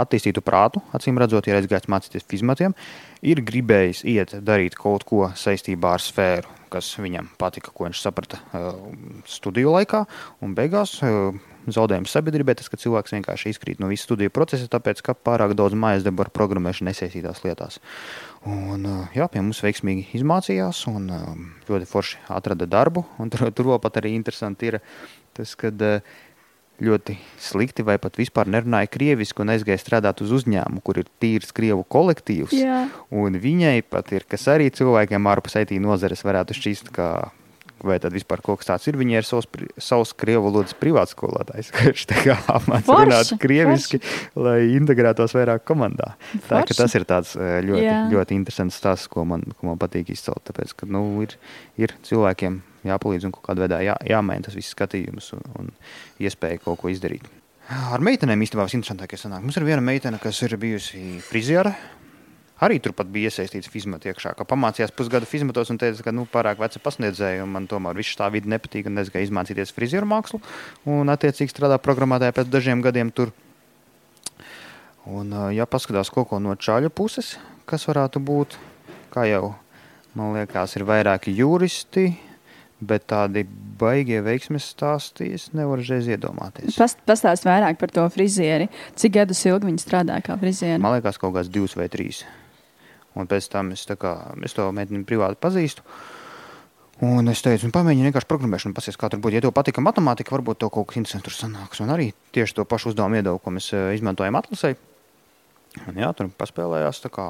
attīstītu 0.02 0.42
prātu, 0.44 0.80
acīm 0.96 1.18
redzot, 1.20 1.46
ir 1.46 1.58
aizgājis 1.58 1.90
mācīties 1.92 2.26
fizmatiem, 2.30 2.74
ir 3.22 3.42
gribējis 3.44 4.02
iet 4.08 4.34
darīt 4.42 4.76
kaut 4.78 5.04
ko 5.08 5.28
saistībā 5.36 5.96
ar 5.96 6.02
sfēru, 6.02 6.50
kas 6.72 6.88
viņam 7.02 7.28
patika, 7.38 7.74
ko 7.74 7.86
viņš 7.86 8.02
saprata 8.02 8.40
studiju 9.28 9.74
laikā, 9.76 10.04
un 10.42 10.56
beigās 10.58 10.96
zaudējums 11.70 12.14
sabiedrībai, 12.14 12.56
tas, 12.58 12.70
ka 12.72 12.80
cilvēks 12.80 13.14
vienkārši 13.16 13.52
izkrīt 13.52 13.82
no 13.82 13.90
visas 13.90 14.08
studiju 14.08 14.32
procesa, 14.34 14.70
tāpēc, 14.72 15.02
ka 15.04 15.14
pārāk 15.14 15.54
daudz 15.58 15.76
mājas 15.78 16.06
darbu 16.06 16.26
ar 16.26 16.32
programmēšanu 16.34 16.90
nesaistītās 16.90 17.44
lietās. 17.46 17.78
Un, 18.48 18.88
jā, 19.14 19.28
pie 19.30 19.44
mums 19.44 19.62
veiksmīgi 19.62 20.08
izmācījās 20.18 20.84
un 20.90 21.08
ļoti 21.68 21.88
forši 21.90 22.24
atrada 22.34 22.66
darbu. 22.66 23.06
Tur, 23.32 23.48
tur 23.54 23.72
vēl 23.74 23.80
pat 23.84 24.02
arī 24.02 24.16
interesanti 24.18 24.72
ir 24.72 24.82
tas, 25.36 25.54
ka 25.58 25.70
ļoti 26.82 27.16
slikti 27.40 27.84
vai 27.86 27.98
pat 28.02 28.16
vispār 28.18 28.48
nerunāja 28.50 28.90
krieviski 28.90 29.44
un 29.44 29.52
aizgāja 29.54 29.80
strādāt 29.80 30.22
uz 30.24 30.32
uzņēmumu, 30.40 30.82
kur 30.82 30.98
ir 31.02 31.10
tīrs 31.22 31.52
krievu 31.54 31.84
kolektīvs. 31.86 32.54
Jā. 32.56 32.86
Un 33.14 33.38
viņai 33.38 33.84
pat 33.86 34.10
ir, 34.16 34.26
kas 34.28 34.48
arī 34.50 34.70
cilvēkiem 34.74 35.30
ārpus 35.30 35.60
IT 35.60 35.76
nozares 35.82 36.24
varētu 36.26 36.56
šķist, 36.58 36.90
ka 36.96 37.30
vai 37.86 37.98
tad 38.02 38.14
vispār 38.14 38.42
kaut 38.44 38.60
kas 38.60 38.70
tāds 38.70 38.88
ir. 38.90 38.98
Viņai 39.00 39.18
ir 39.20 39.28
savs, 39.28 39.48
savs 39.82 40.14
krievu 40.18 40.46
valodas 40.48 40.76
privāts 40.78 41.14
skolotājs, 41.16 41.72
kurš 41.76 42.06
mācās 42.70 42.90
runāt 42.90 43.32
krieviski, 43.42 44.00
forši. 44.02 44.32
lai 44.46 44.58
integrētos 44.76 45.36
vairāk 45.36 45.66
komandā. 45.68 46.14
Forši. 46.48 46.48
Tā 46.48 46.62
tas 46.84 46.96
ir 46.98 47.06
tāds 47.08 47.36
ļoti, 47.36 47.84
Jā. 47.84 48.00
ļoti 48.12 48.38
interesants 48.38 48.78
stāsts, 48.80 49.10
ko 49.12 49.26
man, 49.28 49.44
ko 49.58 49.70
man 49.70 49.80
patīk 49.82 50.12
izcelt. 50.14 50.44
Tāpēc, 50.48 50.74
ka 50.78 50.90
nu, 50.90 51.04
ir, 51.24 51.36
ir 51.80 51.94
cilvēkiem 52.06 52.60
jāpalīdz 52.88 53.28
un 53.28 53.36
kādā 53.36 53.66
veidā 53.66 53.78
jā, 53.84 53.94
jāmaina 54.08 54.48
tas 54.48 54.58
viss 54.58 54.74
skatījums 54.74 55.32
un, 55.36 55.46
un 55.58 55.72
iespēja 56.22 56.62
kaut 56.64 56.80
ko 56.82 56.92
izdarīt. 56.92 57.28
Ar 57.72 58.02
meitenēm 58.04 58.42
īstenībā 58.42 58.66
viss 58.66 58.76
interesantākais 58.76 59.22
sanāk. 59.22 59.44
Mums 59.44 59.56
ir 59.56 59.66
viena 59.66 59.84
meitene, 59.84 60.18
kas 60.20 60.40
ir 60.44 60.56
bijusi 60.60 61.20
friziere 61.24 61.76
arī 62.62 62.78
turpat 62.82 63.10
bija 63.12 63.30
iesaistīts 63.30 63.70
fizmata 63.72 64.10
iekšā. 64.10 64.34
Kā 64.38 64.46
pamācījās 64.48 64.94
pusgadu 64.96 65.28
fizmatos 65.28 65.72
un 65.74 65.80
teica, 65.82 66.06
ka 66.06 66.14
nu, 66.14 66.26
pārāk 66.30 66.60
veca 66.62 66.82
pasniedzēja, 66.82 67.42
un 67.44 67.54
man 67.54 67.68
tomēr 67.70 67.98
viss 67.98 68.18
tā 68.18 68.28
vidi 68.32 68.50
nepatīk, 68.52 68.88
un 68.90 69.02
es 69.02 69.10
gāju 69.12 69.28
izmācīties 69.28 69.74
frizieru 69.74 70.08
mākslu, 70.10 70.42
un 70.90 71.12
attiecīgi 71.12 71.52
strādā 71.52 71.80
programmētāji 71.82 72.38
pēc 72.38 72.52
dažiem 72.52 72.84
gadiem 72.84 73.10
tur. 73.14 73.34
Un, 75.10 75.34
ja 75.50 75.66
paskatās 75.66 76.12
kaut 76.14 76.28
ko 76.30 76.38
no 76.38 76.54
čaļa 76.54 76.92
puses, 76.94 77.34
kas 77.66 77.88
varētu 77.88 78.22
būt, 78.22 78.54
kā 79.10 79.26
jau 79.26 79.56
man 80.14 80.36
liekas, 80.36 80.76
ir 80.78 80.86
vairāki 80.86 81.34
juristi, 81.34 82.12
bet 82.82 83.06
tādi 83.10 83.44
baigie 83.78 84.20
veiksmes 84.22 84.68
stāsti 84.74 85.32
es 85.36 85.48
nevaru 85.56 85.84
reiz 85.86 86.08
iedomāties. 86.10 86.76
Past, 86.78 87.02
pastāst 87.08 87.46
vairāk 87.46 87.78
par 87.80 87.94
to 87.94 88.06
frizieri. 88.14 88.68
Cik 88.98 89.16
gadus 89.18 89.42
ilgi 89.46 89.70
viņi 89.70 89.82
strādā 89.82 90.18
kā 90.24 90.38
frizieri? 90.38 90.80
Man 90.82 90.96
liekas, 90.98 91.18
kaut 91.22 91.34
kāds 91.36 91.50
divs 91.52 91.76
vai 91.78 91.88
trīs. 91.92 92.24
Un 93.18 93.28
pēc 93.28 93.48
tam 93.52 93.72
es, 93.74 93.84
kā, 94.00 94.12
es 94.44 94.56
to 94.56 94.68
meiteni 94.74 95.04
privāti 95.08 95.40
pazīstu. 95.40 95.84
Un 97.02 97.26
es 97.32 97.42
teicu, 97.42 97.66
nu, 97.66 97.74
pamēģini 97.74 98.08
vienkārši 98.08 98.28
programmēšanu, 98.30 98.76
pasies, 98.76 98.96
kā 99.00 99.08
tur 99.10 99.18
būtu. 99.22 99.34
Ja 99.36 99.42
tev 99.42 99.54
patika 99.56 99.82
matemātika, 99.82 100.34
varbūt 100.36 100.60
tev 100.62 100.70
kaut 100.74 100.90
kas 100.90 101.00
interesants 101.00 101.26
tur 101.26 101.34
sanāks. 101.34 101.80
Un 101.82 101.90
arī 101.90 102.12
tieši 102.36 102.60
to 102.60 102.66
pašu 102.68 102.92
uzdevumu 102.92 103.18
iedevu, 103.18 103.40
ko 103.42 103.52
mēs 103.56 103.72
uh, 103.74 103.88
izmantojam 103.96 104.38
atlasē. 104.38 104.76
Un 105.88 105.98
jā, 105.98 106.12
tur 106.14 106.30
paspēlējās, 106.38 107.02
tā 107.02 107.10
kā 107.12 107.26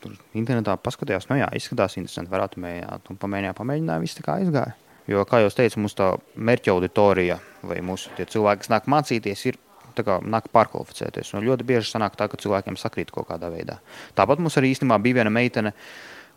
tur 0.00 0.16
internetā 0.38 0.78
paskatījās, 0.80 1.28
nu 1.28 1.40
jā, 1.42 1.50
izskatās 1.58 1.98
interesanti, 2.00 2.32
varētu 2.32 2.62
mēģināt. 2.62 3.12
Un 3.12 3.20
pamēģinājām, 3.20 3.58
pamēģinājām, 3.60 4.06
viss 4.06 4.18
tā 4.18 4.24
kā 4.24 4.38
izgāja. 4.46 4.76
Jo, 5.10 5.22
kā 5.28 5.42
jau 5.42 5.52
teicu, 5.54 5.84
tā 5.94 6.08
mērķa 6.34 6.72
auditorija 6.72 7.36
vai 7.66 7.78
mūsu 7.84 8.10
cilvēki, 8.16 8.64
kas 8.64 8.72
nāk 8.72 8.88
mācīties, 8.90 9.44
ir 9.50 9.60
kā, 10.04 10.18
nāk 10.20 10.50
pārkvalificēties. 10.54 11.32
Un 11.36 11.46
ļoti 11.46 11.66
bieži 11.66 11.92
sanāk 11.92 12.16
tā, 12.18 12.28
ka 12.28 12.38
cilvēkiem 12.40 12.76
sakrīt 12.80 13.12
kaut 13.14 13.28
kādā 13.30 13.50
veidā. 13.52 13.78
Tāpat 14.18 14.42
mums 14.42 14.58
arī 14.60 14.72
īstenībā 14.74 14.98
bija 15.02 15.20
viena 15.20 15.32
meitene, 15.32 15.72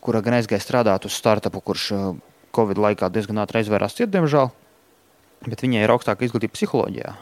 kura 0.03 0.21
gan 0.23 0.37
aizgāja 0.37 0.63
strādāt 0.63 1.07
uz 1.09 1.17
startupu, 1.17 1.61
kurš 1.65 1.85
uh, 1.95 2.11
Covid 2.55 2.79
laikā 2.79 3.09
diezgan 3.13 3.41
ātri 3.43 3.63
aizvērās 3.63 3.97
ciet, 3.97 4.11
diemžēl. 4.13 4.51
Bet 5.47 5.63
viņai 5.63 5.83
ir 5.83 5.93
augstāka 5.93 6.25
izglītība 6.27 6.55
psiholoģijā. 6.55 7.15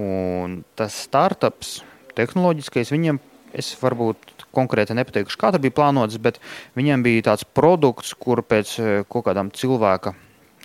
Un 0.00 0.62
tas 0.78 0.96
startups, 1.06 1.80
tehnoloģiskais, 2.16 2.92
viņiem 2.92 3.20
es 3.56 3.72
varbūt 3.80 4.46
konkrēti 4.56 4.96
nepateikšu, 4.96 5.38
kā 5.40 5.52
tas 5.52 5.60
bija 5.60 5.76
plānots, 5.76 6.16
bet 6.20 6.40
viņiem 6.76 7.04
bija 7.04 7.28
tāds 7.32 7.44
produkts, 7.44 8.12
kur 8.16 8.44
pēc 8.44 8.76
uh, 8.80 8.92
kaut 9.08 9.28
kādām 9.30 9.52
cilvēka 9.56 10.16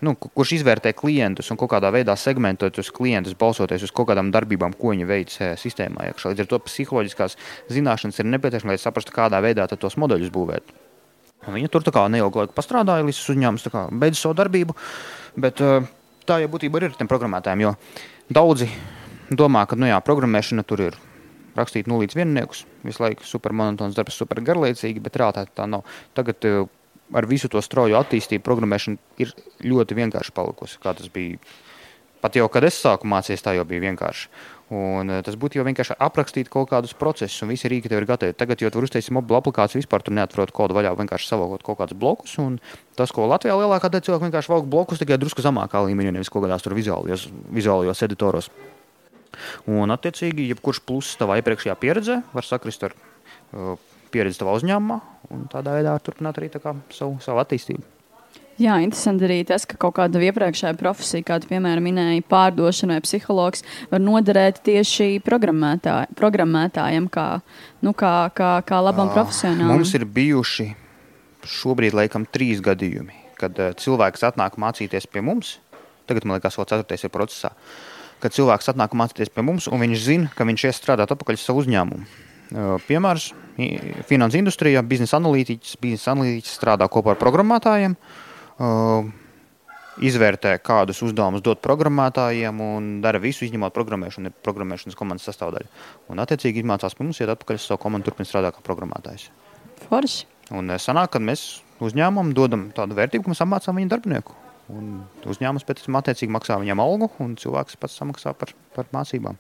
nu, 0.06 0.14
kurš 0.18 0.58
izvērtē 0.60 0.94
klientus 0.98 1.50
un 1.52 1.60
kādā 1.60 1.90
veidā 1.94 2.16
segmentē 2.20 2.70
tos 2.74 2.92
klientus, 2.94 3.38
balsoties 3.40 3.86
uz 3.88 3.94
kaut 3.96 4.10
kādām 4.12 4.30
darbībām, 4.34 4.76
ko 4.78 4.94
viņi 4.94 5.08
veic 5.10 5.38
eh, 5.42 5.56
sistēmā. 5.60 6.10
Iekšā. 6.12 6.34
Līdz 6.34 6.46
ar 6.46 6.52
to 6.52 6.60
psiholoģiskās 6.68 7.38
zināšanas 7.74 8.22
ir 8.22 8.30
nepieciešamas, 8.34 8.76
lai 8.76 8.82
saprastu, 8.82 9.16
kādā 9.16 9.42
veidā 9.44 9.68
tos 9.74 9.98
modeļus 9.98 10.34
būvēt. 10.34 10.76
Viņa 11.48 11.70
tur 11.72 11.86
neilgu 12.12 12.42
laiku 12.42 12.56
pastrādāja, 12.58 13.06
līdz 13.08 13.20
uzņēmums 13.32 13.68
beidza 13.96 14.22
savu 14.22 14.38
darbību. 14.38 14.76
Bet 15.40 15.62
eh, 15.64 15.90
tā 16.28 16.42
jau 16.44 16.54
būtībā 16.54 16.82
ir 16.82 16.90
ar 16.90 16.98
tiem 16.98 17.10
programmētājiem. 17.10 17.66
Jo 17.66 17.76
daudzi 18.30 18.70
domā, 19.32 19.66
ka 19.68 19.80
nu 19.80 19.90
jā, 19.90 20.00
programmēšana 20.04 20.66
tur 20.68 20.90
ir 20.90 20.98
rakstīt 21.58 21.88
nulles 21.90 22.14
vienniekus, 22.14 22.66
visu 22.86 23.02
laiku 23.02 23.26
super 23.26 23.56
monotons 23.56 23.96
darbs, 23.98 24.18
super 24.20 24.44
garlaicīgi, 24.46 25.02
bet 25.02 25.18
realitāte 25.18 25.56
tā 25.58 25.66
nav. 25.70 25.88
Tagad 26.18 26.46
eh, 26.46 26.66
ar 27.16 27.28
visu 27.30 27.50
to 27.52 27.62
strauju 27.64 27.98
attīstību, 28.00 28.44
programmēšana 28.46 29.24
ir 29.24 29.32
ļoti 29.64 29.98
vienkārši 29.98 30.36
palikusi. 30.36 30.80
Kā 30.84 30.96
tas 30.98 31.10
bija 31.14 31.40
pat 32.22 32.36
jau, 32.36 32.48
kad 32.52 32.66
es 32.68 32.78
sāku 32.82 33.08
mācīties, 33.08 33.44
tā 33.46 33.54
jau 33.56 33.66
bija 33.68 33.84
vienkārši. 33.86 34.30
Un, 34.74 35.08
uh, 35.08 35.22
tas 35.24 35.38
būtu 35.40 35.60
jau 35.60 35.64
vienkārši 35.64 35.96
aprakstīt 36.04 36.50
kaut 36.52 36.68
kādus 36.72 36.92
procesus, 36.98 37.40
un 37.46 37.54
visi 37.54 37.70
rīki 37.72 37.88
tev 37.88 38.02
ir 38.02 38.08
gatavi. 38.10 38.36
Tagad, 38.36 38.60
jo 38.60 38.72
tur 38.74 38.84
uztaisīsi 38.84 39.16
mobilu 39.16 39.38
aplikāciju, 39.40 39.80
vispār 39.80 40.04
tur 40.04 40.18
neatrod 40.18 40.52
kodu 40.56 40.76
vaļā, 40.76 40.92
vienkārši 41.00 41.30
savokot 41.30 41.64
kaut 41.64 41.80
kādus 41.80 42.00
blokus. 42.00 42.36
Tas, 43.00 43.14
ko 43.16 43.30
Latvijā 43.32 43.56
lielākā 43.56 43.92
daļa 43.94 44.08
cilvēku 44.10 44.28
vienkārši 44.28 44.52
valk 44.52 44.68
blokus, 44.68 45.00
tikai 45.00 45.20
drusku 45.22 45.46
zemākā 45.46 45.86
līmenī, 45.88 46.12
nevis 46.18 46.34
kaut 46.34 46.44
kādās 46.44 46.68
vizuālajos, 46.68 47.30
vizuālajos 47.56 48.04
editoros. 48.10 48.52
Un, 49.70 49.94
attiecīgi, 49.94 50.50
jebkurš 50.52 50.82
pluss 50.84 51.16
tavā 51.20 51.38
iepriekšējā 51.40 51.78
pieredzē 51.80 52.22
var 52.34 52.48
sakrist 52.48 52.84
ar 52.90 52.96
uh, 52.98 53.78
pieredzi 54.14 54.42
savā 54.42 54.56
uzņēmumā 54.58 54.98
un 55.34 55.46
tādā 55.52 55.76
veidā 55.78 55.94
turpināt 56.04 56.40
arī 56.40 56.50
kā, 56.54 56.74
savu, 56.94 57.18
savu 57.24 57.44
attīstību. 57.44 57.94
Jā, 58.58 58.80
interesanti 58.82 59.28
arī 59.28 59.44
tas, 59.46 59.68
ka 59.70 59.78
kaut 59.78 60.00
kāda 60.00 60.18
iepriekšējā 60.32 60.74
profesija, 60.80 61.26
kāda, 61.28 61.46
piemēram, 61.46 61.86
minēja 61.86 62.24
pārdošana 62.26 62.96
vai 62.98 63.04
psihologs, 63.06 63.62
var 63.92 64.02
noderēt 64.02 64.64
tieši 64.66 65.20
programmētāj, 65.26 66.08
programmētājiem, 66.18 67.06
kā, 67.14 67.28
nu, 67.86 67.94
kā, 67.94 68.16
kā, 68.34 68.56
kā 68.66 68.80
labam 68.82 69.12
profesionālim. 69.14 69.76
Mums 69.76 69.94
ir 69.94 70.08
bijuši 70.10 70.72
šobrīd, 71.46 71.94
laikam, 72.02 72.26
trīs 72.26 72.64
gadījumi, 72.66 73.14
kad 73.38 73.62
uh, 73.62 73.76
cilvēks 73.78 74.26
atnāk 74.32 74.58
mācīties 74.58 75.06
pie 75.12 75.22
mums. 75.22 75.60
Tagad, 76.10 76.26
man 76.26 76.40
liekas, 76.40 76.58
vēl 76.58 76.72
ceturtais 76.72 77.06
ir 77.06 77.14
procesā. 77.14 77.54
Kad 78.24 78.34
cilvēks 78.34 78.74
atnāk 78.74 78.98
mācīties 78.98 79.30
pie 79.36 79.46
mums, 79.46 79.70
un 79.70 79.86
viņš 79.86 80.02
zina, 80.02 80.34
ka 80.34 80.50
viņš 80.50 80.66
ies 80.66 80.82
strādāt 80.82 81.14
atpakaļ 81.14 81.38
savu 81.38 81.62
uzņēmumu. 81.62 82.26
Piemērs 82.88 83.32
finanses 84.08 84.40
industrijā, 84.40 84.84
biznesa 84.86 85.18
analītiķis, 85.20 85.78
biznesa 85.82 86.14
analītiķis 86.14 86.54
strādā 86.60 86.88
kopā 86.92 87.16
ar 87.16 87.20
programmētājiem, 87.22 87.98
izvērtē, 90.08 90.54
kādus 90.64 91.02
uzdevumus 91.06 91.44
dot 91.46 91.62
programmētājiem 91.66 92.62
un 92.64 92.90
dara 93.04 93.20
visu, 93.22 93.46
izņemot 93.48 93.76
programmēšanu, 93.76 94.30
ir 94.30 94.46
programmēšanas 94.46 94.98
komandas 94.98 95.28
sastāvdaļa. 95.30 95.70
Un, 96.14 96.22
attiecīgi, 96.24 96.62
izmācās 96.64 96.98
pie 96.98 97.08
mums, 97.08 97.22
iet 97.22 97.34
atpakaļ 97.34 97.60
uz 97.60 97.68
savu 97.68 97.82
komandu, 97.84 98.10
turpina 98.10 98.30
strādāt 98.30 98.58
kā 98.58 98.66
programmētājs. 98.66 99.30
Forši. 99.88 100.28
Un 100.58 100.72
sanāk, 100.80 101.12
kad 101.16 101.26
mēs 101.26 101.48
uzņēmumam 101.84 102.32
dodam 102.38 102.70
tādu 102.76 102.96
vērtību, 102.98 103.26
ka 103.26 103.34
mēs 103.34 103.44
apmācām 103.44 103.82
viņu 103.82 103.92
darbinieku. 103.92 104.38
Un 104.72 105.02
uzņēmums 105.28 105.66
pēc 105.68 105.84
tam 105.86 106.00
attiecīgi 106.00 106.34
maksā 106.36 106.60
viņam 106.62 106.84
algu, 106.84 107.10
un 107.24 107.36
cilvēks 107.40 107.80
pats 107.82 108.00
samaksā 108.00 108.36
par, 108.38 108.54
par 108.76 108.90
mācībām. 108.96 109.40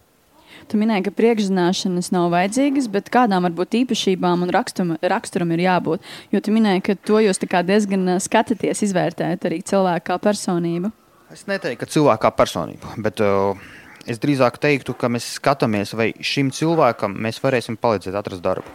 Tu 0.67 0.79
minēji, 0.79 1.05
ka 1.07 1.15
priekšzināšanas 1.15 2.11
nav 2.15 2.29
vajadzīgas, 2.33 2.89
bet 2.91 3.11
kādām 3.13 3.47
varbūt 3.47 3.79
īpašībām 3.83 4.45
un 4.45 4.53
raksturam, 4.53 4.95
raksturam 4.99 5.51
ir 5.55 5.65
jābūt? 5.65 6.05
Jo 6.33 6.41
tu 6.43 6.53
minēji, 6.55 6.83
ka 6.87 6.97
to 7.07 7.21
jūs 7.23 7.39
diezgan 7.39 8.17
skatāties, 8.23 8.83
izvērtējat 8.87 9.47
arī 9.47 9.61
cilvēku 9.63 10.09
kā 10.11 10.19
personību. 10.23 10.91
Es 11.31 11.43
neteiktu, 11.47 11.81
ka 11.81 11.91
cilvēku 11.91 12.23
kā 12.23 12.31
personību, 12.35 12.93
bet 13.03 13.19
uh, 13.23 13.59
es 14.07 14.19
drīzāk 14.23 14.59
teiktu, 14.63 14.95
ka 14.95 15.09
mēs 15.11 15.33
skatāmies, 15.37 15.91
vai 15.97 16.13
šim 16.23 16.53
cilvēkam 16.55 17.17
mēs 17.25 17.41
varēsim 17.43 17.75
palīdzēt 17.79 18.15
atrast 18.15 18.43
darbu. 18.45 18.71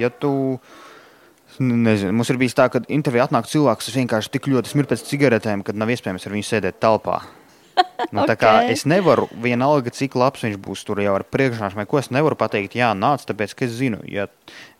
Ja 0.00 0.10
tu, 0.10 0.32
nezinu, 1.58 2.14
mums 2.16 2.30
ir 2.30 2.38
bijis 2.40 2.54
tā, 2.56 2.68
ka 2.72 2.82
intervijā 2.88 3.26
atnāk 3.26 3.50
cilvēks, 3.50 3.90
kas 3.90 3.98
vienkārši 3.98 4.32
tik 4.36 4.48
ļoti 4.52 4.72
smird 4.72 4.92
pēc 4.92 5.04
cigaretēm, 5.10 5.66
ka 5.66 5.74
nav 5.76 5.90
iespējams 5.92 6.26
ar 6.26 6.36
viņu 6.38 6.48
sēdēt 6.48 6.80
telpā. 6.80 7.18
Nu, 8.14 8.24
okay. 8.24 8.72
Es 8.72 8.86
nevaru 8.88 9.28
vienalga, 9.38 9.92
cik 9.94 10.16
labs 10.18 10.42
viņš 10.42 10.56
būs 10.64 10.82
tur 10.88 11.02
jau 11.02 11.12
ar 11.18 11.24
priekšrocību, 11.28 11.84
ko 11.86 12.00
es 12.00 12.08
nevaru 12.10 12.38
pateikt. 12.40 12.74
Jā, 12.78 12.90
nāc, 12.96 13.26
tāpēc, 13.28 13.52
ka 13.54 13.66
es 13.68 13.76
zinu, 13.76 14.00
ja 14.08 14.26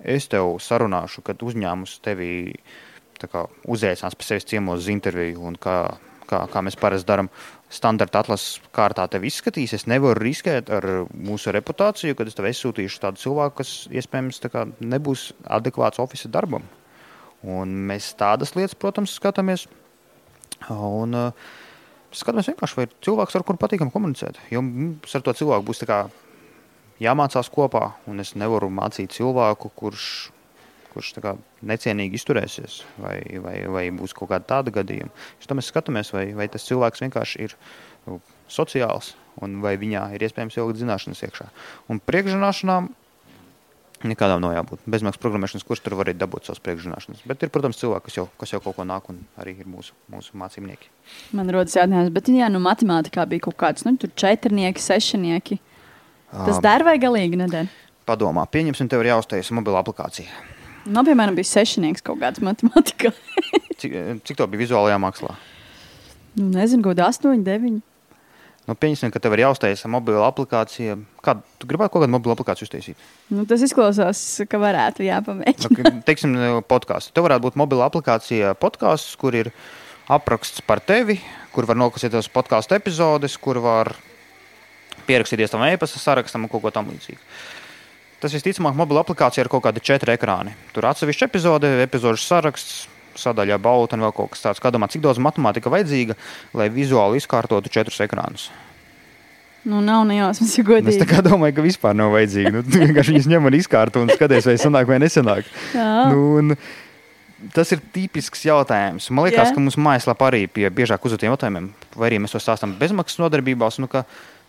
es 0.01 0.27
tev 0.33 0.57
sarunāšu, 0.65 1.23
kad 1.27 1.45
uzņēmums 1.45 1.99
tevi 2.03 2.31
kā, 3.21 3.45
uzaicinās 3.69 4.17
pie 4.17 4.27
sevis 4.27 4.49
ciemos 4.49 4.83
uz 4.83 4.91
interviju 4.93 5.45
un 5.51 5.59
kā, 5.61 5.77
kā, 6.31 6.45
kā 6.51 6.65
mēs 6.65 6.79
parasti 6.81 7.09
darām. 7.11 7.31
Standarta 7.71 8.25
atlases 8.25 8.59
kārtā 8.75 9.05
tev 9.13 9.29
izskatīs. 9.29 9.77
Es 9.77 9.87
nevaru 9.87 10.19
riskēt 10.25 10.73
ar 10.75 10.87
mūsu 11.15 11.53
reputāciju, 11.55 12.17
kad 12.19 12.27
es 12.27 12.39
tev 12.39 12.49
sūtīšu 12.51 13.03
tādu 13.05 13.23
cilvēku, 13.23 13.61
kas 13.61 13.75
iespējams 13.95 14.43
kā, 14.51 14.67
nebūs 14.83 15.31
adekvāts 15.47 16.03
oficiālajam 16.03 16.35
darbam. 16.35 16.69
Un 17.47 17.73
mēs 17.89 18.11
tādas 18.19 18.57
lietas, 18.57 18.75
protams, 18.77 19.15
skatāmies. 19.17 19.69
Un, 20.69 21.15
uh, 21.15 21.70
skatāmies 22.17 22.51
vienkārši, 22.51 22.77
vai 22.79 22.87
ir 22.87 22.97
cilvēks, 23.07 23.37
ar 23.39 23.47
kuru 23.47 23.61
patīkam 23.61 23.93
komunicēt. 23.95 24.41
Jo 24.51 24.63
mums 24.67 25.15
ar 25.15 25.25
to 25.27 25.35
cilvēku 25.37 25.67
būs 25.69 25.85
jāmācās 27.01 27.49
kopā, 27.53 27.95
un 28.11 28.21
es 28.21 28.35
nevaru 28.37 28.69
mācīt 28.73 29.15
cilvēku, 29.17 29.71
kurš, 29.77 30.07
kurš 30.93 31.15
kā, 31.23 31.35
necienīgi 31.65 32.19
izturēsies, 32.21 32.83
vai, 33.01 33.17
vai, 33.41 33.57
vai 33.73 33.87
būs 33.95 34.15
kaut 34.17 34.33
kāda 34.33 34.49
tāda 34.57 34.75
gadījuma. 34.81 35.13
Tad 35.41 35.57
mēs 35.57 35.71
skatāmies, 35.73 36.13
vai, 36.13 36.27
vai 36.37 36.49
tas 36.53 36.67
cilvēks 36.69 37.05
vienkārši 37.07 37.47
ir 37.47 37.57
nu, 38.07 38.21
sociāls, 38.53 39.15
un 39.41 39.61
vai 39.65 39.77
viņā 39.81 40.11
ir 40.17 40.27
iespējams 40.27 40.59
ielikt 40.61 40.83
zināšanas 40.83 41.25
iekšā. 41.25 41.49
Un 41.93 42.03
priekšzināšanām 42.05 42.91
Nekādām 44.01 44.41
nav 44.41 44.55
jābūt. 44.55 44.85
Bezmaksas 44.89 45.21
programmēšanas 45.21 45.65
kurs 45.69 45.83
tur 45.85 45.93
var 45.99 46.09
arī 46.09 46.15
dabūt 46.17 46.47
savas 46.49 46.63
priekšzināšanas. 46.65 47.21
Bet 47.29 47.43
ir, 47.45 47.51
protams, 47.53 47.77
cilvēki, 47.83 48.07
kas 48.07 48.15
jau, 48.17 48.25
kas 48.41 48.55
jau 48.55 48.61
kaut 48.65 48.79
ko 48.79 48.87
nāk 48.89 49.11
un 49.13 49.19
arī 49.41 49.59
ir 49.61 49.69
mūsu, 49.69 49.93
mūsu 50.09 50.39
mācībnieki. 50.41 50.89
Man 51.37 51.53
rodas 51.53 51.77
jautājums, 51.77 52.09
bet, 52.15 52.31
ja 52.33 52.49
nu 52.49 52.63
matemātikā 52.65 53.27
bija 53.29 53.45
kaut 53.45 53.59
kāds, 53.61 53.85
nu, 53.85 53.93
četrnieki, 54.01 54.81
sešnieki, 54.81 55.61
tas 56.33 56.57
um, 56.57 56.63
der 56.65 56.87
vai 56.89 56.97
galīgi 57.03 57.43
nedēļ? 57.43 57.69
Padomā, 58.09 58.47
pieņemsim, 58.49 58.89
tev 58.89 59.05
ir 59.05 59.13
jāuztais 59.13 59.53
mobila 59.53 59.85
aplikācija. 59.85 60.33
Man, 60.89 61.05
piemēram, 61.05 61.37
bija 61.37 61.51
sešnieks 61.53 62.01
kaut 62.07 62.23
kāds 62.25 62.41
matemātikā. 62.41 63.13
cik, 63.83 64.01
cik 64.25 64.41
to 64.41 64.49
bija 64.49 64.65
vizuālajā 64.65 64.97
mākslā? 65.05 65.37
Nu, 66.41 66.49
nezinu, 66.55 66.87
kaut 66.87 66.95
kāda 66.95 67.11
astoņi, 67.13 67.45
deviņi. 67.45 67.83
Nu, 68.71 68.77
pieņemsim, 68.79 69.11
ka 69.11 69.19
tev 69.19 69.35
ir 69.35 69.41
jāuztaisa 69.43 69.89
mobila 69.91 70.29
aplikācija. 70.31 70.95
Kādu 71.27 71.43
tu 71.59 71.67
gribētu 71.67 71.91
kaut 71.91 72.05
kādu 72.05 72.15
mobilu 72.15 72.37
aplikāciju 72.37 72.69
uztaisīt? 72.69 73.01
Nu, 73.35 73.43
tas 73.51 73.65
izklausās, 73.67 74.21
ka 74.47 74.61
varētu 74.63 75.03
jāpamēģina. 75.03 75.89
Nu, 75.89 76.03
teiksim, 76.07 76.37
podkāstu. 76.71 77.11
Tev 77.17 77.27
varētu 77.27 77.49
būt 77.49 77.59
mobila 77.59 77.89
aplikācija 77.91 78.53
podkāsts, 78.63 79.17
kur 79.19 79.35
ir 79.35 79.51
apraksts 80.07 80.63
par 80.63 80.79
tevi, 80.87 81.19
kur 81.51 81.67
var 81.67 81.81
noklausīties 81.83 82.31
podkāstu 82.31 82.79
epizodes, 82.79 83.35
kur 83.43 83.59
var 83.65 83.91
pierakstīties 85.11 85.51
tam 85.51 85.67
e-pasta 85.67 85.99
sarakstam 85.99 86.47
un 86.47 86.53
kaut 86.53 86.63
ko 86.63 86.71
tamlīdzīgu. 86.79 87.19
Tas 88.23 88.39
visticamāk, 88.39 88.79
mobila 88.79 89.03
aplikācija 89.03 89.49
ar 89.49 89.51
kaut 89.51 89.67
kādu 89.67 89.83
četru 89.83 90.15
ekrāni. 90.15 90.55
Tur 90.77 90.87
atsevišķa 90.93 91.27
epizode, 91.27 91.75
epizodes 91.83 92.23
saraksts, 92.23 92.85
sadaļā 93.19 93.59
bauta 93.63 93.97
un 93.97 94.05
vēl 94.07 94.15
kaut 94.17 94.35
kas 94.35 94.45
tāds. 94.45 94.63
Kā 94.63 94.73
domā, 94.75 94.91
cik 94.93 95.03
daudz 95.05 95.21
matemātika 95.23 95.73
vajadzīga, 95.73 96.19
lai 96.57 96.69
vizuāli 96.75 97.23
izkārtotu 97.23 97.73
četrus 97.73 98.03
ekrānus? 98.05 98.51
Nu, 99.65 99.83
nav 99.85 100.07
nejausmas, 100.09 100.55
ja 100.57 100.65
godīgi. 100.65 101.03
Es 101.05 101.25
domāju, 101.27 101.59
ka 101.59 101.65
vispār 101.65 101.97
nav 101.97 102.15
vajadzīgi. 102.15 102.53
Nu, 102.55 102.63
vienkārši 102.87 103.17
viņas 103.17 103.33
ņem 103.35 103.51
un 103.51 103.59
izkārto 103.59 104.05
un 104.05 104.13
skaties, 104.15 104.49
vai 104.49 104.57
sanāk 104.61 104.89
vai 104.89 105.01
nesanāk. 105.03 105.51
Nu, 105.75 106.23
un, 106.41 106.57
Tas 107.55 107.71
ir 107.73 107.81
tipisks 107.95 108.43
jautājums. 108.45 109.07
Man 109.17 109.25
liekas, 109.25 109.49
Jā. 109.49 109.55
ka 109.57 109.63
mums 109.63 109.79
mājaslapā 109.81 110.27
arī 110.29 110.43
pie 110.45 110.67
biežāk 110.77 111.07
uzdotiem 111.09 111.33
jautājumiem, 111.33 111.71
vai 111.97 112.11
arī 112.11 112.19
mēs 112.21 112.35
to 112.35 112.41
stāstām 112.43 112.75
bezmaksas 112.77 113.17
nodarbībās. 113.23 113.79
Nu, 113.81 113.89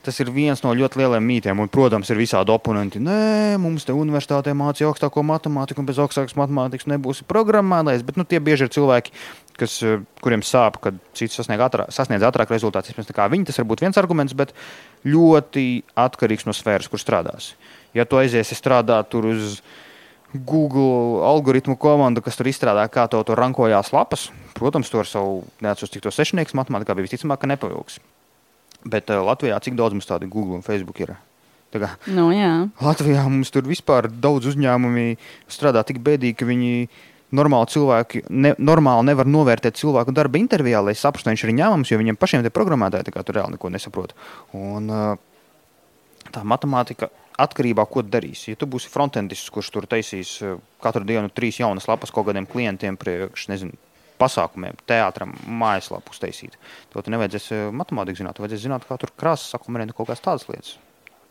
Tas 0.02 0.18
ir 0.18 0.32
viens 0.34 0.64
no 0.64 0.72
ļoti 0.74 0.97
lieliem 0.97 1.26
mītiem, 1.30 1.60
un, 1.62 1.70
protams, 1.70 2.10
ir 2.10 2.18
visādi 2.18 2.49
oponenti. 2.49 2.97
Nē, 3.04 3.60
mums 3.62 3.84
te 3.86 3.93
universitātē 3.93 4.56
mācīja 4.58 4.88
augstāko 4.89 5.22
matemātiku, 5.30 5.84
un 5.84 5.89
bez 5.89 5.99
augstākas 6.02 6.34
matemātikas 6.39 6.89
nebūsi 6.89 7.28
programmētājs. 7.30 8.02
Bet 8.08 8.18
nu, 8.18 8.26
tie 8.26 8.39
bieži 8.41 8.66
ir 8.66 8.72
cilvēki, 8.74 9.14
kas, 9.62 9.76
eh, 9.86 10.02
kuriem 10.26 10.41
sāp, 10.41 10.80
kad 10.82 10.97
cits 11.14 11.38
sasniedz 11.38 11.62
ātrāk, 11.68 11.93
sasniedz 11.93 12.26
ātrāk 12.26 12.49
rezultātus. 12.49 12.97
Viņi 12.97 13.45
tas 13.45 13.62
var 13.62 13.68
būt 13.70 13.86
viens 13.86 13.97
arguments, 14.02 14.34
bet 14.34 14.56
ļoti 15.06 15.84
atkarīgs 15.93 16.47
no 16.49 16.58
sfēras, 16.58 16.89
kur 16.89 16.97
strādās. 16.97 17.54
Ja 17.93 18.06
tu 18.06 18.18
aiziesi 18.18 18.58
strādāt 18.58 19.10
tur 19.10 19.30
uz 19.30 19.62
Google 20.34 21.22
algoritmu 21.28 21.78
komandu, 21.78 22.24
kas 22.24 22.39
tur 22.39 22.47
izstrādā, 22.47 22.88
kā 22.89 23.08
to, 23.12 23.22
to 23.24 23.36
rankojās 23.36 23.91
lapas, 23.93 24.32
protams, 24.56 24.89
to 24.89 25.04
ar 25.04 25.06
savu 25.06 25.43
neatceros, 25.62 25.91
cik 25.91 26.02
to 26.02 26.10
sešnieku 26.10 26.58
matemātikā 26.58 26.95
bija 26.95 27.06
visticamāk, 27.06 27.43
ka 27.43 27.52
nepavilks. 27.52 27.99
Bet 28.86 29.11
uh, 29.13 29.21
Latvijā 29.25 29.59
cik 29.61 29.77
daudz 29.77 29.97
mums 29.97 30.09
tādu 30.09 30.29
Google 30.32 30.59
un 30.59 30.65
Facebook 30.65 31.03
ir? 31.03 31.13
Kā 31.71 31.93
Nu, 32.11 32.27
jā. 32.36 32.67
Latvijā 32.84 33.23
mums 33.32 33.51
tur 33.53 33.63
vispār 33.63 34.09
daudz 34.11 34.49
uzņēmumi 34.51 35.15
strādā 35.47 35.86
tik 35.88 36.01
bēdīgi, 36.03 36.36
ka 36.41 36.47
viņi 36.49 36.73
normāli 37.32 37.71
cilvēki 37.71 38.25
ne, 38.27 38.51
normāli 38.59 39.07
nevar 39.07 39.29
novērtēt 39.29 39.79
cilvēku 39.79 40.11
darba 40.11 40.39
intervijā, 40.41 40.82
lai 40.84 40.97
saprastu, 40.99 41.32
viņš 41.32 41.45
ir 41.47 41.53
ņēmums, 41.61 41.93
jo 41.93 41.99
viņiem 42.01 42.19
pašiem 42.19 42.43
tie 42.43 42.51
programmētāji 42.51 43.13
tur 43.15 43.38
reāli 43.39 43.55
neko 43.55 43.71
nesaprot. 43.71 44.15
Un, 44.57 44.91
uh, 44.91 45.15
tā 46.36 46.43
matemātika 46.43 47.07
atkarībā 47.41 47.86
no 47.86 47.88
tā, 47.88 47.93
ko 47.93 48.03
darīs. 48.03 48.43
Ja 48.49 48.59
tu 48.59 48.67
būsi 48.67 48.91
frontendists, 48.91 49.49
kurš 49.53 49.71
tur 49.71 49.88
taisīs 49.89 50.36
uh, 50.43 50.59
katru 50.84 51.07
dienu 51.07 51.32
trīs 51.32 51.61
jaunas 51.61 51.88
lapas 51.88 52.11
kaut 52.11 52.27
kādiem 52.27 52.49
klientiem, 52.49 52.99
priekš, 52.99 53.47
nezinu, 53.53 53.79
pasākumiem, 54.22 54.78
teātram, 54.89 55.34
mājaslapu 55.61 56.13
uztaisīt, 56.13 56.55
to 56.93 57.03
nevajadzēs 57.09 57.51
uh, 57.57 57.67
matemātiku 57.76 58.22
zināt. 58.22 58.38
Tev 58.38 58.45
vajadzēs 58.47 58.65
zināt, 58.69 58.88
kā 58.88 58.97
tur 59.01 59.11
krāsas 59.17 59.51
sakumerēt 59.55 59.95
kaut 59.97 60.11
kādas 60.11 60.24
tādas 60.24 60.47
lietas. 60.51 60.76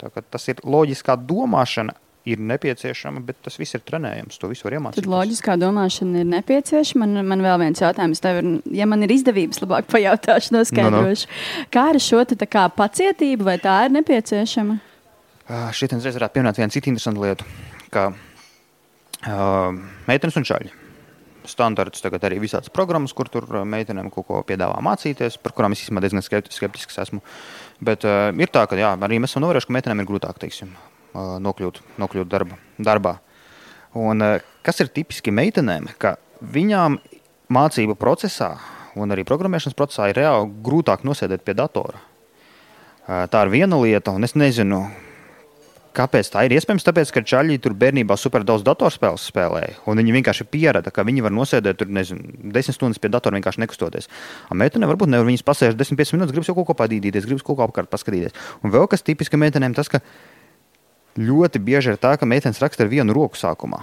Tā, 0.00 0.10
tas 0.32 0.48
ir 0.52 0.62
loģiskā 0.64 1.18
domāšana. 1.28 1.96
Ir 2.28 2.36
nepieciešama, 2.44 3.22
bet 3.24 3.38
tas 3.46 3.54
viss 3.56 3.72
ir 3.72 3.80
trenējams. 3.80 4.36
To 4.42 4.50
visu 4.50 4.66
var 4.66 4.74
Tad 4.74 4.76
iemācīties. 4.76 5.08
loģiskā 5.08 5.54
domāšana 5.56 6.20
ir 6.20 6.26
nepieciešama. 6.28 7.06
Man, 7.08 7.28
man 7.30 7.44
vēl 7.46 7.56
viens 7.62 7.80
jautājums. 7.80 8.20
Tev 8.20 8.42
ir, 8.42 8.50
ja 8.76 8.84
man 8.86 9.06
ir 9.06 9.14
izdevības, 9.14 9.62
labāk 9.64 9.88
pajautāšu, 9.88 10.52
noskaidrošu. 10.52 11.30
Kā 11.72 11.86
ar 11.94 11.98
šo 12.04 12.20
te 12.28 12.36
kā 12.44 12.66
pacietību, 12.76 13.48
vai 13.48 13.56
tā 13.64 13.78
ir 13.88 13.96
nepieciešama? 13.96 14.76
Uh, 15.48 15.70
Šeit 15.72 15.96
es 15.96 16.04
varētu 16.04 16.36
pieminēt 16.36 16.60
vienu 16.60 16.76
citu 16.76 16.92
interesantu 16.92 17.24
lietu, 17.24 17.48
ka 17.90 18.10
uh, 18.12 19.80
meitenes 20.06 20.36
un 20.36 20.46
čaļi. 20.52 20.76
Standarts 21.50 22.02
tagad 22.04 22.24
arī 22.26 22.40
visādas 22.42 22.72
programmas, 22.72 23.14
kur 23.16 23.28
tur 23.32 23.46
uh, 23.50 23.64
meitenēm 23.68 24.10
kaut 24.14 24.28
ko 24.28 24.40
piedāvā 24.46 24.78
mācīties, 24.84 25.38
par 25.42 25.54
kurām 25.56 25.76
es 25.76 25.84
īstenībā 25.84 26.04
diezgan 26.04 26.24
skepti- 26.24 26.54
skeptisks 26.54 27.00
esmu. 27.02 27.22
Bet 27.84 28.06
uh, 28.08 28.30
ir 28.32 28.52
tā, 28.52 28.66
ka 28.70 28.78
jā, 28.78 28.92
arī 28.94 29.20
mēs 29.20 29.34
esam 29.34 29.44
novērojuši, 29.46 29.70
ka 29.70 29.76
meitenēm 29.78 30.02
ir 30.02 30.10
grūtāk 30.10 30.40
teiksim, 30.42 30.74
uh, 31.12 31.38
nokļūt, 31.42 31.82
nokļūt 32.02 32.30
darba, 32.32 32.60
darbā. 32.78 33.16
Un, 33.98 34.22
uh, 34.24 34.52
kas 34.66 34.80
ir 34.84 34.92
tipiski 34.94 35.34
meitenēm, 35.34 35.90
ka 36.00 36.16
viņām 36.40 37.00
mācību 37.50 37.98
procesā 38.00 38.54
un 39.00 39.12
arī 39.14 39.26
programmēšanas 39.26 39.78
procesā 39.78 40.10
ir 40.10 40.22
reāli 40.22 40.54
grūtāk 40.64 41.04
nosēdēt 41.06 41.44
pie 41.46 41.58
datora. 41.58 41.98
Uh, 41.98 42.06
Tā 43.10 43.40
ir 43.42 43.50
viena 43.50 43.78
lieta, 43.80 44.12
un 44.14 44.22
es 44.22 44.36
nezinu, 44.38 44.84
Kāpēc 45.90 46.28
tā 46.30 46.44
ir? 46.46 46.52
Iespējams, 46.54 46.84
tāpēc, 46.86 47.10
ka 47.10 47.22
čaļi 47.26 47.56
tur 47.62 47.74
bērnībā 47.78 48.14
super 48.18 48.44
daudz 48.46 48.62
datorspēles 48.66 49.24
spēlēja. 49.26 49.80
un 49.90 49.98
Viņi 49.98 50.14
vienkārši 50.14 50.46
pierada, 50.46 50.92
ka 50.94 51.02
viņi 51.02 51.24
var 51.26 51.34
nosēdēt 51.34 51.80
tur, 51.80 51.90
nezinu, 51.90 52.50
desmit 52.54 52.76
stundas 52.76 53.02
pie 53.02 53.10
datora 53.10 53.34
vienkārši 53.40 53.64
nekustoties. 53.64 54.06
Meitene 54.54 54.86
varbūt 54.86 55.10
nevar 55.10 55.26
viņas 55.26 55.42
pasēžot 55.42 55.80
10-15 55.80 56.14
minūtes, 56.14 56.34
gribas 56.36 56.50
jau 56.50 56.54
kaut 56.54 56.68
ko 56.70 56.78
padīdīties, 56.78 57.26
gribas 57.26 57.42
kaut 57.42 57.58
ko 57.58 57.66
apkārt 57.66 57.90
paskatīties. 57.90 58.38
Un 58.62 58.70
vēl 58.70 58.86
kas 58.86 59.02
tipiski 59.02 59.40
meitenēm, 59.40 59.74
tas, 59.74 59.90
ka 59.90 59.98
ļoti 61.18 61.58
bieži 61.58 61.96
ir 61.96 61.98
tā, 61.98 62.14
ka 62.14 62.28
meitenes 62.28 62.62
raksta 62.62 62.86
ar 62.86 62.92
vienu 62.94 63.16
roku 63.16 63.40
sākumā. 63.40 63.82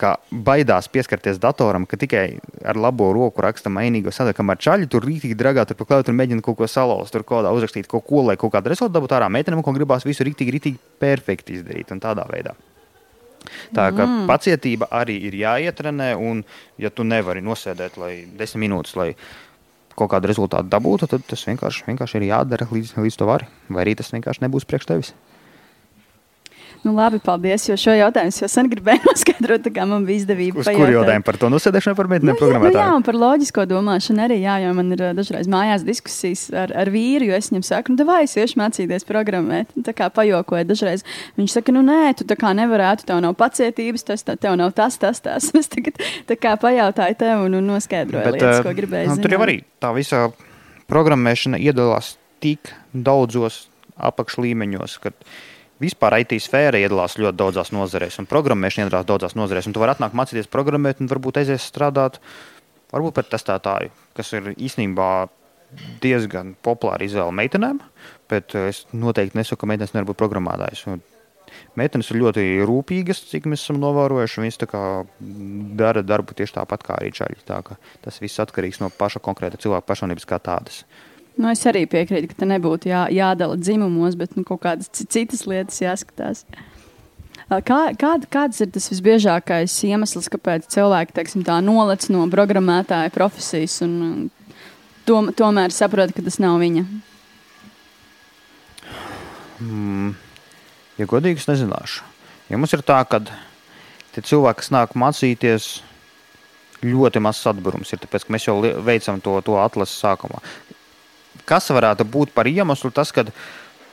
Kā 0.00 0.14
baidās 0.32 0.88
pieskarties 0.88 1.40
datoram, 1.42 1.84
ka 1.88 1.98
tikai 2.00 2.38
ar 2.64 2.78
labo 2.80 3.10
roku 3.12 3.42
raksta 3.44 3.70
mainīgo 3.72 4.12
sadaļu, 4.14 4.38
kamēr 4.38 4.60
čaļi 4.64 4.88
tur 4.92 5.04
rītīgi 5.04 5.36
dragā, 5.38 5.66
tur 5.68 5.76
pa 5.76 5.88
klauju, 5.88 6.08
tur 6.08 6.16
mēģina 6.16 6.44
kaut 6.44 6.60
ko 6.60 6.68
salauzt, 6.70 7.12
tur 7.12 7.26
kaut 7.26 7.42
kādā 7.42 7.52
uzrakstīt 7.52 7.90
kaut 7.90 8.06
ko, 8.08 8.24
lai 8.28 8.38
kaut 8.40 8.54
kādu 8.54 8.72
rezultātu 8.72 8.96
dabūtu 8.98 9.18
ārā. 9.18 9.28
Meitenēm, 9.32 9.62
ko 9.64 9.74
gribās 9.76 10.06
visu 10.08 10.24
rītīgi, 10.28 10.54
rītīgi 10.56 10.82
perfekti 11.02 11.58
izdarīt 11.58 11.92
un 11.92 12.00
tādā 12.02 12.24
veidā. 12.30 12.54
Tā 13.74 13.88
kā 13.90 14.04
mm. 14.06 14.26
pacietība 14.30 14.88
arī 14.94 15.16
ir 15.28 15.36
jāietrenē, 15.40 16.12
un, 16.14 16.44
ja 16.80 16.92
tu 16.94 17.06
nevari 17.06 17.42
nosēdēt 17.44 17.98
lai 18.00 18.12
desmit 18.38 18.68
minūtes, 18.68 18.94
lai 18.98 19.10
kaut 19.98 20.12
kādu 20.14 20.30
rezultātu 20.30 20.70
dabūtu, 20.72 21.08
tad 21.10 21.26
tas 21.28 21.42
vienkārši, 21.48 21.84
vienkārši 21.90 22.20
ir 22.20 22.28
jādara 22.30 22.68
līdz, 22.70 22.96
līdz 23.02 23.18
to 23.18 23.28
vari. 23.28 23.48
Vai 23.68 23.84
arī 23.84 23.96
tas 23.98 24.12
vienkārši 24.14 24.46
nebūs 24.46 24.68
priekš 24.68 24.88
tevis. 24.88 25.12
Nu, 26.82 26.90
labi, 26.96 27.20
paldies. 27.22 27.68
Jo 27.68 27.76
šo 27.78 27.92
jautājumu 27.94 28.32
es 28.32 28.40
jau 28.42 28.48
sen 28.50 28.66
gribēju 28.70 29.04
noskaidrot, 29.10 29.68
kā 29.74 29.84
man 29.86 30.06
bija 30.06 30.22
izdevība. 30.24 30.62
Uz 30.64 30.70
kur 30.70 30.90
jautājumu 30.90 31.26
par 31.28 31.38
to 31.38 31.50
nosēdēšanu 31.52 31.98
par 31.98 32.10
meitenēm 32.10 32.34
Nu, 32.42 32.48
jā, 32.50 32.58
nu, 32.58 32.70
jā, 32.74 32.86
un 32.96 33.04
par 33.06 33.18
loģisko 33.18 33.64
domāšanu 33.70 34.24
arī, 34.24 34.40
jā, 34.42 34.56
jo 34.64 34.72
man 34.74 34.90
ir 34.94 35.04
ā, 35.06 35.12
dažreiz 35.14 35.50
mājās 35.50 35.84
diskusijas 35.86 36.48
ar, 36.64 36.72
ar 36.82 36.90
vīru, 36.90 37.28
jo 37.30 37.36
es 37.38 37.52
viņam 37.52 37.66
saku, 37.68 37.94
nu, 37.94 38.06
vai 38.08 38.22
es 38.26 38.34
iešu 38.34 38.58
mācīties 38.58 39.06
programmēt. 39.06 39.70
Tā 39.86 39.94
kā 39.94 40.08
pajokoju 40.14 40.66
dažreiz. 40.66 41.06
Viņš 41.38 41.58
saka, 41.58 41.74
nu, 41.76 41.84
nē, 41.86 42.16
tu 42.18 42.26
tā 42.26 42.38
kā 42.40 42.50
nevarētu, 42.58 43.06
tev 43.10 43.22
nav 43.22 43.36
pacietības, 43.38 44.06
tas, 44.10 44.26
tā, 44.26 44.34
tev 44.40 44.58
nav 44.58 44.74
tas, 44.78 44.98
tas, 45.02 45.22
tas. 45.22 45.50
Es 45.62 45.70
tagad 45.70 46.00
tā 46.26 46.34
kā 46.40 46.56
pajautāju 46.58 47.14
tev 47.20 47.44
un, 47.44 47.54
un 47.60 47.68
noskaidroju 47.70 48.24
Bet, 48.24 48.34
lietas, 48.34 48.58
eh, 48.58 48.64
ko 48.66 48.74
gribēju 48.74 49.12
nu. 49.12 49.22
Tur 49.22 49.36
jau 49.36 49.42
arī 49.44 49.60
tā 49.82 49.92
visa 49.94 50.24
programmēšana 50.90 51.60
iedalās 51.62 52.16
tik 52.42 52.72
daudzos 52.92 53.68
apakšlīmeņos, 54.02 54.98
ka 55.04 55.12
vispār 55.82 56.20
IT 56.22 56.36
sfēra 56.42 56.80
iedalās 56.80 57.18
ļoti 57.20 57.38
daudzās 57.40 57.72
nozarēs, 57.74 58.18
un 58.22 58.30
programmēšana 58.30 58.88
iedalās 58.88 59.08
daudzās 59.08 59.36
nozarēs. 59.38 59.68
Tu 59.72 59.82
vari 59.82 59.96
atnākt 59.96 60.16
mācīties 60.18 60.50
programmēt, 60.52 61.02
un 61.02 61.10
varbūt 61.10 61.42
aizies 61.42 61.68
strādāt 61.68 62.20
varbūt 62.92 63.16
par 63.18 63.28
testētāju, 63.32 63.92
kas 64.16 64.34
ir 64.36 64.52
īstenībā 64.54 65.08
diezgan 66.02 66.52
populāra 66.64 67.06
izvēle 67.06 67.32
meitenēm, 67.36 67.80
bet 68.30 68.56
eh, 68.58 68.68
es 68.72 68.84
noteikti 68.92 69.40
nesaku, 69.40 69.62
ka 69.62 69.72
meitenes 69.72 69.94
nevar 69.96 70.12
būt 70.12 70.20
programmētājs. 70.20 70.86
Un 70.92 71.02
Meitenes 71.76 72.10
ir 72.12 72.20
ļoti 72.20 72.44
rūpīgas, 72.68 73.22
cik 73.30 73.46
mēs 73.50 73.64
esam 73.64 73.80
novērojuši. 73.82 74.42
Viņas 74.44 74.60
dara 75.78 76.02
darbu 76.04 76.36
tieši 76.38 76.56
tāpat 76.58 76.84
kā 76.86 76.98
arī 76.98 77.12
čaļi. 77.16 77.40
Tā 77.48 77.60
Tas 78.04 78.20
viss 78.22 78.40
atkarīgs 78.40 78.80
no 78.82 78.88
paša 78.88 79.22
konkrēta 79.24 79.60
cilvēka 79.60 79.88
personības 79.88 80.28
kā 80.28 80.38
tādas. 80.42 80.82
Nu, 81.40 81.48
es 81.48 81.62
arī 81.68 81.86
piekrītu, 81.88 82.28
ka 82.30 82.42
te 82.42 82.48
nebūtu 82.48 82.90
jā, 82.90 83.06
jādala 83.12 83.56
dzimumos, 83.56 84.16
bet 84.20 84.36
nu, 84.36 84.44
kaut 84.44 84.60
kādas 84.66 84.90
ci- 84.92 85.08
citas 85.08 85.46
lietas 85.48 85.80
jāskatās. 85.80 86.44
Kā, 87.48 87.78
kād, 87.98 88.28
kāds 88.32 88.60
ir 88.64 88.70
tas 88.72 88.88
visbiežākais 88.92 89.74
iemesls, 89.88 90.28
kāpēc 90.32 90.68
cilvēki 90.72 91.16
teiksim, 91.16 91.44
tā 91.44 91.58
nolec 91.64 92.06
no 92.12 92.24
programmētāja 92.32 93.12
profesijas 93.12 93.80
un 93.84 94.30
tom, 95.08 95.32
tomēr 95.36 95.74
saprot, 95.74 96.14
ka 96.16 96.24
tas 96.24 96.38
nav 96.40 96.60
viņa? 96.62 96.84
Mm, 99.60 100.14
ja 101.00 101.08
godīgi, 101.08 101.42
es 101.42 101.48
nezināšu. 101.50 102.06
Ja 102.52 102.60
mums 102.60 102.72
ir 102.76 102.84
tā, 102.86 103.00
ka 103.08 103.20
cilvēki, 104.16 104.60
kas 104.60 104.72
nāk 104.72 104.96
mācīties, 104.98 105.70
ļoti 106.82 107.22
mazs 107.22 107.46
atbrums 107.48 107.92
ir, 107.94 108.00
tāpēc 108.02 108.26
ka 108.26 108.34
mēs 108.34 108.48
jau 108.48 108.56
veicam 108.84 109.20
to, 109.22 109.38
to 109.46 109.58
atlases 109.60 110.00
sākumā. 110.02 110.40
Kas 111.48 111.68
varētu 111.74 112.06
būt 112.08 112.32
par 112.36 112.48
iemeslu? 112.50 112.92
Tas, 112.94 113.12
kad, 113.14 113.32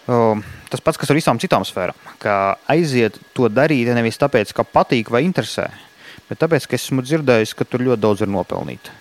um, 0.07 0.43
tas 0.69 0.83
pats, 0.83 0.99
kas 1.01 1.11
ar 1.11 1.17
visām 1.17 1.41
citām 1.41 1.65
sfērām, 1.65 1.97
ka 2.21 2.59
aiziet 2.69 3.19
to 3.33 3.49
darīt 3.49 3.89
nevis 3.95 4.19
tāpēc, 4.21 4.53
ka 4.55 4.67
patīk 4.67 5.11
vai 5.13 5.23
interesē, 5.25 5.69
bet 6.29 6.41
tāpēc, 6.43 6.69
ka 6.69 6.77
esmu 6.77 7.05
dzirdējis, 7.05 7.55
ka 7.57 7.67
tur 7.67 7.85
ļoti 7.87 8.03
daudz 8.05 8.25
ir 8.25 8.31
nopelnīt. 8.31 8.91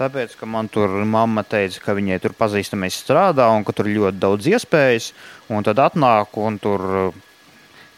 Tāpēc, 0.00 0.32
ka 0.40 0.46
man 0.48 0.70
tur 0.72 0.88
mamma 1.04 1.42
teica, 1.44 1.82
ka 1.84 1.92
viņai 1.92 2.22
tur 2.22 2.32
pazīstamais 2.32 2.96
strādā 3.02 3.50
un 3.52 3.66
ka 3.68 3.74
tur 3.76 3.90
ļoti 3.90 4.16
daudz 4.16 4.48
iespējas. 4.48 5.10
Un 5.52 5.66
tad 5.66 5.82
atnāk 5.82 6.38
un 6.40 6.56
tur 6.62 7.12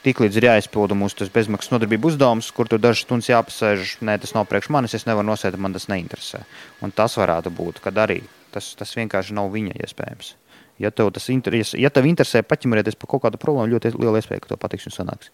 tiklīdz 0.02 0.40
ir 0.40 0.48
jāizpilda 0.48 0.98
mūsu 0.98 1.20
tas 1.20 1.30
bezmaksas 1.30 1.70
nodarbību 1.76 2.10
uzdevums, 2.10 2.50
kur 2.50 2.66
tur 2.66 2.82
dažas 2.82 3.06
stundas 3.06 3.30
jāpasēž. 3.30 4.00
Nē, 4.02 4.18
tas 4.18 4.34
nav 4.34 4.48
priekš 4.50 4.72
manis, 4.74 4.96
es 4.98 5.06
nevaru 5.06 5.30
nosēst, 5.30 5.60
man 5.62 5.78
tas 5.78 5.86
neinteresē. 5.92 6.42
Un 6.82 6.90
tas 6.90 7.14
varētu 7.20 7.54
būt, 7.54 7.78
kad 7.84 8.02
arī 8.02 8.18
tas, 8.52 8.72
tas 8.78 8.96
vienkārši 8.98 9.36
nav 9.38 9.50
viņa 9.54 9.78
iespējams. 9.82 10.34
Ja 10.82 10.90
tev 10.90 11.12
tas 11.14 11.28
interes, 11.30 11.74
ja 11.78 11.90
tev 11.94 12.08
interesē 12.08 12.42
paķimrēties 12.46 12.98
par 12.98 13.10
kaut 13.12 13.26
kādu 13.26 13.40
problēmu, 13.40 13.74
ļoti 13.74 13.94
liela 13.98 14.20
iespēja, 14.22 14.42
ka 14.42 14.54
tev 14.54 14.62
patiks 14.62 14.88
un 14.90 14.96
sanāks. 14.96 15.30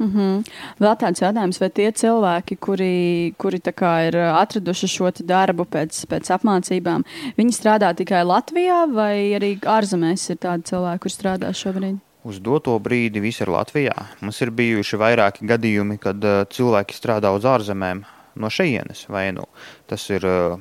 Mm 0.00 0.12
-hmm. 0.12 0.44
Vēl 0.80 0.96
tāds 0.96 1.20
jautājums, 1.20 1.60
vai 1.60 1.70
tie 1.70 1.92
cilvēki, 1.92 2.56
kuri, 2.56 3.34
kuri 3.36 3.60
ir 4.08 4.16
atraduši 4.16 4.88
šo 4.88 5.10
darbu 5.24 5.64
pēc, 5.64 6.06
pēc 6.06 6.30
apmācībām, 6.36 7.04
viņi 7.36 7.52
strādā 7.52 7.94
tikai 7.94 8.24
Latvijā 8.24 8.94
vai 8.94 9.36
arī 9.36 9.58
ārzemēs 9.60 10.30
ir 10.30 10.36
tādi 10.36 10.62
cilvēki, 10.62 10.98
kur 10.98 11.10
strādā 11.10 11.52
šobrīd? 11.52 11.98
Uz 12.24 12.40
doto 12.40 12.78
brīdi 12.78 13.20
viss 13.20 13.40
ir 13.40 13.48
Latvijā. 13.48 13.94
Mums 14.20 14.40
ir 14.40 14.50
bijuši 14.50 14.96
vairāki 14.96 15.46
gadījumi, 15.46 15.98
kad 15.98 16.24
uh, 16.24 16.44
cilvēki 16.48 16.94
strādā 16.94 17.32
uz 17.36 17.44
ārzemēm 17.44 18.04
no 18.34 18.48
šejienes. 18.48 19.06
Vai 19.08 19.32
nu 19.32 19.44
tas 19.86 20.10
ir 20.10 20.24
uh, 20.24 20.60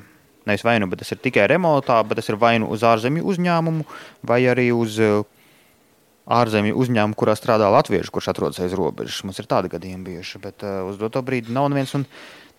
nevis 0.50 0.66
vai 0.66 0.80
nu, 0.82 0.90
bet 0.92 1.04
tas 1.04 1.14
ir 1.14 1.22
tikai 1.22 1.48
remontā, 1.52 2.00
bet 2.08 2.20
tas 2.22 2.30
ir 2.32 2.40
vai 2.42 2.58
nu 2.62 2.70
uz 2.74 2.86
ārzemju 2.86 3.26
uzņēmumu, 3.34 3.86
vai 4.30 4.42
arī 4.50 4.70
uz 4.76 4.98
uh, 5.04 5.22
ārzemju 6.30 6.78
uzņēmumu, 6.78 7.18
kurā 7.18 7.36
strādā 7.38 7.70
latvieši, 7.74 8.14
kurš 8.14 8.30
atrodas 8.34 8.62
aiz 8.62 8.76
robežas. 8.78 9.24
Mums 9.26 9.42
ir 9.42 9.50
tādi 9.50 9.72
gadījumi 9.72 10.12
bijuši, 10.12 10.44
bet 10.44 10.66
uh, 10.66 10.84
uz 10.90 11.00
doto 11.02 11.24
brīdi 11.26 11.56
nav 11.56 11.72
neviens. 11.74 11.96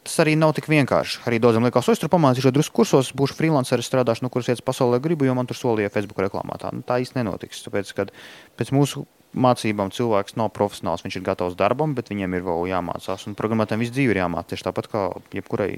Tas 0.01 0.17
arī 0.23 0.33
nav 0.39 0.55
tik 0.57 0.65
vienkārši. 0.71 1.21
Arī 1.29 1.37
daudziem 1.45 1.67
liekas, 1.69 1.91
es 1.93 2.01
tur 2.01 2.09
pamācīšu, 2.09 2.55
drusku 2.57 2.79
kursos, 2.81 3.11
būšu 3.13 3.37
freelanceris, 3.37 3.85
strādāšu, 3.91 4.25
no 4.25 4.31
kuras 4.33 4.49
vietas 4.49 4.65
pasaulē 4.65 4.97
gribu, 5.05 5.27
jo 5.29 5.35
man 5.37 5.49
tur 5.49 5.59
solīja 5.59 5.93
Facebook 5.93 6.23
reklāmā. 6.25 6.57
Tā, 6.63 6.71
nu, 6.73 6.81
tā 6.89 6.97
īsti 7.05 7.19
nenotiks. 7.21 7.61
Tāpēc, 7.67 7.93
kad 7.99 8.15
pēc 8.57 8.73
mūsu 8.73 9.05
mācībām 9.37 9.93
cilvēks 9.95 10.39
nav 10.41 10.51
profesionāls, 10.57 11.05
viņš 11.05 11.21
ir 11.21 11.27
gatavs 11.29 11.59
darbam, 11.59 11.93
bet 11.95 12.09
viņiem 12.11 12.39
ir 12.39 12.47
vēl 12.49 12.71
jāmācās. 12.73 13.29
Un 13.29 13.37
programmētājiem 13.39 13.85
visu 13.85 13.95
dzīvi 13.99 14.17
ir 14.17 14.23
jāmācās. 14.23 14.49
Tieši 14.55 14.67
tāpat 14.71 14.89
kā 14.91 15.05
jebkurai 15.37 15.71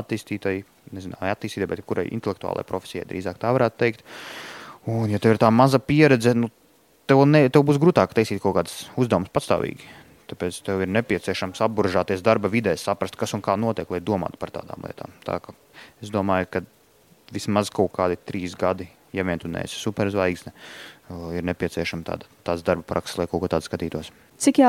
attīstītai, 0.00 0.54
nezinu, 0.94 1.18
attīstītai, 1.20 1.68
bet 1.70 1.82
jebkurai 1.82 2.06
intelektuālai 2.14 2.64
profesijai, 2.68 3.06
drīzāk 3.08 3.40
tā 3.42 3.52
varētu 3.56 3.80
teikt. 3.80 4.04
Un, 4.88 5.08
ja 5.12 5.20
tev 5.22 5.34
ir 5.34 5.40
tā 5.42 5.50
maza 5.52 5.80
pieredze, 5.82 6.34
nu, 6.38 6.50
tev, 7.08 7.24
ne, 7.28 7.46
tev 7.52 7.64
būs 7.68 7.80
grūtāk 7.82 8.14
taisīt 8.16 8.42
kaut 8.42 8.56
kādas 8.58 8.86
uzdevumus 9.00 9.32
patstāvīgi. 9.34 9.88
Tāpēc 10.28 10.60
tev 10.66 10.82
ir 10.84 10.90
nepieciešams 10.92 11.62
apburžāties 11.64 12.22
darba 12.24 12.50
vidē, 12.52 12.74
saprast, 12.76 13.16
kas 13.16 13.32
un 13.36 13.42
kā 13.44 13.56
notiek, 13.56 13.88
lai 13.88 14.02
domātu 14.04 14.40
par 14.40 14.52
tādām 14.52 14.84
lietām. 14.84 15.14
Tā, 15.24 15.40
es 16.04 16.12
domāju, 16.12 16.50
ka 16.52 16.64
vismaz 17.32 17.72
kaut 17.72 17.94
kādi 17.96 18.18
trīs 18.28 18.56
gadi, 18.58 18.90
ja 19.16 19.24
vien 19.24 19.40
tu 19.40 19.48
neesi 19.48 19.80
superzvaigzne, 19.80 20.52
ir 21.36 21.48
nepieciešama 21.48 22.04
tāda, 22.04 22.28
tāds 22.44 22.64
darba 22.66 22.84
praksa, 22.88 23.22
lai 23.22 23.28
kaut 23.30 23.44
ko 23.44 23.52
tādu 23.54 23.68
skatītos. 23.68 24.12
Cik 24.38 24.60
jā, 24.62 24.68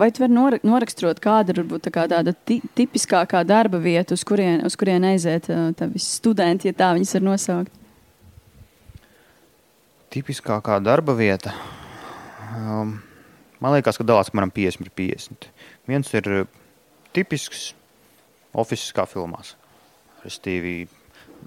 vai 0.00 0.08
tu 0.16 0.22
vari 0.22 0.60
noraksturot, 0.64 1.18
kāda 1.20 1.52
ir 1.52 1.60
tā 1.84 1.92
kā 1.92 2.06
tāda 2.08 2.32
tipiskākā 2.48 3.42
darba 3.44 3.76
vieta, 3.82 4.16
uz 4.16 4.24
kurien, 4.24 4.62
uz 4.64 4.78
kurien 4.80 5.04
aiziet 5.04 5.50
visi 5.92 6.06
studenti, 6.08 6.70
ja 6.70 6.76
tā 6.76 6.94
viņas 6.96 7.12
var 7.18 7.26
nosaukt? 7.26 7.74
Tipiskākā 10.10 10.78
darba 10.82 11.12
vieta. 11.18 11.52
Um, 12.56 12.96
man 13.60 13.76
liekas, 13.76 14.00
ka 14.00 14.06
dalās 14.08 14.32
apmēram 14.32 14.54
50 14.56 14.88
pret 14.88 14.96
50. 14.98 15.50
Viens 15.90 16.14
ir 16.16 16.30
tipisks 17.14 17.74
oficiāls 18.56 18.96
kā 18.96 19.04
filmās. 19.06 19.52
Restīvi 20.24 20.88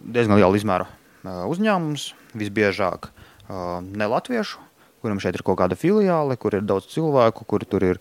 diezgan 0.03 0.37
liela 0.37 0.61
izmēra 0.61 0.87
uzņēmums, 1.23 2.11
visbiežāk 2.37 3.09
ne 3.49 4.07
latviešu, 4.13 4.61
kuram 5.03 5.19
šeit 5.21 5.35
ir 5.37 5.43
kaut 5.45 5.59
kāda 5.59 5.75
filiāle, 5.79 6.37
kur 6.39 6.55
ir 6.55 6.63
daudz 6.67 6.87
cilvēku, 6.93 7.45
kur 7.49 7.65
tur 7.67 7.85
ir, 7.85 7.99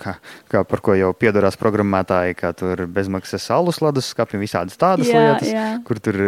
kā, 0.00 0.16
kā 0.50 0.64
par 0.68 0.82
ko 0.84 0.96
jau 0.98 1.12
piedarās 1.16 1.58
programmētāji, 1.60 2.36
kā 2.40 2.50
tur 2.58 2.84
bezmaksas 2.90 3.46
alus 3.54 3.80
ledus 3.84 4.10
skapji, 4.10 4.40
visādas 4.42 4.78
tādas 4.80 5.10
jā, 5.10 5.20
lietas, 5.22 5.52
jā. 5.54 5.66
kur 5.86 6.00
tur 6.02 6.18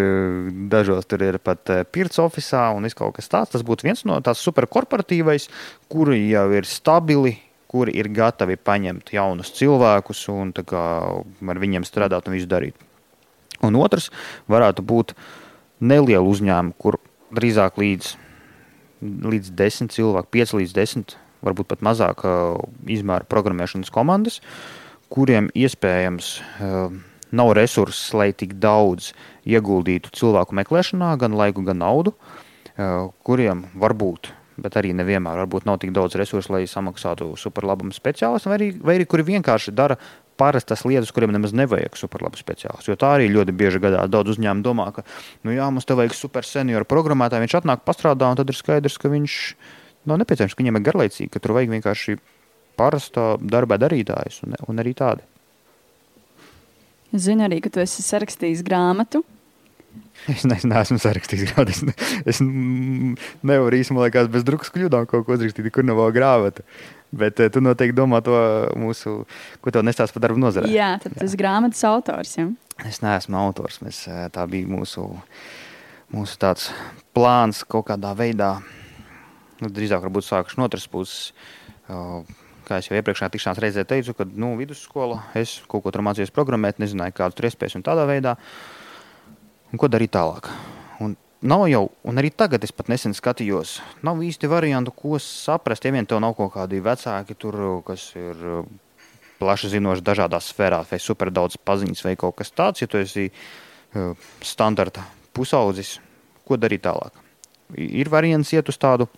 dažos 0.73 1.09
tur 1.11 1.27
ir 1.27 1.41
pat 1.43 1.75
pirts 1.95 2.23
oficiālā 2.23 2.77
un 2.77 2.87
viss 2.87 2.99
kaut 2.99 3.17
kas 3.19 3.31
tāds. 3.33 3.55
Tas 3.57 3.67
būtu 3.67 3.89
viens 3.89 4.05
no 4.09 4.21
tās 4.25 4.43
superkorporatīvais, 4.47 5.49
kuri 5.93 6.23
jau 6.31 6.47
ir 6.55 6.69
stabili, 6.71 7.37
kuri 7.71 7.97
ir 7.99 8.11
gatavi 8.15 8.57
paņemt 8.63 9.11
jaunus 9.17 9.51
cilvēkus 9.57 10.27
un 10.33 10.55
kā, 10.57 10.85
ar 11.51 11.63
viņiem 11.63 11.87
strādāt 11.89 12.31
un 12.31 12.39
visu 12.39 12.49
darīt. 12.51 12.79
Un 13.65 13.77
otrs 13.81 14.11
varētu 14.53 14.85
būt 14.87 15.17
neliela 15.81 16.25
uzņēmuma, 16.29 16.77
kur 16.79 17.01
drīzāk 17.35 17.81
līdz 17.81 18.15
līdz 19.27 19.53
10 19.59 19.95
cilvēku, 19.95 20.33
5 20.39 20.57
līdz 20.61 20.75
10, 20.77 21.17
varbūt 21.47 21.71
pat 21.73 21.85
mazāk 21.87 22.25
izmēra 22.91 23.29
programmēšanas 23.29 23.93
komandas, 23.95 24.41
kuriem 25.13 25.51
iespējams 25.55 26.33
nav 27.37 27.53
resursus, 27.59 28.09
lai 28.17 28.33
tik 28.33 28.57
daudz 28.63 29.13
ieguldītu 29.47 30.15
cilvēku 30.17 30.57
meklēšanā, 30.59 31.13
gan 31.21 31.37
laiku, 31.39 31.65
gan 31.67 31.83
naudu, 31.83 32.17
kuriem 33.27 33.67
varbūt 33.79 34.33
bet 34.61 34.77
arī 34.81 34.93
nevienmēr 34.97 35.43
varbūt 35.45 35.67
nav 35.69 35.81
tik 35.83 35.93
daudz 35.97 36.17
resursu, 36.19 36.55
lai 36.55 36.65
samaksātu 36.71 37.35
superlabumu 37.41 37.95
speciālistu, 37.95 38.51
vai 38.51 38.59
arī, 38.59 38.71
vai 38.81 38.97
arī 38.99 39.07
kuri 39.09 39.27
vienkārši 39.35 39.75
dara 39.77 39.99
parastas 40.37 40.85
lietas, 40.87 41.13
kuriem 41.15 41.33
nemaz 41.35 41.55
nevajag 41.57 41.97
superlabu 41.99 42.39
speciālistu. 42.41 42.93
Jo 42.93 42.99
tā 43.01 43.15
arī 43.17 43.29
ļoti 43.33 43.55
bieži 43.57 43.81
gadās. 43.83 44.11
Daudz 44.13 44.37
uzņēmumu 44.37 44.65
domā, 44.65 44.91
ka, 44.97 45.07
nu 45.47 45.55
jā, 45.57 45.69
mums 45.73 45.89
te 45.89 45.97
vajag 45.97 46.17
super 46.17 46.47
senioru 46.47 46.89
programmētāju, 46.89 47.47
viņš 47.47 47.59
atnāk 47.61 47.85
pastrādā, 47.89 48.31
un 48.31 48.41
tad 48.41 48.53
ir 48.53 48.59
skaidrs, 48.59 48.99
ka 49.01 49.13
viņš 49.13 49.39
nav 50.11 50.21
nepieciešams, 50.23 50.57
ka 50.57 50.63
viņam 50.65 50.81
ir 50.81 50.87
garlaicīgi, 50.91 51.31
ka 51.33 51.43
tur 51.43 51.57
vajag 51.57 51.73
vienkārši 51.77 52.19
parasta 52.77 53.35
darba 53.41 53.81
darītājs 53.81 54.43
un, 54.47 54.59
un 54.69 54.83
arī 54.85 54.93
tādi. 54.97 55.25
Es 57.15 57.25
zinu 57.29 57.47
arī, 57.47 57.63
ka 57.65 57.73
tu 57.73 57.81
esi 57.81 58.05
sarakstījis 58.05 58.65
grāmatu. 58.67 59.23
Es 60.29 60.45
ne, 60.49 60.59
neesmu 60.69 60.99
sarakstījis 61.01 61.53
grāmatu. 61.53 61.73
Es, 61.73 62.37
es 62.37 62.43
nevaru 62.43 63.79
īstenībā 63.79 64.27
bez 64.33 64.45
drukas 64.47 64.73
kļūdām 64.75 65.09
kaut 65.09 65.25
ko 65.27 65.37
uzrakstīt, 65.37 65.71
kur 65.73 65.87
nav 65.87 66.03
grāmata. 66.17 66.67
Bet 67.17 67.41
uh, 67.43 67.51
tu 67.53 67.63
noteikti 67.65 67.97
domā 67.97 68.21
to 68.25 68.37
mūsu, 68.79 69.19
ko 69.65 69.73
tev 69.75 69.85
nestāst 69.87 70.15
par 70.15 70.27
darbu 70.27 70.41
nozarē. 70.43 70.71
Jā, 70.73 70.95
tad 71.03 71.17
tas 71.19 71.35
ir 71.35 71.41
grāmatas 71.41 71.83
autors. 71.89 72.37
Ja? 72.39 72.49
Es 72.85 73.01
neesmu 73.05 73.39
autors. 73.41 73.81
Mēs, 73.85 74.05
eh, 74.11 74.27
tā 74.35 74.45
bija 74.51 74.69
mūsu, 74.69 75.07
mūsu 76.13 76.41
tāds 76.43 76.69
plāns 77.17 77.63
kaut 77.65 77.89
kādā 77.91 78.13
veidā. 78.19 78.57
Nu, 79.63 79.73
drīzāk 79.73 80.05
varbūt 80.05 80.27
sākuši 80.27 80.61
no 80.61 80.69
otras 80.69 80.85
puses. 80.93 81.33
Kā 82.67 82.81
jau 82.83 82.97
iepriekšējā 82.99 83.31
tikšanās 83.33 83.61
reizē 83.63 83.85
teicu, 83.89 84.13
kad 84.19 84.33
nu, 84.37 84.51
vidusskola 84.59 85.23
es 85.39 85.61
kaut 85.71 85.85
ko 85.85 85.93
tur 85.95 86.03
mācījos 86.05 86.35
programmēt, 86.35 86.83
nezināju, 86.83 87.15
kādu 87.17 87.39
tur 87.39 87.49
iespējas 87.49 87.79
un 87.79 87.87
tādā 87.87 88.05
veidā. 88.11 88.35
Un 89.73 89.81
ko 89.81 89.89
darīt 89.89 90.13
tālāk? 90.19 90.51
Nav 91.45 91.67
jau, 91.69 91.83
un 92.09 92.17
arī 92.17 92.31
tagad 92.33 92.63
es 92.65 92.73
pat 92.73 92.89
nesen 92.89 93.13
skatījos, 93.13 93.75
nav 94.07 94.23
īsti 94.25 94.49
variantu, 94.49 94.95
ko 94.97 95.19
saprast. 95.21 95.85
Ja 95.85 95.93
vien 95.93 96.09
tev 96.09 96.23
nav 96.25 96.33
kaut 96.39 96.55
kādi 96.55 96.81
vecāki, 96.81 97.37
tur, 97.37 97.59
kas 97.85 98.09
ir 98.17 98.41
uh, 98.41 98.63
plaši 99.37 99.75
zinoši 99.75 100.05
dažādās 100.07 100.49
sfērās, 100.55 100.89
vai 100.89 101.01
super 101.03 101.29
daudz 101.29 101.59
paziņas, 101.61 102.03
vai 102.09 102.15
kaut 102.17 102.39
kas 102.41 102.55
tāds, 102.57 102.81
ja 102.81 102.89
tu 102.89 102.97
esi 103.03 103.29
uh, 103.29 104.17
standarta 104.41 105.05
pusaudzis, 105.37 105.99
ko 106.49 106.57
darīt 106.57 106.87
tālāk? 106.89 107.21
Ir 107.77 108.09
variants 108.09 108.55
iet 108.57 108.73
uz 108.73 108.81
tādu 108.81 109.11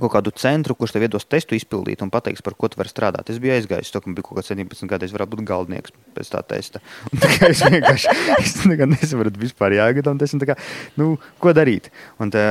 kaut 0.00 0.12
kādu 0.14 0.32
centru, 0.38 0.76
kurš 0.78 0.94
tev 0.94 1.06
iedos 1.06 1.26
testu 1.28 1.56
izpildīt 1.56 2.02
un 2.04 2.10
pateiks, 2.12 2.42
par 2.44 2.56
ko 2.58 2.70
tu 2.70 2.80
vari 2.80 2.90
strādāt. 2.92 3.30
Es 3.32 3.40
biju 3.42 3.54
aizgājis, 3.56 3.92
to, 3.92 4.02
ka 4.02 4.10
man 4.10 4.16
bija 4.18 4.28
kaut 4.28 4.40
kāds 4.40 4.52
17 4.52 4.90
gadi, 4.90 5.08
es 5.08 5.14
varētu 5.14 5.34
būt 5.34 5.44
galdnieks 5.48 5.94
pēc 6.16 6.32
tā 6.32 6.42
testa. 6.52 6.82
Un, 7.10 7.22
tā 7.22 7.30
es 7.48 7.64
vienkārši 7.64 8.14
es 8.38 8.54
nesaprotu 8.66 9.42
vispār 9.42 9.76
jāgadām, 9.78 10.20
tas 10.20 10.34
ir 10.34 10.46
kā, 10.48 10.56
nu, 11.00 11.14
ko 11.42 11.54
darīt. 11.56 11.90
Un, 12.22 12.32
tā, 12.34 12.46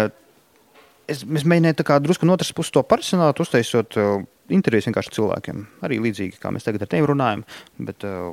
es, 1.12 1.24
es 1.24 1.48
mēģināju 1.48 1.80
tā 1.82 1.88
kā 1.88 2.00
drusku 2.04 2.30
no 2.30 2.38
otras 2.38 2.54
puses 2.58 2.74
to 2.76 2.84
parasināt, 2.88 3.42
uztaisot 3.44 3.98
uh, 4.02 4.20
intervijas 4.54 4.90
vienkārši 4.90 5.18
cilvēkiem. 5.18 5.66
Arī 5.88 6.02
līdzīgi, 6.06 6.40
kā 6.42 6.54
mēs 6.54 6.68
tagad 6.68 6.86
ar 6.86 6.94
tevi 6.94 7.10
runājam, 7.12 7.46
bet 7.82 8.06
uh, 8.08 8.32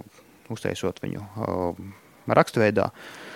uztaisot 0.52 1.02
viņu 1.04 1.24
uh, 1.24 1.82
rakstveidā. 2.38 2.90
Uh, 2.92 3.27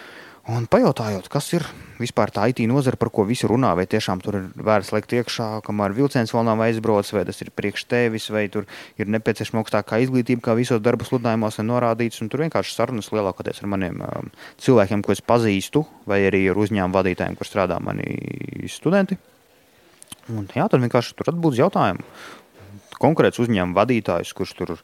Un 0.50 0.64
pajautājot, 0.66 1.28
kas 1.30 1.52
ir 1.54 1.62
vispār 2.00 2.32
tā 2.34 2.48
IT 2.50 2.64
nozara, 2.66 2.98
par 2.98 3.12
ko 3.14 3.22
visi 3.22 3.46
runā, 3.46 3.76
vai 3.78 3.84
tiešām 3.86 4.18
tur 4.24 4.40
ir 4.40 4.46
vērts 4.58 4.88
likt 4.90 5.12
iekšā, 5.14 5.46
kamēr 5.62 5.92
vilciens 5.94 6.32
vēl 6.34 6.48
nav 6.48 6.58
aizbraucis, 6.64 7.12
vai 7.14 7.22
tas 7.28 7.38
ir 7.44 7.52
priekš 7.54 7.84
tevis, 7.86 8.26
vai 8.34 8.48
tur 8.50 8.66
ir 8.98 9.10
nepieciešama 9.14 9.60
augstākā 9.62 10.00
izglītība, 10.02 10.42
kā 10.42 10.56
visos 10.58 10.80
darba 10.82 11.06
sludinājumos 11.06 11.60
ir 11.62 11.68
norādīts. 11.68 12.18
Tur 12.26 12.42
vienkārši 12.42 12.74
sarunas 12.74 13.12
lielākoties 13.14 13.62
ar 13.62 13.70
maniem 13.70 14.02
um, 14.02 14.32
cilvēkiem, 14.58 15.04
ko 15.06 15.14
es 15.14 15.22
pazīstu, 15.22 15.84
vai 16.10 16.24
arī 16.26 16.40
ar 16.50 16.58
uzņēmumu 16.58 16.96
vadītājiem, 16.96 17.36
kur 17.38 17.46
strādā 17.46 17.76
mani 17.78 18.66
studenti. 18.72 19.20
Un, 20.26 20.48
jā, 20.50 20.66
tad 20.66 20.82
vienkārši 20.82 21.14
tur 21.20 21.30
atbūs 21.30 21.60
jautājumu. 21.60 22.02
Konkrēts 22.98 23.38
uzņēmuma 23.44 23.78
vadītājs, 23.78 24.34
kurš 24.34 24.56
tur 24.58 24.74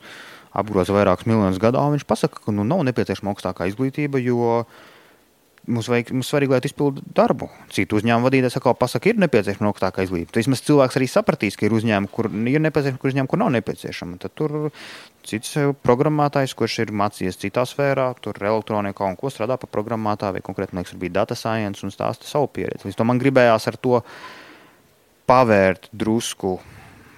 apgroza 0.54 0.94
vairākus 0.94 1.26
miljonus 1.26 1.58
gadā, 1.62 1.82
viņš 1.96 2.06
pasaka, 2.06 2.44
ka 2.46 2.54
nu, 2.54 2.62
nav 2.66 2.84
nepieciešama 2.86 3.34
augstākā 3.34 3.66
izglītība, 3.70 4.22
jo 4.22 4.38
uh, 4.60 4.86
mums, 5.68 5.88
vajag, 5.90 6.10
mums 6.16 6.30
svarīgi, 6.30 6.54
lai 6.54 6.60
izpildītu 6.64 7.12
darbu. 7.16 7.48
Citu 7.74 7.98
uzņēmumu 7.98 8.28
vadītājs 8.28 8.58
atkal 8.58 8.74
pasakā, 8.78 9.12
ir 9.12 9.20
nepieciešama 9.22 9.70
augstākā 9.70 10.04
izglītība. 10.06 10.32
Tad 10.32 10.42
vismaz 10.42 10.62
cilvēks 10.66 10.98
arī 10.98 11.08
sapratīs, 11.12 11.58
ka 11.58 11.68
ir 11.68 11.76
uzņēmumi, 11.76 12.10
kur 12.14 12.30
ir 12.30 12.62
nepieciešama, 12.64 13.00
kur 13.02 13.12
uzņēmumi, 13.12 13.32
kur 13.32 13.42
nav 13.42 13.52
nepieciešama. 13.56 14.18
Tad 14.22 14.34
tur 14.38 14.56
cits 15.28 15.54
eh, 15.60 15.72
programmētājs, 15.86 16.56
kurš 16.58 16.78
ir 16.86 16.94
mācījies 17.02 17.40
citā 17.44 17.66
sfērā, 17.68 18.08
tur 18.24 18.38
elektronikā 18.40 19.08
un 19.08 19.18
ko 19.20 19.32
strādā 19.32 19.58
par 19.60 19.72
programmētāju, 19.74 20.38
vai 20.38 20.44
konkrēti, 20.44 20.76
man 20.76 20.86
liekas, 20.86 20.98
bija 21.00 21.18
data 21.20 21.38
science 21.38 21.84
un 21.86 21.94
stāsta 21.94 22.28
savu 22.28 22.50
pieredzi. 22.52 22.88
Līdz 22.88 23.00
to 23.00 23.08
man 23.08 23.20
gribējās 23.22 23.68
ar 23.70 23.78
to 23.80 24.00
pavērt 25.28 25.90
drusku 25.92 26.56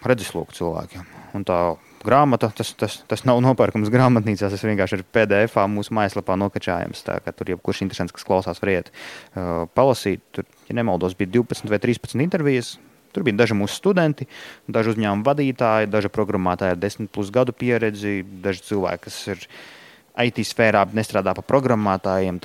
redzesloku 0.06 0.56
cilvēkiem. 0.56 1.06
Un 1.38 1.46
tā 1.46 1.60
grāmata, 2.06 2.50
tas, 2.56 2.72
tas, 2.78 2.98
tas 3.08 3.24
nav 3.28 3.40
nopērkams 3.44 3.90
grāmatnīcās, 3.92 4.52
tas 4.54 4.64
vienkārši 4.66 5.00
ir 5.00 5.06
PDF 5.14 5.58
mūsu 5.70 5.94
mājaslapā 5.96 6.36
nokačājams. 6.40 7.02
Tā, 7.06 7.18
tur 7.36 7.52
jebkurš 7.54 7.82
interesants, 7.86 8.14
kas 8.16 8.26
klausās, 8.26 8.60
variet 8.62 8.92
uh, 8.92 9.66
palasīt. 9.76 10.22
Tur, 10.36 10.48
ja 10.68 10.78
nemaldos, 10.78 11.16
bija 11.18 11.34
12 11.40 11.70
vai 11.70 11.80
13 11.82 12.24
intervijas. 12.24 12.76
Tur 13.10 13.24
bija 13.26 13.40
daži 13.40 13.56
mūsu 13.58 13.74
studenti, 13.74 14.28
daži 14.70 14.92
uzņēmuma 14.92 15.26
vadītāji, 15.26 15.90
daži 15.90 16.12
programmētāji 16.14 16.76
ar 16.76 16.78
10 16.78 17.10
plus 17.10 17.32
gadu 17.34 17.50
pieredzi, 17.50 18.20
daži 18.44 18.62
cilvēki, 18.68 19.02
kas 19.08 19.16
ir 19.32 19.42
IT 20.22 20.38
sfērā, 20.46 20.84
bet 20.86 21.00
nestrādā 21.00 21.34
pa 21.34 21.42
programmētājiem. 21.42 22.38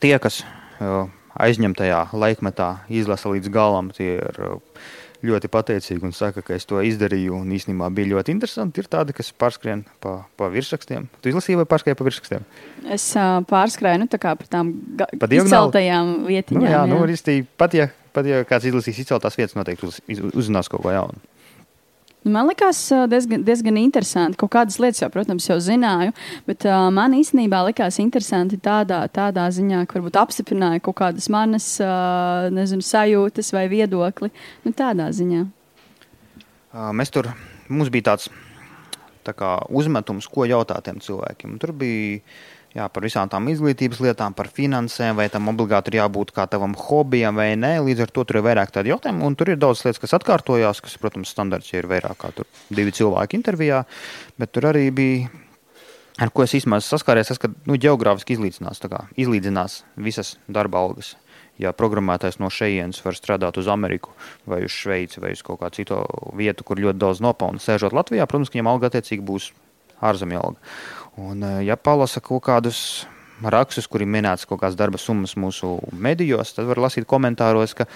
Tie, 0.00 0.14
kas 0.22 0.40
uh, 0.80 1.12
aizņemtajā 1.44 2.06
laikmetā 2.16 2.70
izlasa 2.88 3.34
līdz 3.34 3.52
galam, 3.52 3.92
tie 3.92 4.14
ir 4.16 4.40
uh, 4.40 4.80
ļoti 5.24 5.50
pateicīgi 5.52 6.06
un 6.06 6.14
saka, 6.16 6.42
ka 6.44 6.54
es 6.56 6.66
to 6.68 6.80
izdarīju. 6.84 7.40
Un 7.42 7.52
īstenībā 7.56 7.88
bija 7.94 8.12
ļoti 8.14 8.34
interesanti. 8.34 8.82
Ir 8.82 8.90
tādi, 8.92 9.16
kas 9.16 9.32
pārskrien 9.40 9.84
pa, 10.04 10.16
pa 10.38 10.50
virsrakstiem. 10.52 11.08
Tu 11.22 11.32
izlasīji 11.32 11.60
vai 11.60 11.66
pārskrēji 11.70 11.98
pa 12.00 12.08
virsrakstiem? 12.08 12.46
Es 12.94 13.10
uh, 13.18 13.40
pārskrēju 13.50 14.04
nu, 14.04 14.08
par 14.14 14.48
tām 14.52 14.72
izceltajām 15.24 16.16
vietiņām. 16.28 16.60
Nu, 16.60 16.68
jā, 16.68 16.80
jā. 16.80 16.88
Nu, 16.90 17.02
īsti, 17.16 17.38
pat, 17.60 17.76
ja, 17.76 17.88
pat 18.16 18.28
ja 18.28 18.42
kāds 18.48 18.68
izlasīs 18.70 19.04
izceltās 19.04 19.38
vietas, 19.40 19.56
noteikti 19.58 19.88
uz, 19.88 20.00
uzzinās 20.32 20.70
kaut 20.72 20.84
ko 20.84 20.94
jaunu. 20.94 21.33
Man 22.24 22.48
liekas, 22.48 22.78
diezgan, 23.12 23.42
diezgan 23.44 23.76
interesanti. 23.76 24.38
Kaut 24.40 24.54
kādas 24.54 24.78
lietas 24.80 25.02
jau, 25.02 25.10
protams, 25.12 25.44
jau 25.44 25.58
zināju, 25.60 26.14
bet 26.48 26.64
uh, 26.64 26.86
man 26.94 27.12
īstenībā 27.18 27.60
likās 27.66 28.00
interesanti 28.00 28.56
tādā, 28.64 29.02
tādā 29.12 29.44
ziņā, 29.52 29.82
ka 29.84 29.98
varbūt 29.98 30.16
apstiprināja 30.22 30.80
kaut 30.86 30.96
kādas 31.02 31.28
manas 31.32 31.66
uh, 31.84 32.48
nezinu, 32.54 32.86
sajūtas 32.86 33.52
vai 33.52 33.66
viedokli. 33.68 34.32
Nu, 34.64 34.72
tādā 34.72 35.10
ziņā. 35.12 35.42
Uh, 36.72 36.88
mēs 36.96 37.12
tur, 37.12 37.28
mums 37.68 37.92
bija 37.92 38.14
tāds 38.14 38.32
tā 39.24 39.36
kā, 39.36 39.58
uzmetums, 39.68 40.28
ko 40.30 40.48
jautāt 40.48 40.88
tiem 40.88 41.04
cilvēkiem. 41.04 41.58
Tur 41.60 41.74
bija 41.76 42.22
jā, 42.74 42.88
par 42.90 43.06
visām 43.06 43.30
tām 43.30 43.48
izglītības 43.52 44.02
lietām, 44.04 44.34
par 44.36 44.50
finansēm, 44.54 45.16
vai 45.18 45.28
tam 45.32 45.48
obligāti 45.52 45.92
ir 45.92 46.00
jābūt 46.02 46.34
kā 46.36 46.46
tavam 46.50 46.74
hobijam 46.78 47.38
vai 47.40 47.52
nē. 47.58 47.76
Līdz 47.86 48.06
ar 48.06 48.14
to 48.14 48.26
tur 48.26 48.40
ir 48.40 48.46
vairāk 48.48 48.74
tādu 48.74 48.94
jautājumu, 48.94 49.24
un 49.28 49.38
tur 49.38 49.54
ir 49.54 49.60
daudz 49.60 49.84
lietas, 49.86 50.02
kas 50.02 50.16
atkārtojās, 50.18 50.82
kas, 50.84 50.98
protams, 51.00 51.32
standarts 51.34 51.72
ir 51.74 51.88
vairāk 51.90 52.18
kā 52.20 52.32
divi 52.74 52.94
cilvēki 52.94 53.40
intervijā, 53.40 53.84
bet 54.40 54.54
tur 54.54 54.70
arī 54.74 54.88
bija. 54.94 55.32
Ar 56.22 56.30
ko 56.30 56.44
es 56.44 56.52
īstenībā 56.54 56.78
saskāries, 56.78 57.26
tas, 57.26 57.40
ka 57.42 57.48
nu, 57.66 57.74
geogrāfiski 57.74 58.36
izlīdzinās, 58.36 58.78
kā, 58.86 59.00
izlīdzinās 59.18 59.80
visas 59.98 60.36
darba 60.46 60.78
algas. 60.78 61.16
Ja 61.58 61.72
programmētājs 61.74 62.38
no 62.38 62.52
šejienes 62.54 63.00
var 63.02 63.18
strādāt 63.18 63.58
uz 63.58 63.66
Ameriku, 63.70 64.12
vai 64.46 64.60
uz 64.66 64.70
Šveici, 64.74 65.18
vai 65.22 65.32
uz 65.34 65.42
kaut 65.42 65.58
kādu 65.62 65.80
citu 65.80 65.98
vietu, 66.38 66.66
kur 66.66 66.78
ļoti 66.82 67.02
daudz 67.02 67.22
nopelna, 67.22 67.62
sēžot 67.62 67.94
Latvijā, 67.94 68.26
protams, 68.30 68.50
viņam 68.54 68.70
alga 68.70 68.90
attiecīgi 68.90 69.26
būs 69.26 69.50
ārzemju 70.02 70.40
alga. 70.40 70.74
Un, 71.16 71.42
eh, 71.42 71.64
ja 71.68 71.76
palasa 71.76 72.20
kaut 72.20 72.42
kādus 72.48 73.04
rakstus, 73.42 73.86
kuriem 73.90 74.12
minēts 74.14 74.46
kaut 74.48 74.60
kādas 74.62 74.76
darba 74.78 74.98
summas 75.00 75.34
mūsu 75.40 75.76
medijos, 75.92 76.54
tad 76.54 76.68
var 76.68 76.80
lasīt 76.84 77.06
komentāros, 77.10 77.74
ka 77.76 77.86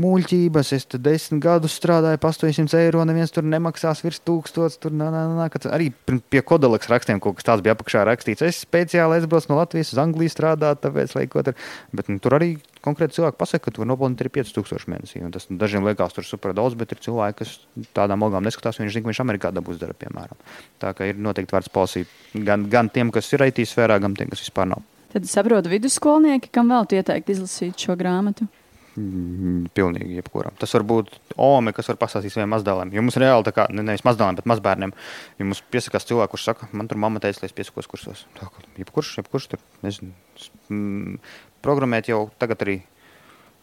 muļķības, 0.00 0.72
es 0.76 0.86
te 0.86 1.00
desmit 1.02 1.42
gadus 1.44 1.76
strādāju 1.78 2.20
par 2.22 2.34
800 2.34 2.78
eiro, 2.80 3.04
neviens 3.06 3.34
tur 3.34 3.46
nemaksās 3.46 4.04
virs 4.04 4.22
tūkstotis. 4.24 4.78
Tur 4.80 4.94
nā, 4.94 5.10
nā, 5.12 5.24
nā, 5.34 5.48
arī 5.74 5.90
pie 6.30 6.42
kodoleks 6.42 6.90
rakstiem 6.90 7.20
kaut 7.22 7.38
kas 7.40 7.50
tāds 7.50 7.64
bija 7.64 7.74
apakšā 7.76 8.04
rakstīts. 8.08 8.46
Es 8.46 8.62
speciāli 8.64 9.18
aizbraucu 9.18 9.52
no 9.52 9.60
Latvijas 9.60 9.92
uz 9.94 10.00
Angliju 10.02 10.32
strādāt, 10.32 10.82
tāpēc, 10.84 11.18
lai 11.18 11.26
ko 11.30 11.44
tur. 11.46 11.58
Bet 11.94 12.10
nu, 12.10 12.20
tur 12.22 12.38
arī 12.38 12.54
konkrēti 12.84 13.18
cilvēki 13.18 13.38
pasaka, 13.40 13.66
ka 13.66 13.74
tu 13.74 13.82
vari 13.82 13.90
nopelnīt 13.90 14.22
arī 14.22 14.32
5000 14.38 14.90
mēnesī. 14.92 15.22
Un 15.24 15.32
tas 15.34 15.48
dažiem 15.48 15.86
liekas 15.86 16.16
tur 16.16 16.26
super 16.28 16.54
daudz, 16.56 16.76
bet 16.78 16.94
ir 16.94 17.00
cilvēki, 17.04 17.38
kas 17.40 17.54
tādām 17.96 18.26
algām 18.26 18.44
neskatās. 18.46 18.80
Viņš 18.80 18.96
zina, 18.96 19.04
ka 19.04 19.12
viņš 19.12 19.22
Amerikā 19.24 19.52
dabūs 19.54 19.80
darbu, 19.80 19.98
piemēram. 20.04 20.42
Tā 20.82 20.92
kā 20.96 21.08
ir 21.10 21.20
noteikti 21.20 21.56
vērts 21.56 21.72
palasīt 21.74 22.42
gan, 22.46 22.68
gan 22.72 22.90
tiem, 22.92 23.12
kas 23.14 23.32
ir 23.32 23.46
IT 23.48 23.64
sfērā, 23.70 24.00
gan 24.04 24.16
tiem, 24.18 24.32
kas 24.32 24.44
vispār 24.44 24.70
nav. 24.74 24.84
Tad 25.14 25.28
saprotu 25.30 25.70
vidusskolnieki, 25.70 26.50
kam 26.54 26.72
vēl 26.74 26.88
ieteikt 26.98 27.32
izlasīt 27.36 27.78
šo 27.86 27.94
grāmatu. 27.98 28.48
Mm, 28.94 29.72
pilnīgi 29.74 30.20
jebkuram. 30.20 30.54
Tas 30.60 30.70
var 30.76 30.84
būt 30.86 31.08
Ome, 31.42 31.72
kas 31.74 31.88
var 31.90 31.96
pastāstīt 31.98 32.30
saviem 32.30 32.52
mazdēliem. 32.54 32.92
Jo 32.94 33.02
mums 33.02 33.16
reāli, 33.18 33.50
kā, 33.56 33.64
ne, 33.74 33.82
nevis 33.82 34.04
mazdēliem, 34.06 34.38
bet 34.38 34.46
mazbērniem, 34.52 34.94
ja 35.40 35.46
mums 35.48 35.64
piesakās 35.74 36.06
cilvēks, 36.06 36.30
kurš 36.30 36.44
saka, 36.46 36.68
man 36.70 36.86
tur 36.90 37.00
mamma 37.02 37.22
teica, 37.22 37.42
lai 37.42 37.50
es 37.50 37.56
piesakos 37.56 37.90
kursos. 37.90 38.22
Tā, 38.38 38.46
jebkurš, 38.78 39.16
jebkurš 39.18 39.48
tur, 39.50 39.64
nezinu, 39.82 40.14
mm, 40.68 41.18
programmēt 41.66 42.12
jau 42.12 42.20
tagad 42.38 42.62
arī 42.62 42.76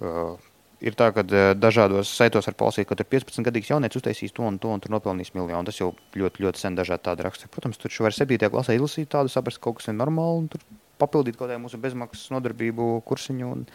uh, 0.04 0.36
ir 0.84 1.00
tā, 1.00 1.14
ka 1.16 1.24
uh, 1.24 1.54
dažādos 1.56 2.12
saitos 2.12 2.52
var 2.52 2.60
palasīt, 2.66 2.90
ka 2.92 3.00
tur 3.00 3.08
15 3.16 3.48
gadīgs 3.48 3.72
jaunietis 3.72 4.04
uztaisīs 4.04 4.36
to 4.36 4.44
un 4.44 4.60
to 4.60 4.76
un 4.76 4.84
tur 4.84 4.92
nopelnīs 4.92 5.32
miljonu. 5.38 5.64
Tas 5.72 5.80
jau 5.80 5.94
ļoti, 6.12 6.44
ļoti 6.44 6.66
sen 6.66 6.76
dažādi 6.76 7.08
tādi 7.08 7.24
raksti. 7.30 7.48
Protams, 7.56 7.80
tur 7.80 8.02
var 8.04 8.20
7. 8.20 8.52
klasē 8.52 8.76
izlasīt 8.76 9.16
tādu, 9.16 9.32
saprast, 9.32 9.64
ka 9.64 9.70
kaut 9.70 9.80
kas 9.80 9.94
ir 9.94 9.96
normāli 9.96 10.44
un 10.44 10.52
tur 10.52 10.68
papildīt 11.02 11.40
kaut 11.40 11.50
kādu 11.50 11.62
mūsu 11.64 11.80
bezmaksas 11.82 12.30
nodarbību 12.34 12.94
kursiņu 13.08 13.50
un, 13.56 13.66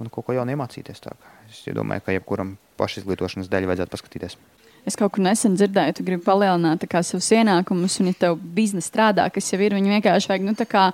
un 0.00 0.12
kaut 0.12 0.26
ko 0.26 0.36
jaunu 0.36 0.56
iemācīties. 0.56 1.04
Tā. 1.04 1.14
Es 1.50 1.62
domāju, 1.76 2.06
ka 2.06 2.16
jebkuram 2.16 2.56
pašizglītošanas 2.80 3.52
dēļ 3.52 3.68
vajadzētu 3.70 3.96
paskatīties. 3.96 4.40
Es 4.88 4.96
kaut 4.96 5.12
kur 5.12 5.24
nesen 5.24 5.58
dzirdēju, 5.58 5.98
tu 5.98 6.06
gribi 6.06 6.24
palielināt 6.24 6.86
kā, 6.88 7.02
savus 7.04 7.28
ienākumus, 7.36 7.98
un, 8.00 8.10
ja 8.10 8.20
tev 8.24 8.40
biznesa 8.56 8.88
strādā, 8.88 9.28
kas 9.32 9.52
jau 9.52 9.60
ir, 9.60 9.76
viņi 9.76 9.96
vienkārši 9.98 10.30
vajag 10.30 10.46
nu, 10.46 10.54
kā, 10.70 10.86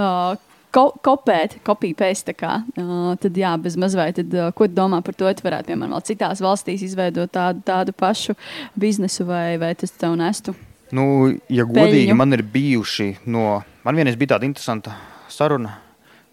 uh, 0.00 0.38
ko, 0.72 0.86
kopēt, 1.04 1.58
kopijas, 1.66 2.24
uh, 2.24 3.12
tad, 3.20 3.36
jā, 3.36 3.52
bez 3.60 3.76
mazliet, 3.80 4.16
tad, 4.22 4.36
uh, 4.38 4.50
ko 4.56 4.68
domā 4.70 5.02
par 5.04 5.18
to, 5.18 5.28
tu 5.28 5.44
varētu, 5.44 5.70
piemēram, 5.72 5.92
vēl 5.98 6.06
citās 6.08 6.40
valstīs 6.44 6.86
izveidot 6.88 7.32
tādu, 7.36 7.60
tādu 7.68 7.92
pašu 7.92 8.36
biznesu, 8.80 9.28
vai, 9.28 9.58
vai 9.60 9.74
tas 9.76 9.92
tev 9.92 10.16
nestu? 10.16 10.56
Nu, 10.94 11.04
ja 11.50 11.66
godīgi, 11.68 12.06
Peļņu. 12.06 12.16
man 12.16 12.36
ir 12.36 12.44
bijuši 12.54 13.10
no, 13.34 13.58
man 13.84 13.98
vienreiz 13.98 14.16
bija 14.20 14.36
tāda 14.36 14.48
interesanta 14.48 14.94
saruna, 15.34 15.78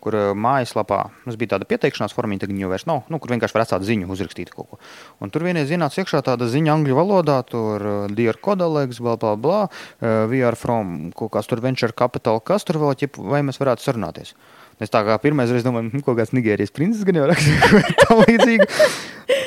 kur 0.01 0.17
eh, 0.17 0.29
mājaslapā 0.37 1.01
mums 1.25 1.37
bija 1.39 1.55
tāda 1.55 1.67
pieteikšanās 1.69 2.15
forma, 2.15 2.37
tagad 2.41 2.57
jau 2.59 2.71
vairs 2.71 2.87
nav, 2.89 3.03
nu, 3.11 3.19
kur 3.21 3.33
vienkārši 3.33 3.57
var 3.57 3.65
atstāt 3.65 3.85
ziņu, 3.87 4.09
uzrakstīt 4.11 4.51
kaut 4.53 4.71
ko. 4.71 4.79
Un 5.21 5.33
tur 5.33 5.45
vienreiz 5.45 5.71
ienāca 5.71 6.01
iekšā 6.01 6.23
tāda 6.25 6.49
ziņa 6.51 6.73
angļu 6.77 6.97
valodā, 6.97 7.37
tur 7.47 7.85
uh, 7.85 7.99
Dear 8.17 8.39
Kodaleks, 8.41 9.01
bla, 9.03 9.17
bla, 9.21 9.35
bla, 9.39 9.61
uh, 9.67 10.25
we 10.31 10.41
are 10.45 10.57
from 10.57 11.11
kaut 11.17 11.35
kāds 11.35 11.51
tur 11.51 11.61
venture 11.63 11.93
capital, 11.93 12.41
kas 12.41 12.65
tur 12.67 12.81
vēl, 12.81 12.95
ķip, 13.03 13.21
vai 13.31 13.43
mēs 13.45 13.61
varētu 13.61 13.85
sarunāties. 13.85 14.33
Es 14.81 14.89
tā 14.89 15.03
kā 15.05 15.13
pirmais 15.21 15.51
reizes 15.51 15.67
domāju, 15.67 15.91
hm, 15.91 16.01
kaut 16.07 16.17
kāds 16.17 16.33
Nigērijas 16.33 16.73
princis 16.73 17.05
gan 17.05 17.19
jau 17.19 17.27
rakstīja 17.29 17.83
tam 18.01 18.23
līdzīgi. 18.23 18.65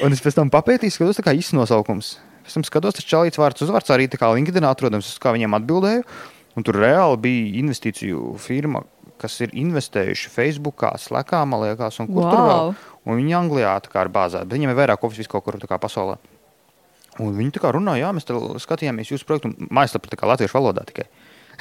Un 0.07 0.14
es 0.14 0.22
pēc 0.22 0.38
tam 0.38 0.52
papētīju, 0.55 0.94
skatos 0.94 1.18
tā 1.18 1.24
kā 1.26 1.34
īsts 1.34 1.57
nosaukums. 1.59 2.14
Pēc 2.46 2.55
tam 2.55 2.66
skatos, 2.68 2.94
tas 3.00 3.09
čalīts 3.09 3.40
vārds 3.40 3.64
uzvārds 3.66 3.90
arī 3.90 4.07
tā 4.12 4.20
kā 4.20 4.30
LinkedIn 4.30 4.66
atrodams, 4.68 5.11
kā 5.18 5.32
viņiem 5.34 5.59
atbildēju. 5.59 6.07
Un 6.55 6.62
tur 6.66 6.78
reāli 6.78 7.18
bija 7.24 7.46
investīciju 7.64 8.36
firma, 8.38 8.84
kas 9.20 9.36
ir 9.44 9.54
investējuši 9.56 10.32
Facebookā, 10.32 10.94
Slackā, 11.00 11.42
man 11.48 11.64
liekas, 11.64 12.00
un 12.02 12.10
kur 12.10 12.24
wow. 12.24 12.30
tur 12.32 12.48
vēl. 12.50 12.72
Un 13.04 13.20
viņi 13.20 13.36
Anglijā 13.36 13.74
ir 13.78 14.12
bāzēti, 14.14 14.48
bet 14.48 14.58
viņiem 14.58 14.72
ir 14.72 14.80
vairāk 14.80 15.04
oficiāli 15.06 15.30
kaut 15.32 15.46
kur 15.46 15.78
pasaulē. 15.78 16.18
Un 17.22 17.36
viņi 17.36 17.54
tā 17.54 17.62
kā 17.62 17.70
runā, 17.74 17.94
jā, 18.00 18.10
mēs 18.14 18.26
skatījāmies 18.64 19.12
jūsu 19.12 19.26
projektu, 19.28 19.52
mājaslapā 19.70 20.18
kā 20.18 20.28
latviešu 20.32 20.56
valodā 20.56 20.82
tikai. 20.88 21.06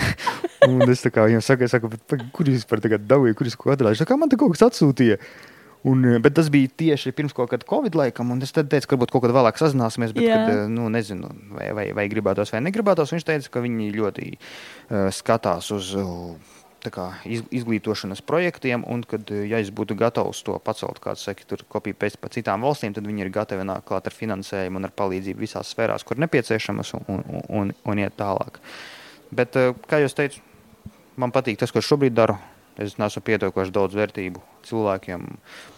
un 0.70 0.82
es 0.90 1.04
tā 1.04 1.12
kā 1.14 1.28
viņam 1.28 1.44
saku, 1.46 1.70
saku 1.70 1.92
kur 2.34 2.50
jūs 2.50 2.66
par 2.70 2.82
tagad 2.82 3.04
dabūjāt, 3.06 3.38
kur 3.38 3.50
jūs 3.50 3.58
ko 3.60 3.74
atrādāt. 3.74 4.08
Kā 4.10 4.18
man 4.18 4.32
te 4.32 4.40
kaut 4.40 4.56
kas 4.56 4.66
atsūtīja? 4.72 5.20
Un, 5.84 6.06
bet 6.24 6.32
tas 6.38 6.48
bija 6.48 6.72
tieši 6.80 7.12
pirms 7.12 7.36
kaut 7.36 7.50
kāda 7.52 7.68
Covid 7.68 7.98
laikam, 8.00 8.30
un 8.32 8.40
es 8.46 8.56
teicu, 8.56 8.88
ka 8.88 8.96
varbūt 8.96 9.12
kaut 9.12 9.26
kad 9.26 9.34
vēlāk 9.36 9.60
sazināsimies, 9.60 10.14
bet, 10.16 10.24
yeah. 10.24 10.46
kad, 10.48 10.72
nu, 10.72 10.88
nezinu, 10.94 11.28
vai, 11.58 11.68
vai, 11.76 11.86
vai 11.98 12.06
gribētos 12.12 12.54
vai 12.56 12.62
negribētos. 12.64 13.12
Viņš 13.12 13.26
teica, 13.28 13.52
ka 13.52 13.64
viņi 13.66 13.90
ļoti 13.98 14.30
uh, 14.32 15.10
skatās 15.12 15.68
uz 15.76 15.92
uh, 16.00 16.54
kā, 16.92 17.06
iz, 17.24 17.44
izglītošanas 17.54 18.24
projektiem, 18.26 18.84
un 18.90 19.04
kad, 19.08 19.30
eh, 19.32 19.46
ja 19.48 19.60
es 19.64 19.70
būtu 19.72 19.96
gatavs 19.96 20.44
to 20.44 20.58
pacelt, 20.60 21.00
kāds 21.00 21.24
saka, 21.24 21.46
tur 21.48 21.64
kopiju 21.70 21.96
pēc 21.96 22.18
pa 22.20 22.28
citām 22.28 22.66
valstīm, 22.66 22.94
tad 22.94 23.08
viņi 23.08 23.22
ir 23.24 23.30
gatavi 23.30 23.64
nākt 23.64 23.86
klāt 23.88 24.08
ar 24.08 24.16
finansējumu 24.16 24.82
un 24.82 24.86
ar 24.86 24.92
palīdzību 24.92 25.40
visās 25.40 25.72
sfērās, 25.72 26.04
kur 26.04 26.18
nepieciešamas, 26.18 26.94
un, 26.94 27.06
un, 27.08 27.44
un, 27.50 27.74
un 27.86 28.00
iet 28.00 28.18
tālāk. 28.18 28.60
Bet, 29.32 29.56
eh, 29.56 29.74
kā 29.88 30.02
jau 30.02 30.10
teicu, 30.10 30.42
man 31.16 31.32
patīk 31.32 31.58
tas, 31.60 31.72
ko 31.72 31.80
es 31.80 31.88
šobrīd 31.88 32.14
daru. 32.14 32.38
Es 32.74 32.98
neesmu 32.98 33.22
pietiekoši 33.22 33.70
daudz 33.72 33.94
vērtību 33.94 34.42
cilvēkiem. 34.66 35.26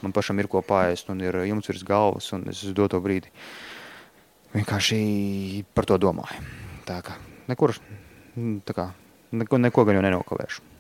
Man 0.01 0.13
pašam 0.15 0.39
ir 0.39 0.47
ko 0.47 0.61
pāriest, 0.63 1.09
un 1.11 1.19
ir 1.19 1.35
jumts 1.43 1.67
virs 1.67 1.83
galvas, 1.83 2.31
un 2.31 2.47
es 2.47 2.63
uz 2.63 2.71
doto 2.71 3.01
brīdi 3.03 3.27
vienkārši 4.55 5.65
par 5.75 5.85
to 5.89 5.97
domāju. 5.99 6.39
Tā 6.87 7.01
kā 7.03 7.17
nekur, 7.49 7.75
tā 8.63 8.77
kā, 8.77 8.87
neko, 9.35 9.59
neko 9.59 9.85
gan 9.89 9.99
jau 9.99 10.05
nenokavēšu. 10.05 10.74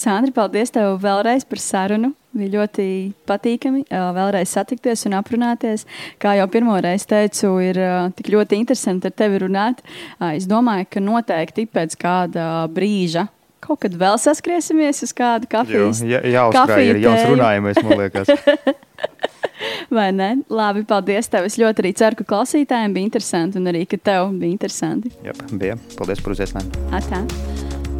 Sandra, 0.00 0.32
paldies 0.32 0.72
tev 0.72 0.96
vēlreiz 1.02 1.44
par 1.48 1.60
sarunu. 1.60 2.14
Bija 2.30 2.60
ļoti 2.60 2.84
patīkami 3.26 3.82
vēlreiz 3.90 4.52
satikties 4.54 5.02
un 5.08 5.16
aprunāties. 5.18 5.84
Kā 6.22 6.36
jau 6.38 6.46
pirmo 6.52 6.76
reizi 6.80 7.08
teicu, 7.10 7.56
ir 7.64 7.80
tik 8.16 8.30
ļoti 8.32 8.60
interesanti 8.60 9.10
ar 9.10 9.16
tevi 9.18 9.42
runāt. 9.42 9.82
Es 10.30 10.46
domāju, 10.48 10.86
ka 10.94 11.02
noteikti 11.04 11.66
pēc 11.68 11.98
kāda 12.00 12.46
brīža 12.72 13.26
kaut 13.60 13.82
kad 13.82 13.92
vēl 13.94 14.16
saskriesimies 14.18 15.02
uz 15.04 15.12
kādu 15.14 15.48
kafijas. 15.50 16.00
Jā, 16.00 16.22
jā 16.24 16.46
ir 16.80 17.00
jauns 17.04 17.26
runājumais, 17.28 17.80
man 17.84 18.00
liekas. 18.00 18.32
Vai 19.96 20.08
ne? 20.16 20.30
Labi, 20.48 20.86
paldies 20.88 21.28
tev. 21.30 21.46
Es 21.50 21.58
ļoti 21.60 21.84
arī 21.84 21.92
ceru, 22.00 22.18
ka 22.20 22.28
klausītājiem 22.32 22.96
bija 22.96 23.10
interesanti 23.10 23.60
un 23.60 23.68
arī, 23.70 23.84
ka 23.90 24.00
tev 24.00 24.32
bija 24.40 24.56
interesanti. 24.56 25.12
Jā, 25.26 25.36
bija. 25.52 25.76
Paldies 25.98 26.24
par 26.24 26.38
uzaicinājumu. 26.38 26.88
Atā. 26.96 27.22